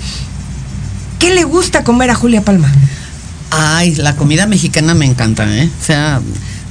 ¿qué 1.19 1.35
le 1.35 1.45
gusta 1.45 1.85
comer 1.85 2.11
a 2.11 2.15
Julia 2.15 2.43
Palma? 2.43 2.71
Ay, 3.51 3.95
la 3.97 4.15
comida 4.15 4.47
mexicana 4.47 4.95
me 4.95 5.07
encanta, 5.07 5.45
¿eh? 5.49 5.69
O 5.81 5.85
sea, 5.85 6.21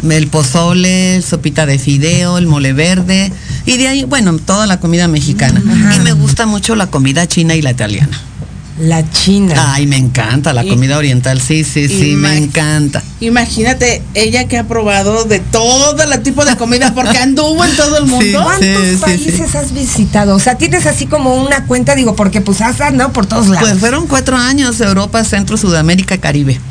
el 0.10 0.28
pozole, 0.28 1.22
sopita 1.22 1.66
de 1.66 1.80
fideo, 1.80 2.38
el 2.38 2.48
mole 2.48 2.74
verde. 2.74 3.32
Y 3.66 3.78
de 3.78 3.88
ahí, 3.88 4.04
bueno, 4.06 4.38
toda 4.38 4.68
la 4.68 4.80
comida 4.80 5.08
mexicana. 5.08 5.62
Y 5.96 6.00
me 6.00 6.14
gusta 6.14 6.46
mucho 6.46 6.76
la 6.76 6.88
comida 6.88 7.28
china 7.28 7.56
y 7.56 7.62
la 7.62 7.72
italiana. 7.72 8.20
La 8.80 9.04
china. 9.12 9.74
Ay, 9.74 9.86
me 9.88 9.98
encanta 9.98 10.54
la 10.54 10.64
Y- 10.64 10.70
comida 10.70 10.98
oriental. 10.98 11.42
Sí, 11.42 11.66
sí, 11.66 11.90
sí, 11.90 12.16
me 12.16 12.38
encanta. 12.38 13.04
Imagínate, 13.20 14.02
ella 14.14 14.48
que 14.48 14.58
ha 14.58 14.70
probado 14.70 15.26
de 15.26 15.40
todo 15.40 16.02
el 16.02 16.22
tipo 16.24 16.46
de 16.46 16.56
comida, 16.56 16.94
porque 16.94 17.18
anduvo 17.18 17.66
en 17.66 17.76
todo 17.76 17.98
el 17.98 18.06
mundo. 18.06 18.42
¿Cuántos 18.42 18.66
sí, 18.66 18.94
sí, 18.94 18.98
países 19.02 19.54
has 19.56 19.74
visitado? 19.74 20.34
O 20.34 20.40
sea, 20.40 20.58
tienes 20.58 20.86
así 20.86 21.08
como 21.08 21.36
una 21.44 21.66
cuenta, 21.66 21.94
digo, 21.94 22.16
porque 22.16 22.40
pues 22.40 22.62
has 22.62 22.80
andado 22.80 23.12
por 23.12 23.26
todos 23.26 23.48
lados. 23.50 23.68
Pues 23.68 23.80
fueron 23.82 24.08
cuatro 24.08 24.38
años, 24.38 24.80
Europa, 24.80 25.26
Centro, 25.26 25.58
Sudamérica, 25.58 26.18
Caribe. 26.18 26.62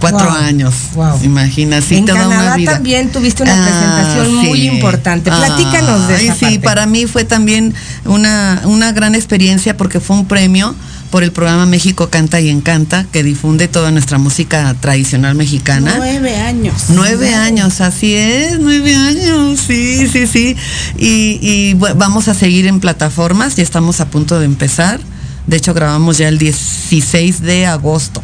Cuatro 0.00 0.26
Wow, 0.28 0.36
años. 0.36 0.74
wow. 0.94 1.20
Imagina, 1.24 1.80
sí, 1.80 1.96
en 1.96 2.06
toda 2.06 2.26
una 2.26 2.36
Canadá 2.36 2.56
vida. 2.56 2.72
también 2.74 3.10
tuviste 3.10 3.42
una 3.42 3.52
Ah, 3.54 3.66
presentación 3.66 4.34
muy 4.36 4.66
importante. 4.68 5.30
Platícanos 5.30 6.06
de 6.08 6.24
esa 6.24 6.34
sí, 6.34 6.40
parte. 6.44 6.60
para 6.60 6.86
mí 6.86 7.06
fue 7.06 7.24
también 7.24 7.74
una, 8.04 8.62
una 8.64 8.92
gran 8.92 9.14
experiencia 9.14 9.76
porque 9.76 9.98
fue 10.00 10.16
un 10.16 10.26
premio 10.26 10.74
por 11.10 11.22
el 11.24 11.32
programa 11.32 11.64
México 11.66 12.10
Canta 12.10 12.38
y 12.38 12.50
Encanta, 12.50 13.06
que 13.10 13.22
difunde 13.22 13.66
toda 13.66 13.90
nuestra 13.90 14.18
música 14.18 14.74
tradicional 14.78 15.34
mexicana. 15.34 15.94
Nueve 15.96 16.36
años. 16.36 16.74
Nueve 16.90 17.34
años, 17.34 17.80
así 17.80 18.12
es, 18.14 18.58
nueve 18.60 18.94
años, 18.94 19.58
sí, 19.66 20.06
sí, 20.06 20.26
sí. 20.26 20.54
Y, 20.98 21.74
vamos 21.96 22.28
a 22.28 22.34
seguir 22.34 22.66
en 22.66 22.78
plataformas, 22.80 23.56
ya 23.56 23.62
estamos 23.62 24.00
a 24.00 24.06
punto 24.06 24.38
de 24.38 24.44
empezar. 24.44 25.00
De 25.46 25.56
hecho, 25.56 25.72
grabamos 25.72 26.18
ya 26.18 26.28
el 26.28 26.36
16 26.38 27.40
de 27.40 27.66
agosto. 27.66 28.22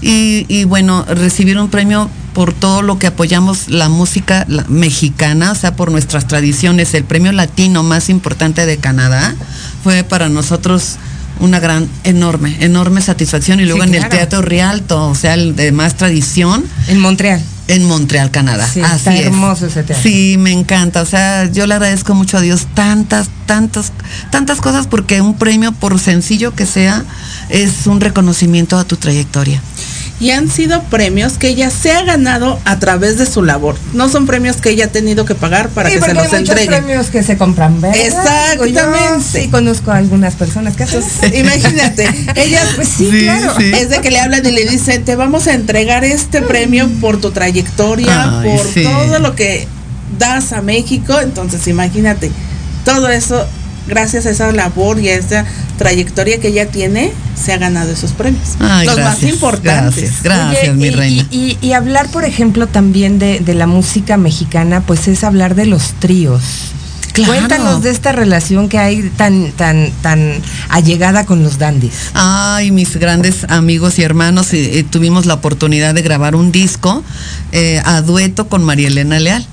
Y, 0.00 0.46
y 0.48 0.64
bueno, 0.64 1.04
recibir 1.04 1.58
un 1.58 1.68
premio 1.70 2.08
por 2.34 2.52
todo 2.52 2.82
lo 2.82 2.98
que 3.00 3.08
apoyamos 3.08 3.68
la 3.68 3.88
música 3.88 4.46
mexicana, 4.68 5.50
o 5.52 5.54
sea, 5.56 5.74
por 5.74 5.90
nuestras 5.90 6.28
tradiciones, 6.28 6.94
el 6.94 7.04
premio 7.04 7.32
latino 7.32 7.82
más 7.82 8.08
importante 8.08 8.64
de 8.64 8.76
Canadá, 8.78 9.34
fue 9.82 10.04
para 10.04 10.28
nosotros 10.28 10.96
una 11.40 11.58
gran, 11.60 11.88
enorme, 12.04 12.56
enorme 12.60 13.00
satisfacción. 13.00 13.60
Y 13.60 13.64
luego 13.64 13.82
Sí, 13.82 13.88
en 13.88 13.94
el. 14.02 14.08
Teatro 14.08 14.42
Rialto, 14.42 15.08
o 15.08 15.14
sea, 15.14 15.34
el 15.34 15.56
de 15.56 15.72
más 15.72 15.96
tradición, 15.96 16.64
En 16.88 17.00
Montreal. 17.00 17.40
en 17.68 17.84
Montreal, 17.84 18.30
Canadá. 18.30 18.68
Sí, 18.72 18.80
Así 18.82 18.96
está 18.96 19.14
es. 19.16 19.26
hermoso 19.26 19.66
ese 19.66 19.82
teatro. 19.84 20.02
Sí, 20.02 20.36
me 20.38 20.52
encanta. 20.52 21.02
O 21.02 21.06
sea, 21.06 21.44
yo 21.50 21.66
le 21.66 21.74
agradezco 21.74 22.14
mucho 22.14 22.38
a 22.38 22.40
Dios 22.40 22.66
tantas, 22.74 23.28
tantas, 23.46 23.92
tantas 24.30 24.60
cosas 24.60 24.86
porque 24.88 25.20
un 25.20 25.34
premio, 25.38 25.70
por 25.72 25.98
sencillo 26.00 26.54
que 26.54 26.66
sea, 26.66 27.04
es 27.50 27.86
un 27.86 28.00
reconocimiento 28.00 28.76
a 28.78 28.84
tu 28.84 28.96
trayectoria. 28.96 29.60
Y 30.20 30.32
han 30.32 30.50
sido 30.50 30.82
premios 30.84 31.38
que 31.38 31.46
ella 31.48 31.70
se 31.70 31.92
ha 31.92 32.02
ganado 32.02 32.58
a 32.64 32.80
través 32.80 33.18
de 33.18 33.24
su 33.26 33.44
labor. 33.44 33.76
No 33.92 34.08
son 34.08 34.26
premios 34.26 34.56
que 34.56 34.70
ella 34.70 34.86
ha 34.86 34.88
tenido 34.88 35.24
que 35.24 35.36
pagar 35.36 35.68
para 35.68 35.88
sí, 35.90 35.94
que 35.94 36.00
se 36.02 36.12
los 36.14 36.32
hay 36.32 36.40
entreguen. 36.40 36.82
premios 36.84 37.06
que 37.06 37.22
se 37.22 37.36
compran, 37.38 37.80
¿verdad? 37.80 37.96
Exactamente. 38.00 38.72
Yo 38.72 39.20
sí, 39.20 39.48
conozco 39.48 39.92
a 39.92 39.96
algunas 39.98 40.34
personas 40.34 40.74
que 40.76 40.82
hacen. 40.84 41.02
Imagínate, 41.34 42.08
ella 42.34 42.62
Pues 42.74 42.88
sí, 42.88 43.08
Sí, 43.10 43.20
claro. 43.24 43.54
sí. 43.58 43.70
es 43.72 43.90
de 43.90 44.00
que 44.00 44.10
le 44.10 44.18
hablan 44.18 44.44
y 44.44 44.50
le 44.50 44.64
dicen, 44.66 45.04
te 45.04 45.14
vamos 45.14 45.46
a 45.46 45.54
entregar 45.54 46.04
este 46.04 46.42
premio 46.42 46.88
por 47.00 47.20
tu 47.20 47.30
trayectoria, 47.30 48.40
Ay, 48.40 48.50
por 48.56 48.66
sí. 48.66 48.82
todo 48.82 49.20
lo 49.20 49.36
que 49.36 49.68
das 50.18 50.52
a 50.52 50.62
México. 50.62 51.20
Entonces, 51.20 51.66
imagínate, 51.68 52.32
todo 52.84 53.08
eso, 53.08 53.46
gracias 53.88 54.26
a 54.26 54.30
esa 54.30 54.52
labor 54.52 55.00
y 55.00 55.08
a 55.08 55.14
esa 55.16 55.44
trayectoria 55.78 56.38
que 56.40 56.48
ella 56.48 56.68
tiene, 56.68 57.12
se 57.40 57.52
ha 57.52 57.58
ganado 57.58 57.90
esos 57.92 58.12
premios. 58.12 58.56
Ay, 58.60 58.86
Los 58.86 58.96
gracias, 58.96 59.22
más 59.22 59.32
importantes. 59.32 60.22
Gracias, 60.22 60.22
gracias, 60.22 60.62
Oye, 60.64 60.72
mi 60.74 60.86
y, 60.86 60.90
reina. 60.90 61.26
Y, 61.30 61.36
y- 61.60 61.66
y 61.68 61.72
hablar, 61.72 62.08
por 62.10 62.24
ejemplo, 62.24 62.66
también 62.66 63.18
de, 63.18 63.40
de 63.40 63.54
la 63.54 63.66
música 63.66 64.16
mexicana, 64.16 64.82
pues 64.86 65.08
es 65.08 65.24
hablar 65.24 65.54
de 65.54 65.66
los 65.66 65.92
tríos. 66.00 66.42
Claro. 67.12 67.32
Cuéntanos 67.32 67.82
de 67.82 67.90
esta 67.90 68.12
relación 68.12 68.68
que 68.68 68.78
hay 68.78 69.02
tan, 69.16 69.50
tan, 69.52 69.90
tan 70.02 70.34
allegada 70.68 71.26
con 71.26 71.42
los 71.42 71.58
dandies. 71.58 71.92
Ay, 72.14 72.70
mis 72.70 72.96
grandes 72.96 73.44
amigos 73.48 73.98
y 73.98 74.02
hermanos, 74.04 74.52
eh, 74.52 74.78
eh, 74.78 74.84
tuvimos 74.84 75.26
la 75.26 75.34
oportunidad 75.34 75.94
de 75.94 76.02
grabar 76.02 76.36
un 76.36 76.52
disco 76.52 77.02
eh, 77.50 77.82
a 77.84 78.02
dueto 78.02 78.48
con 78.48 78.62
María 78.62 78.86
Elena 78.86 79.18
Leal. 79.18 79.44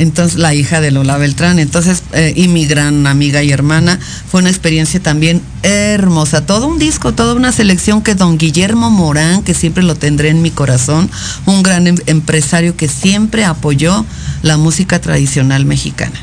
Entonces, 0.00 0.38
la 0.38 0.54
hija 0.54 0.80
de 0.80 0.90
Lola 0.90 1.18
Beltrán, 1.18 1.58
entonces, 1.58 2.02
eh, 2.14 2.32
y 2.34 2.48
mi 2.48 2.64
gran 2.64 3.06
amiga 3.06 3.42
y 3.42 3.52
hermana, 3.52 3.98
fue 4.30 4.40
una 4.40 4.48
experiencia 4.48 4.98
también 4.98 5.42
hermosa. 5.62 6.46
Todo 6.46 6.68
un 6.68 6.78
disco, 6.78 7.12
toda 7.12 7.34
una 7.34 7.52
selección 7.52 8.00
que 8.00 8.14
don 8.14 8.38
Guillermo 8.38 8.88
Morán, 8.88 9.42
que 9.42 9.52
siempre 9.52 9.82
lo 9.82 9.96
tendré 9.96 10.30
en 10.30 10.40
mi 10.40 10.50
corazón, 10.50 11.10
un 11.44 11.62
gran 11.62 11.86
em- 11.86 11.98
empresario 12.06 12.78
que 12.78 12.88
siempre 12.88 13.44
apoyó 13.44 14.06
la 14.40 14.56
música 14.56 15.02
tradicional 15.02 15.66
mexicana. 15.66 16.18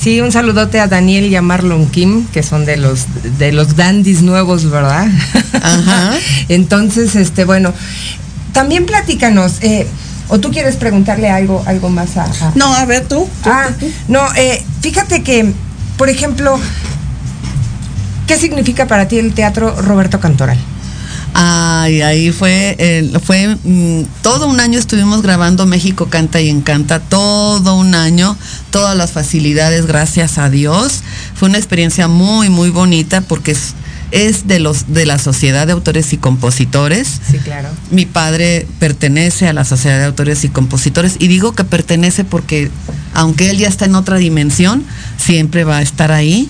Sí, 0.00 0.20
un 0.20 0.30
saludote 0.30 0.78
a 0.78 0.86
Daniel 0.86 1.26
y 1.26 1.34
a 1.34 1.42
Marlon 1.42 1.86
Kim, 1.86 2.26
que 2.28 2.44
son 2.44 2.64
de 2.64 2.76
los 2.76 3.06
de 3.40 3.50
los 3.50 3.74
dandies 3.74 4.22
nuevos, 4.22 4.70
¿verdad? 4.70 5.08
Ajá. 5.52 6.12
Entonces, 6.48 7.16
este, 7.16 7.44
bueno, 7.44 7.74
también 8.52 8.86
platícanos, 8.86 9.54
eh, 9.62 9.88
o 10.28 10.38
tú 10.38 10.50
quieres 10.50 10.76
preguntarle 10.76 11.30
algo, 11.30 11.62
algo 11.66 11.88
más 11.88 12.16
a, 12.16 12.24
a- 12.24 12.52
No, 12.54 12.66
a 12.74 12.84
ver 12.84 13.06
tú. 13.06 13.28
tú, 13.44 13.50
Ah, 13.50 13.68
tú, 13.78 13.86
tú. 13.86 13.92
no, 14.08 14.20
eh, 14.36 14.64
fíjate 14.80 15.22
que, 15.22 15.52
por 15.96 16.08
ejemplo, 16.08 16.58
¿qué 18.26 18.36
significa 18.36 18.86
para 18.86 19.08
ti 19.08 19.18
el 19.18 19.32
teatro 19.34 19.80
Roberto 19.82 20.20
Cantoral? 20.20 20.58
Ay, 21.38 22.00
ahí 22.00 22.32
fue, 22.32 22.76
eh, 22.78 23.12
fue 23.22 23.58
mm, 23.62 24.04
todo 24.22 24.48
un 24.48 24.58
año 24.58 24.78
estuvimos 24.78 25.20
grabando 25.20 25.66
México 25.66 26.06
Canta 26.06 26.40
y 26.40 26.48
Encanta, 26.48 26.98
todo 27.00 27.74
un 27.74 27.94
año, 27.94 28.36
todas 28.70 28.96
las 28.96 29.12
facilidades, 29.12 29.86
gracias 29.86 30.38
a 30.38 30.48
Dios. 30.48 31.02
Fue 31.34 31.48
una 31.50 31.58
experiencia 31.58 32.08
muy, 32.08 32.48
muy 32.48 32.70
bonita 32.70 33.20
porque 33.20 33.50
es, 33.50 33.74
es 34.10 34.46
de 34.46 34.60
los 34.60 34.92
de 34.92 35.06
la 35.06 35.18
Sociedad 35.18 35.66
de 35.66 35.72
Autores 35.72 36.12
y 36.12 36.16
Compositores. 36.16 37.20
Sí, 37.30 37.38
claro. 37.38 37.68
Mi 37.90 38.06
padre 38.06 38.66
pertenece 38.78 39.48
a 39.48 39.52
la 39.52 39.64
Sociedad 39.64 39.98
de 39.98 40.04
Autores 40.04 40.44
y 40.44 40.48
Compositores 40.48 41.16
y 41.18 41.28
digo 41.28 41.52
que 41.52 41.64
pertenece 41.64 42.24
porque 42.24 42.70
aunque 43.14 43.50
él 43.50 43.58
ya 43.58 43.68
está 43.68 43.84
en 43.86 43.94
otra 43.94 44.16
dimensión, 44.16 44.84
siempre 45.16 45.64
va 45.64 45.78
a 45.78 45.82
estar 45.82 46.12
ahí. 46.12 46.48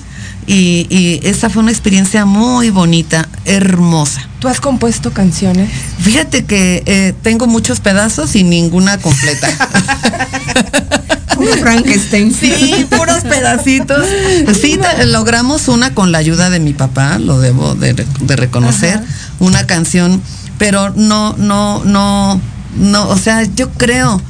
Y, 0.48 0.86
y 0.90 1.26
esa 1.26 1.50
fue 1.50 1.62
una 1.62 1.72
experiencia 1.72 2.24
muy 2.24 2.70
bonita, 2.70 3.28
hermosa. 3.44 4.28
¿Tú 4.38 4.46
has 4.46 4.61
compuesto 4.61 5.12
canciones? 5.12 5.68
Fíjate 5.98 6.44
que 6.44 6.84
eh, 6.86 7.14
tengo 7.22 7.48
muchos 7.48 7.80
pedazos 7.80 8.36
y 8.36 8.44
ninguna 8.44 8.98
completa. 8.98 9.48
Un 11.53 11.59
Frankenstein. 11.59 12.34
Sí, 12.34 12.86
puros 12.90 13.22
pedacitos. 13.22 14.05
Sí, 14.61 14.78
te- 14.78 15.07
logramos 15.07 15.68
una 15.68 15.94
con 15.94 16.12
la 16.12 16.18
ayuda 16.18 16.51
de 16.51 16.61
mi 16.61 16.72
papá, 16.72 17.18
lo 17.18 17.38
debo 17.40 17.74
de 17.74 18.36
reconocer, 18.36 19.01
una 19.38 19.66
canción, 19.66 20.20
pero 20.59 20.90
no, 20.90 21.34
no, 21.36 21.84
no, 21.84 22.40
no, 22.76 23.09
o 23.09 23.16
sea, 23.18 23.42
yo 23.44 23.70
creo 23.72 24.20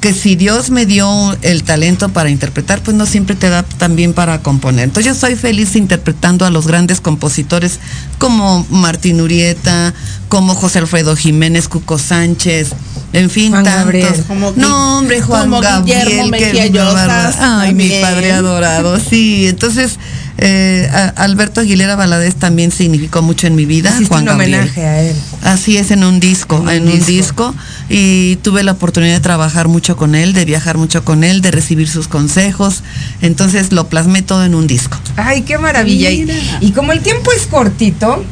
que 0.00 0.12
si 0.12 0.36
Dios 0.36 0.70
me 0.70 0.86
dio 0.86 1.36
el 1.42 1.64
talento 1.64 2.10
para 2.10 2.28
interpretar, 2.30 2.80
pues 2.80 2.96
no 2.96 3.06
siempre 3.06 3.34
te 3.34 3.48
da 3.48 3.62
también 3.64 4.12
para 4.12 4.40
componer. 4.42 4.84
Entonces 4.84 5.12
yo 5.12 5.18
soy 5.18 5.34
feliz 5.36 5.74
interpretando 5.74 6.44
a 6.44 6.50
los 6.50 6.66
grandes 6.66 7.00
compositores 7.00 7.80
como 8.18 8.64
Martín 8.70 9.20
Urieta, 9.20 9.94
como 10.28 10.54
José 10.54 10.80
Alfredo 10.80 11.16
Jiménez, 11.16 11.66
Cuco 11.66 11.98
Sánchez, 11.98 12.70
en 13.12 13.30
fin, 13.30 13.50
Juan 13.50 13.64
tantos. 13.64 13.84
Gabriel. 13.84 14.24
Como 14.28 14.52
no, 14.56 14.98
hombre, 14.98 15.20
Juan 15.22 15.42
como 15.42 15.60
Gabriel, 15.60 16.06
Guillermo 16.08 16.26
Mejía 16.30 16.66
Llosas. 16.66 17.36
Ay, 17.40 17.74
mi 17.74 17.88
padre 18.00 18.32
adorado, 18.32 18.98
sí. 19.10 19.46
Entonces, 19.46 19.98
eh, 20.38 20.86
Alberto 21.16 21.60
Aguilera 21.62 21.96
Valadez 21.96 22.34
también 22.34 22.70
significó 22.70 23.22
mucho 23.22 23.46
en 23.46 23.54
mi 23.54 23.64
vida. 23.64 23.88
Hiciste 23.90 24.08
Juan 24.08 24.20
un 24.22 24.26
Gabriel. 24.26 24.54
homenaje 24.60 24.84
a 24.84 25.02
él. 25.02 25.16
Así 25.42 25.78
es, 25.78 25.90
en 25.92 26.04
un 26.04 26.20
disco, 26.20 26.58
En 26.68 26.68
en 26.68 26.82
un 26.88 26.92
disco. 26.92 27.06
disco. 27.10 27.54
Y 27.88 28.36
tuve 28.42 28.62
la 28.64 28.72
oportunidad 28.72 29.14
de 29.14 29.20
trabajar 29.20 29.68
mucho 29.68 29.96
con 29.96 30.14
él, 30.14 30.32
de 30.34 30.44
viajar 30.44 30.76
mucho 30.76 31.02
con 31.04 31.24
él, 31.24 31.40
de 31.40 31.52
recibir 31.52 31.88
sus 31.88 32.08
consejos. 32.08 32.82
Entonces 33.22 33.72
lo 33.72 33.88
plasmé 33.88 34.20
todo 34.22 34.44
en 34.44 34.54
un 34.54 34.66
disco. 34.66 34.98
Ay, 35.16 35.42
qué 35.42 35.56
maravilla. 35.56 36.10
Y, 36.10 36.26
y 36.60 36.72
como 36.72 36.92
el 36.92 37.00
tiempo 37.00 37.30
es 37.32 37.46
cortito, 37.46 38.22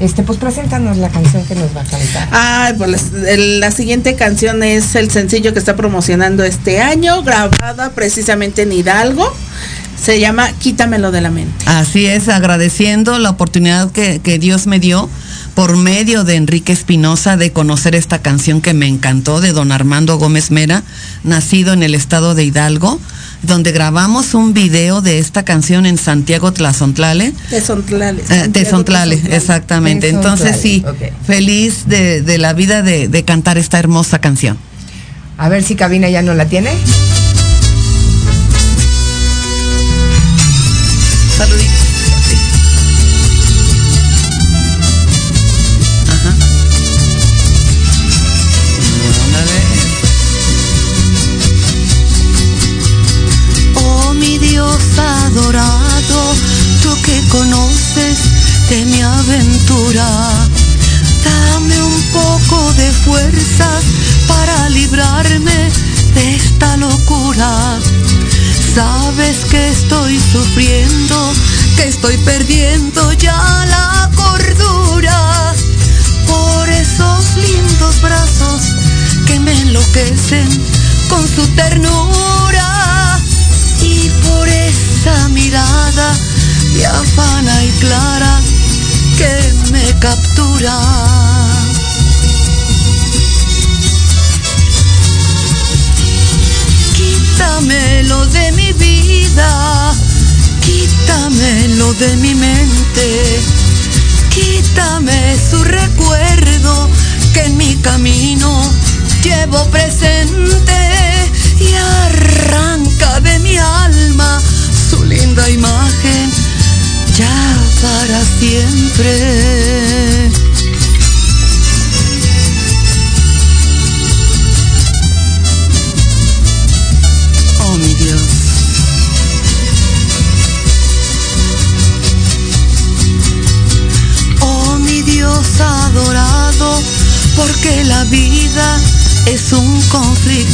este, 0.00 0.22
pues 0.22 0.38
preséntanos 0.38 0.96
la 0.96 1.08
canción 1.08 1.44
que 1.44 1.54
nos 1.54 1.76
va 1.76 1.82
a 1.82 1.84
cantar. 1.84 2.28
Ay, 2.30 2.74
pues 2.78 3.12
la 3.12 3.70
siguiente 3.70 4.14
canción 4.14 4.62
es 4.62 4.94
el 4.94 5.10
sencillo 5.10 5.52
que 5.52 5.58
está 5.58 5.76
promocionando 5.76 6.44
este 6.44 6.80
año, 6.80 7.22
grabada 7.22 7.90
precisamente 7.90 8.62
en 8.62 8.72
Hidalgo. 8.72 9.32
Se 10.00 10.20
llama 10.20 10.52
Quítamelo 10.52 11.10
de 11.10 11.20
la 11.20 11.30
mente. 11.30 11.64
Así 11.66 12.06
es, 12.06 12.28
agradeciendo 12.28 13.18
la 13.18 13.30
oportunidad 13.30 13.90
que, 13.90 14.20
que 14.20 14.38
Dios 14.38 14.68
me 14.68 14.78
dio 14.78 15.10
por 15.58 15.76
medio 15.76 16.22
de 16.22 16.36
Enrique 16.36 16.72
Espinosa 16.72 17.36
de 17.36 17.50
conocer 17.50 17.96
esta 17.96 18.20
canción 18.20 18.60
que 18.60 18.74
me 18.74 18.86
encantó 18.86 19.40
de 19.40 19.50
don 19.50 19.72
Armando 19.72 20.16
Gómez 20.16 20.52
Mera, 20.52 20.84
nacido 21.24 21.72
en 21.72 21.82
el 21.82 21.96
estado 21.96 22.36
de 22.36 22.44
Hidalgo, 22.44 23.00
donde 23.42 23.72
grabamos 23.72 24.34
un 24.34 24.54
video 24.54 25.00
de 25.00 25.18
esta 25.18 25.44
canción 25.44 25.84
en 25.84 25.98
Santiago 25.98 26.52
Tlazontlale. 26.52 27.32
Tesontlale. 27.50 29.14
Eh, 29.16 29.30
exactamente. 29.32 30.10
Entonces 30.10 30.60
sí, 30.62 30.84
feliz 31.26 31.88
de, 31.88 32.22
de 32.22 32.38
la 32.38 32.52
vida 32.52 32.82
de, 32.82 33.08
de 33.08 33.24
cantar 33.24 33.58
esta 33.58 33.80
hermosa 33.80 34.20
canción. 34.20 34.56
A 35.38 35.48
ver 35.48 35.64
si 35.64 35.74
cabina 35.74 36.08
ya 36.08 36.22
no 36.22 36.34
la 36.34 36.46
tiene. 36.46 36.70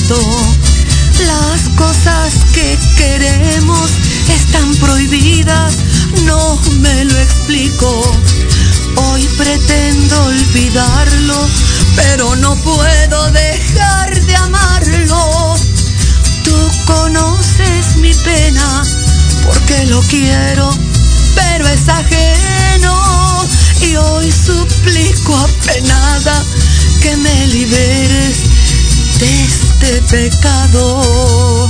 Las 0.06 1.70
cosas 1.76 2.34
que 2.52 2.78
queremos 2.98 3.90
están 4.28 4.74
prohibidas, 4.76 5.76
no 6.24 6.60
me 6.80 7.06
lo 7.06 7.18
explico. 7.18 8.02
Hoy 8.96 9.26
pretendo 9.38 10.24
olvidarlo, 10.24 11.48
pero 11.96 12.36
no 12.36 12.54
puedo 12.56 13.30
dejar 13.30 14.20
de 14.26 14.36
amarlo. 14.36 15.54
Tú 16.42 16.70
conoces 16.84 17.96
mi 17.96 18.12
pena, 18.12 18.82
porque 19.46 19.86
lo 19.86 20.02
quiero, 20.02 20.70
pero 21.34 21.66
es 21.66 21.88
ajeno. 21.88 23.46
Y 23.80 23.96
hoy 23.96 24.30
suplico 24.30 25.34
apenada 25.34 26.44
que 27.00 27.16
me 27.16 27.46
liberes 27.46 28.36
de 29.18 29.63
este 29.74 30.02
pecado. 30.02 31.68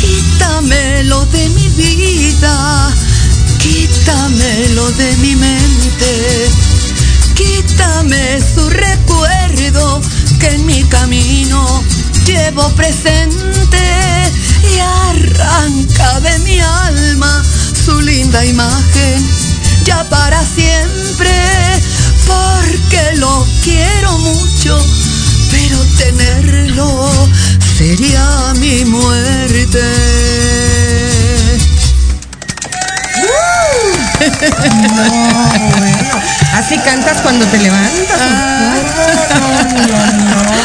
Quítamelo 0.00 1.24
de 1.26 1.48
mi 1.50 1.68
vida, 1.70 2.94
quítamelo 3.58 4.90
de 4.92 5.16
mi 5.18 5.36
mente, 5.36 6.50
quítame 7.34 8.40
su 8.54 8.68
recuerdo 8.68 10.00
que 10.40 10.48
en 10.48 10.66
mi 10.66 10.82
camino 10.84 11.82
llevo 12.26 12.68
presente 12.70 13.78
y 14.74 14.78
arranca 14.78 16.20
de 16.20 16.38
mi 16.40 16.60
alma 16.60 17.44
su 17.84 18.00
linda 18.00 18.44
imagen 18.44 19.38
ya 19.88 20.06
para 20.10 20.44
siempre, 20.44 21.30
porque 22.28 23.16
lo 23.16 23.46
quiero 23.64 24.18
mucho, 24.18 24.78
pero 25.50 25.78
tenerlo 25.96 27.28
sería 27.76 28.52
mi 28.60 28.84
muerte. 28.84 29.82
No, 33.18 35.08
bueno. 35.78 36.20
Así 36.54 36.76
cantas 36.78 37.18
cuando 37.22 37.46
te 37.46 37.58
levantas. 37.58 38.20
No, 39.34 39.62
no, 39.86 39.98
no. 40.32 40.58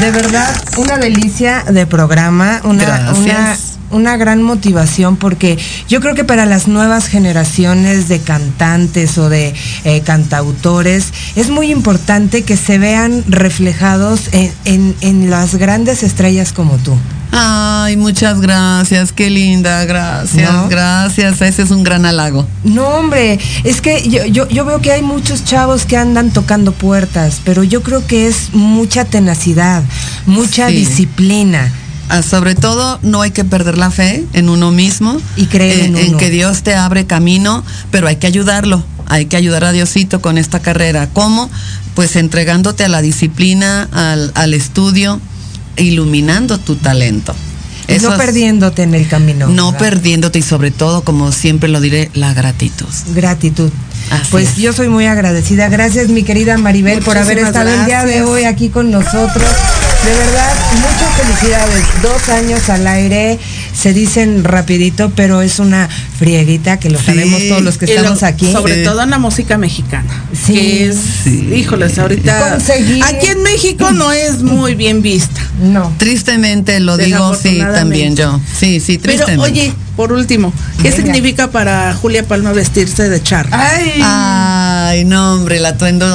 De 0.00 0.10
verdad, 0.12 0.48
una 0.76 0.96
delicia 0.98 1.64
de 1.68 1.86
programa, 1.86 2.60
una, 2.64 2.84
Gracias. 2.84 3.18
una, 3.18 3.56
una 3.90 4.16
gran 4.16 4.42
motivación 4.42 5.16
porque 5.16 5.58
yo 5.88 6.00
creo 6.00 6.14
que 6.14 6.24
para 6.24 6.46
las 6.46 6.68
nuevas 6.68 7.06
generaciones 7.06 8.08
de 8.08 8.20
cantantes 8.20 9.16
o 9.18 9.28
de 9.28 9.54
eh, 9.84 10.00
cantautores 10.02 11.12
es 11.36 11.48
muy 11.50 11.70
importante 11.70 12.42
que 12.42 12.56
se 12.56 12.78
vean 12.78 13.24
reflejados 13.28 14.28
en, 14.32 14.52
en- 14.64 14.94
en 15.00 15.30
las 15.30 15.54
grandes 15.56 16.02
estrellas 16.02 16.52
como 16.52 16.76
tú. 16.76 16.96
Ay, 17.30 17.98
muchas 17.98 18.40
gracias, 18.40 19.12
qué 19.12 19.28
linda, 19.28 19.84
gracias, 19.84 20.50
¿No? 20.50 20.68
gracias. 20.68 21.42
Ese 21.42 21.62
es 21.62 21.70
un 21.70 21.84
gran 21.84 22.06
halago. 22.06 22.46
No, 22.64 22.86
hombre, 22.86 23.38
es 23.64 23.82
que 23.82 24.08
yo, 24.08 24.24
yo, 24.24 24.48
yo 24.48 24.64
veo 24.64 24.80
que 24.80 24.92
hay 24.92 25.02
muchos 25.02 25.44
chavos 25.44 25.84
que 25.84 25.98
andan 25.98 26.30
tocando 26.30 26.72
puertas, 26.72 27.40
pero 27.44 27.62
yo 27.64 27.82
creo 27.82 28.06
que 28.06 28.28
es 28.28 28.54
mucha 28.54 29.04
tenacidad, 29.04 29.82
mucha 30.24 30.68
Sí. 30.68 30.76
disciplina. 30.76 31.70
Ah, 32.08 32.22
sobre 32.22 32.54
todo, 32.54 32.98
no 33.02 33.20
hay 33.22 33.30
que 33.32 33.44
perder 33.44 33.76
la 33.76 33.90
fe 33.90 34.24
en 34.32 34.48
uno 34.48 34.70
mismo 34.70 35.20
Y 35.36 35.46
creer 35.46 35.80
en 35.80 35.96
uno. 35.96 36.18
que 36.18 36.30
Dios 36.30 36.62
te 36.62 36.74
abre 36.74 37.06
camino, 37.06 37.64
pero 37.90 38.08
hay 38.08 38.16
que 38.16 38.26
ayudarlo. 38.26 38.82
Hay 39.06 39.26
que 39.26 39.36
ayudar 39.36 39.64
a 39.64 39.72
Diosito 39.72 40.20
con 40.20 40.38
esta 40.38 40.60
carrera. 40.60 41.08
¿Cómo? 41.12 41.50
Pues 41.94 42.16
entregándote 42.16 42.84
a 42.84 42.88
la 42.88 43.02
disciplina, 43.02 43.88
al, 43.92 44.32
al 44.34 44.54
estudio, 44.54 45.20
iluminando 45.76 46.58
tu 46.58 46.76
talento. 46.76 47.34
Y 47.88 47.94
Eso 47.94 48.10
no 48.10 48.16
perdiéndote 48.18 48.82
en 48.82 48.94
el 48.94 49.08
camino. 49.08 49.48
No 49.48 49.72
¿verdad? 49.72 49.78
perdiéndote 49.78 50.38
y 50.38 50.42
sobre 50.42 50.70
todo, 50.70 51.02
como 51.04 51.32
siempre 51.32 51.68
lo 51.70 51.80
diré, 51.80 52.10
la 52.14 52.34
gratitud. 52.34 52.86
Gratitud. 53.14 53.70
Así 54.10 54.28
pues 54.30 54.48
es. 54.50 54.56
yo 54.56 54.72
soy 54.72 54.88
muy 54.88 55.06
agradecida. 55.06 55.68
Gracias, 55.68 56.08
mi 56.08 56.22
querida 56.22 56.58
Maribel, 56.58 57.00
por 57.00 57.16
haber 57.16 57.38
estado 57.38 57.70
el 57.70 57.86
día 57.86 58.04
de 58.04 58.22
hoy 58.22 58.44
aquí 58.44 58.68
con 58.68 58.90
nosotros. 58.90 59.44
De 60.04 60.14
verdad, 60.16 60.54
muchas 60.76 61.14
felicidades. 61.16 61.84
Dos 62.02 62.28
años 62.30 62.68
al 62.70 62.86
aire 62.86 63.38
se 63.74 63.92
dicen 63.92 64.42
rapidito, 64.44 65.10
pero 65.14 65.42
es 65.42 65.58
una 65.58 65.88
frieguita 66.18 66.78
que 66.78 66.88
lo 66.88 66.98
Sí. 66.98 67.06
sabemos 67.06 67.42
todos 67.48 67.62
los 67.62 67.76
que 67.78 67.84
Y 67.86 67.88
lo- 67.88 67.94
estamos 67.96 68.22
aquí. 68.22 68.50
Sobre 68.50 68.76
Sí. 68.76 68.84
todo 68.84 69.02
en 69.02 69.10
la 69.10 69.18
música 69.18 69.58
mexicana. 69.58 70.08
Sí. 70.32 70.52
Que 70.54 70.86
es, 70.88 70.96
Sí. 71.24 71.50
híjoles, 71.54 71.98
ahorita. 71.98 72.52
Conseguir- 72.58 73.04
Aquí 73.04 73.26
en 73.26 73.42
México 73.42 73.90
no 73.92 74.12
es 74.12 74.40
muy 74.42 74.74
bien 74.76 75.02
vista. 75.02 75.40
No. 75.60 75.92
Tristemente 75.98 76.80
lo 76.80 76.96
digo, 76.96 77.34
sí, 77.34 77.58
también 77.58 78.16
yo. 78.16 78.40
Sí, 78.58 78.80
sí, 78.80 78.98
Pero, 78.98 79.14
tristemente. 79.24 79.44
oye, 79.44 79.72
por 79.96 80.12
último, 80.12 80.52
¿qué 80.80 80.90
Venga. 80.90 80.96
significa 80.96 81.50
para 81.50 81.92
Julia 81.94 82.22
Palma 82.26 82.52
vestirse 82.52 83.08
de 83.10 83.22
charro? 83.22 83.50
Ay, 83.52 84.00
Ay, 84.02 85.04
no, 85.04 85.34
hombre, 85.34 85.58
el 85.58 85.66
atuendo 85.66 86.06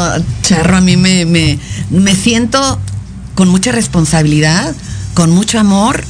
charro 0.41 0.77
a 0.77 0.81
mí 0.81 0.97
me, 0.97 1.25
me, 1.25 1.59
me 1.91 2.15
siento 2.15 2.79
con 3.35 3.49
mucha 3.49 3.71
responsabilidad, 3.71 4.75
con 5.13 5.31
mucho 5.31 5.59
amor. 5.59 6.03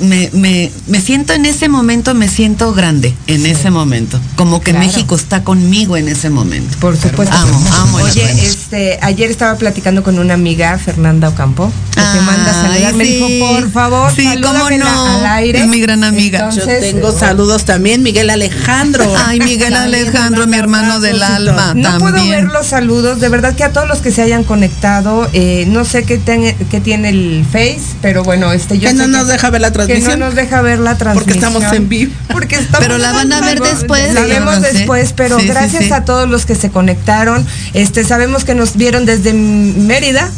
Me, 0.00 0.30
me, 0.32 0.70
me 0.86 1.00
siento 1.00 1.32
en 1.32 1.46
ese 1.46 1.68
momento, 1.68 2.14
me 2.14 2.28
siento 2.28 2.72
grande 2.74 3.14
en 3.26 3.46
ese 3.46 3.70
momento. 3.70 4.20
Como 4.36 4.60
que 4.60 4.72
Claro. 4.72 4.86
México 4.86 5.14
está 5.14 5.42
conmigo 5.42 5.96
en 5.96 6.08
ese 6.08 6.28
momento. 6.28 6.76
Por 6.80 6.96
supuesto. 6.96 7.34
Amo, 7.34 7.60
amo 7.76 8.00
el 8.00 8.06
Oye, 8.06 8.30
este, 8.44 8.98
ayer 9.00 9.30
estaba 9.30 9.56
platicando 9.56 10.02
con 10.02 10.18
una 10.18 10.34
amiga, 10.34 10.76
Fernanda 10.78 11.28
Ocampo, 11.28 11.72
que 11.94 12.00
te 12.00 12.20
manda 12.20 12.50
a 12.50 12.62
saludar. 12.66 12.94
Me 12.94 13.04
dijo, 13.04 13.26
por 13.46 13.70
favor, 13.70 14.12
Sí, 14.14 14.28
cómo 14.42 14.68
no. 14.70 15.06
al 15.18 15.26
aire. 15.26 15.60
Es 15.60 15.66
mi 15.68 15.80
gran 15.80 16.04
amiga. 16.04 16.50
Yo 16.50 16.60
Entonces, 16.62 16.80
tengo 16.92 17.16
saludos 17.18 17.64
también, 17.64 18.02
Miguel 18.02 18.28
Alejandro. 18.28 19.04
Ay, 19.26 19.38
Miguel 19.40 19.72
También 19.72 20.02
Alejandro, 20.02 20.46
mi 20.46 20.56
hermano 20.56 21.00
del 21.00 21.22
alma. 21.22 21.72
No 21.74 21.98
puedo 21.98 22.26
ver 22.28 22.44
los 22.44 22.66
saludos, 22.66 23.20
de 23.20 23.28
verdad 23.28 23.54
que 23.54 23.64
a 23.64 23.72
todos 23.72 23.88
los 23.88 23.98
que 24.00 24.10
se 24.10 24.20
hayan 24.22 24.44
conectado, 24.44 25.28
eh, 25.32 25.64
no 25.68 25.84
sé 25.84 26.02
qué, 26.04 26.18
ten- 26.18 26.54
qué 26.70 26.80
tiene 26.80 27.08
el 27.10 27.44
Face, 27.50 27.80
pero 28.02 28.24
bueno, 28.24 28.52
este 28.52 28.78
yo 28.78 28.88
Que 28.88 28.94
no 28.94 29.06
nos 29.06 29.28
deja 29.28 29.48
ver 29.50 29.60
la 29.60 29.72
que 29.86 29.94
no 29.94 30.00
transmisión. 30.00 30.20
nos 30.20 30.34
deja 30.34 30.60
ver 30.62 30.78
la 30.78 30.96
transmisión. 30.98 31.24
Porque 31.24 31.38
estamos 31.38 31.72
en 31.72 31.88
vivo. 31.88 32.12
Porque 32.32 32.56
estamos 32.60 32.80
Pero 32.80 32.98
la 32.98 33.12
van 33.12 33.32
a 33.32 33.40
ver 33.40 33.60
después, 33.60 34.12
La 34.14 34.22
vemos 34.22 34.56
¿sí? 34.56 34.62
después, 34.76 35.12
pero 35.12 35.36
Sí, 35.36 35.42
sí, 35.42 35.48
gracias 35.48 35.84
sí. 35.84 35.92
a 35.92 36.04
todos 36.04 36.28
los 36.28 36.46
que 36.46 36.54
se 36.54 36.70
conectaron. 36.70 37.46
Este, 37.74 38.04
sabemos 38.04 38.44
que 38.44 38.54
nos 38.54 38.76
vieron 38.76 39.06
desde 39.06 39.32
Mérida. 39.32 40.30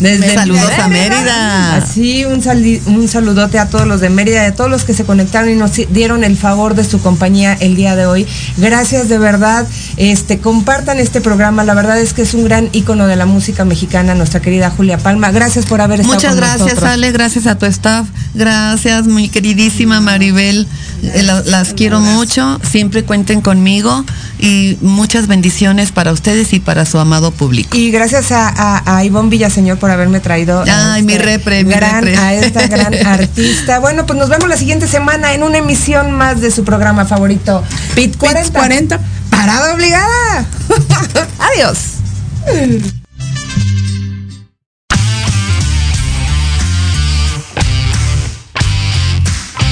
Desde 0.00 0.34
Saludos 0.34 0.70
a 0.78 0.88
Mérida. 0.88 1.76
Así, 1.76 2.24
un, 2.24 2.42
sali- 2.42 2.80
un 2.86 3.06
saludote 3.06 3.58
a 3.58 3.68
todos 3.68 3.86
los 3.86 4.00
de 4.00 4.08
Mérida, 4.10 4.42
y 4.44 4.46
a 4.46 4.54
todos 4.54 4.70
los 4.70 4.84
que 4.84 4.94
se 4.94 5.04
conectaron 5.04 5.50
y 5.50 5.54
nos 5.54 5.72
dieron 5.90 6.24
el 6.24 6.36
favor 6.36 6.74
de 6.74 6.84
su 6.84 7.00
compañía 7.00 7.52
el 7.60 7.76
día 7.76 7.96
de 7.96 8.06
hoy. 8.06 8.26
Gracias 8.56 9.08
de 9.08 9.18
verdad. 9.18 9.66
Este, 9.98 10.38
compartan 10.38 10.98
este 10.98 11.20
programa. 11.20 11.64
La 11.64 11.74
verdad 11.74 12.00
es 12.00 12.14
que 12.14 12.22
es 12.22 12.34
un 12.34 12.44
gran 12.44 12.68
ícono 12.72 13.06
de 13.06 13.16
la 13.16 13.26
música 13.26 13.64
mexicana, 13.64 14.14
nuestra 14.14 14.40
querida 14.40 14.70
Julia 14.70 14.98
Palma. 14.98 15.30
Gracias 15.30 15.66
por 15.66 15.80
haber 15.80 16.00
estado 16.00 16.14
Muchas 16.14 16.30
con 16.32 16.40
gracias, 16.40 16.60
nosotros. 16.60 16.90
Ale, 16.90 17.12
gracias 17.12 17.46
a 17.46 17.58
tu 17.58 17.66
staff. 17.66 18.06
Gracias, 18.34 19.06
mi 19.06 19.28
queridísima 19.28 20.00
Maribel. 20.00 20.66
Eh, 21.02 21.22
la- 21.22 21.42
las 21.42 21.74
quiero 21.74 22.00
mucho. 22.00 22.58
Siempre 22.68 23.04
cuenten 23.04 23.40
conmigo 23.42 24.04
y 24.40 24.78
muchas 24.80 25.26
bendiciones 25.26 25.92
para 25.92 26.12
ustedes 26.12 26.52
y 26.52 26.60
para 26.60 26.84
su 26.86 26.98
amado 26.98 27.30
público. 27.30 27.76
Y 27.76 27.90
gracias 27.90 28.32
a, 28.32 28.48
a, 28.48 28.96
a 28.96 29.04
Ivonne 29.04 29.28
Villaseñor 29.30 29.78
por 29.78 29.90
haberme 29.90 30.20
traído 30.20 30.60
a 30.66 30.94
Ay, 30.94 31.02
mi 31.02 31.16
repre, 31.18 31.64
mi 31.64 31.72
gran, 31.74 32.04
repre. 32.04 32.16
a 32.18 32.34
esta 32.34 32.66
gran 32.66 32.94
artista. 33.06 33.78
Bueno, 33.78 34.06
pues 34.06 34.18
nos 34.18 34.28
vemos 34.28 34.48
la 34.48 34.56
siguiente 34.56 34.86
semana 34.88 35.32
en 35.34 35.42
una 35.42 35.58
emisión 35.58 36.12
más 36.12 36.40
de 36.40 36.50
su 36.50 36.64
programa 36.64 37.04
favorito, 37.04 37.62
Pit 37.94 38.16
40. 38.16 38.58
40. 38.58 39.00
Parada 39.30 39.74
obligada. 39.74 40.46
Adiós. 41.38 41.78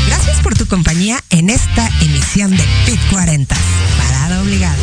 Gracias 0.07 0.39
por 0.43 0.55
tu 0.57 0.67
compañía 0.67 1.23
en 1.31 1.51
esta 1.51 1.89
emisión 2.01 2.51
de 2.51 2.65
Pit 2.87 3.01
40. 3.11 3.55
Obligada. 4.37 4.77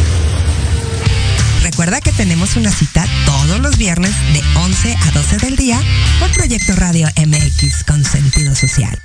Recuerda 1.61 2.01
que 2.01 2.11
tenemos 2.11 2.55
una 2.55 2.71
cita 2.71 3.05
todos 3.25 3.59
los 3.59 3.77
viernes 3.77 4.11
de 4.33 4.41
11 4.55 4.95
a 4.95 5.11
12 5.11 5.37
del 5.37 5.55
día 5.55 5.79
por 6.19 6.31
Proyecto 6.31 6.75
Radio 6.75 7.07
MX 7.15 7.83
con 7.83 8.03
sentido 8.03 8.55
social. 8.55 8.99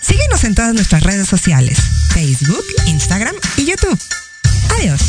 Síguenos 0.00 0.44
en 0.44 0.54
todas 0.54 0.72
nuestras 0.72 1.02
redes 1.02 1.28
sociales, 1.28 1.78
Facebook, 2.14 2.64
Instagram 2.86 3.34
y 3.56 3.64
YouTube. 3.64 3.98
Adiós. 4.78 5.00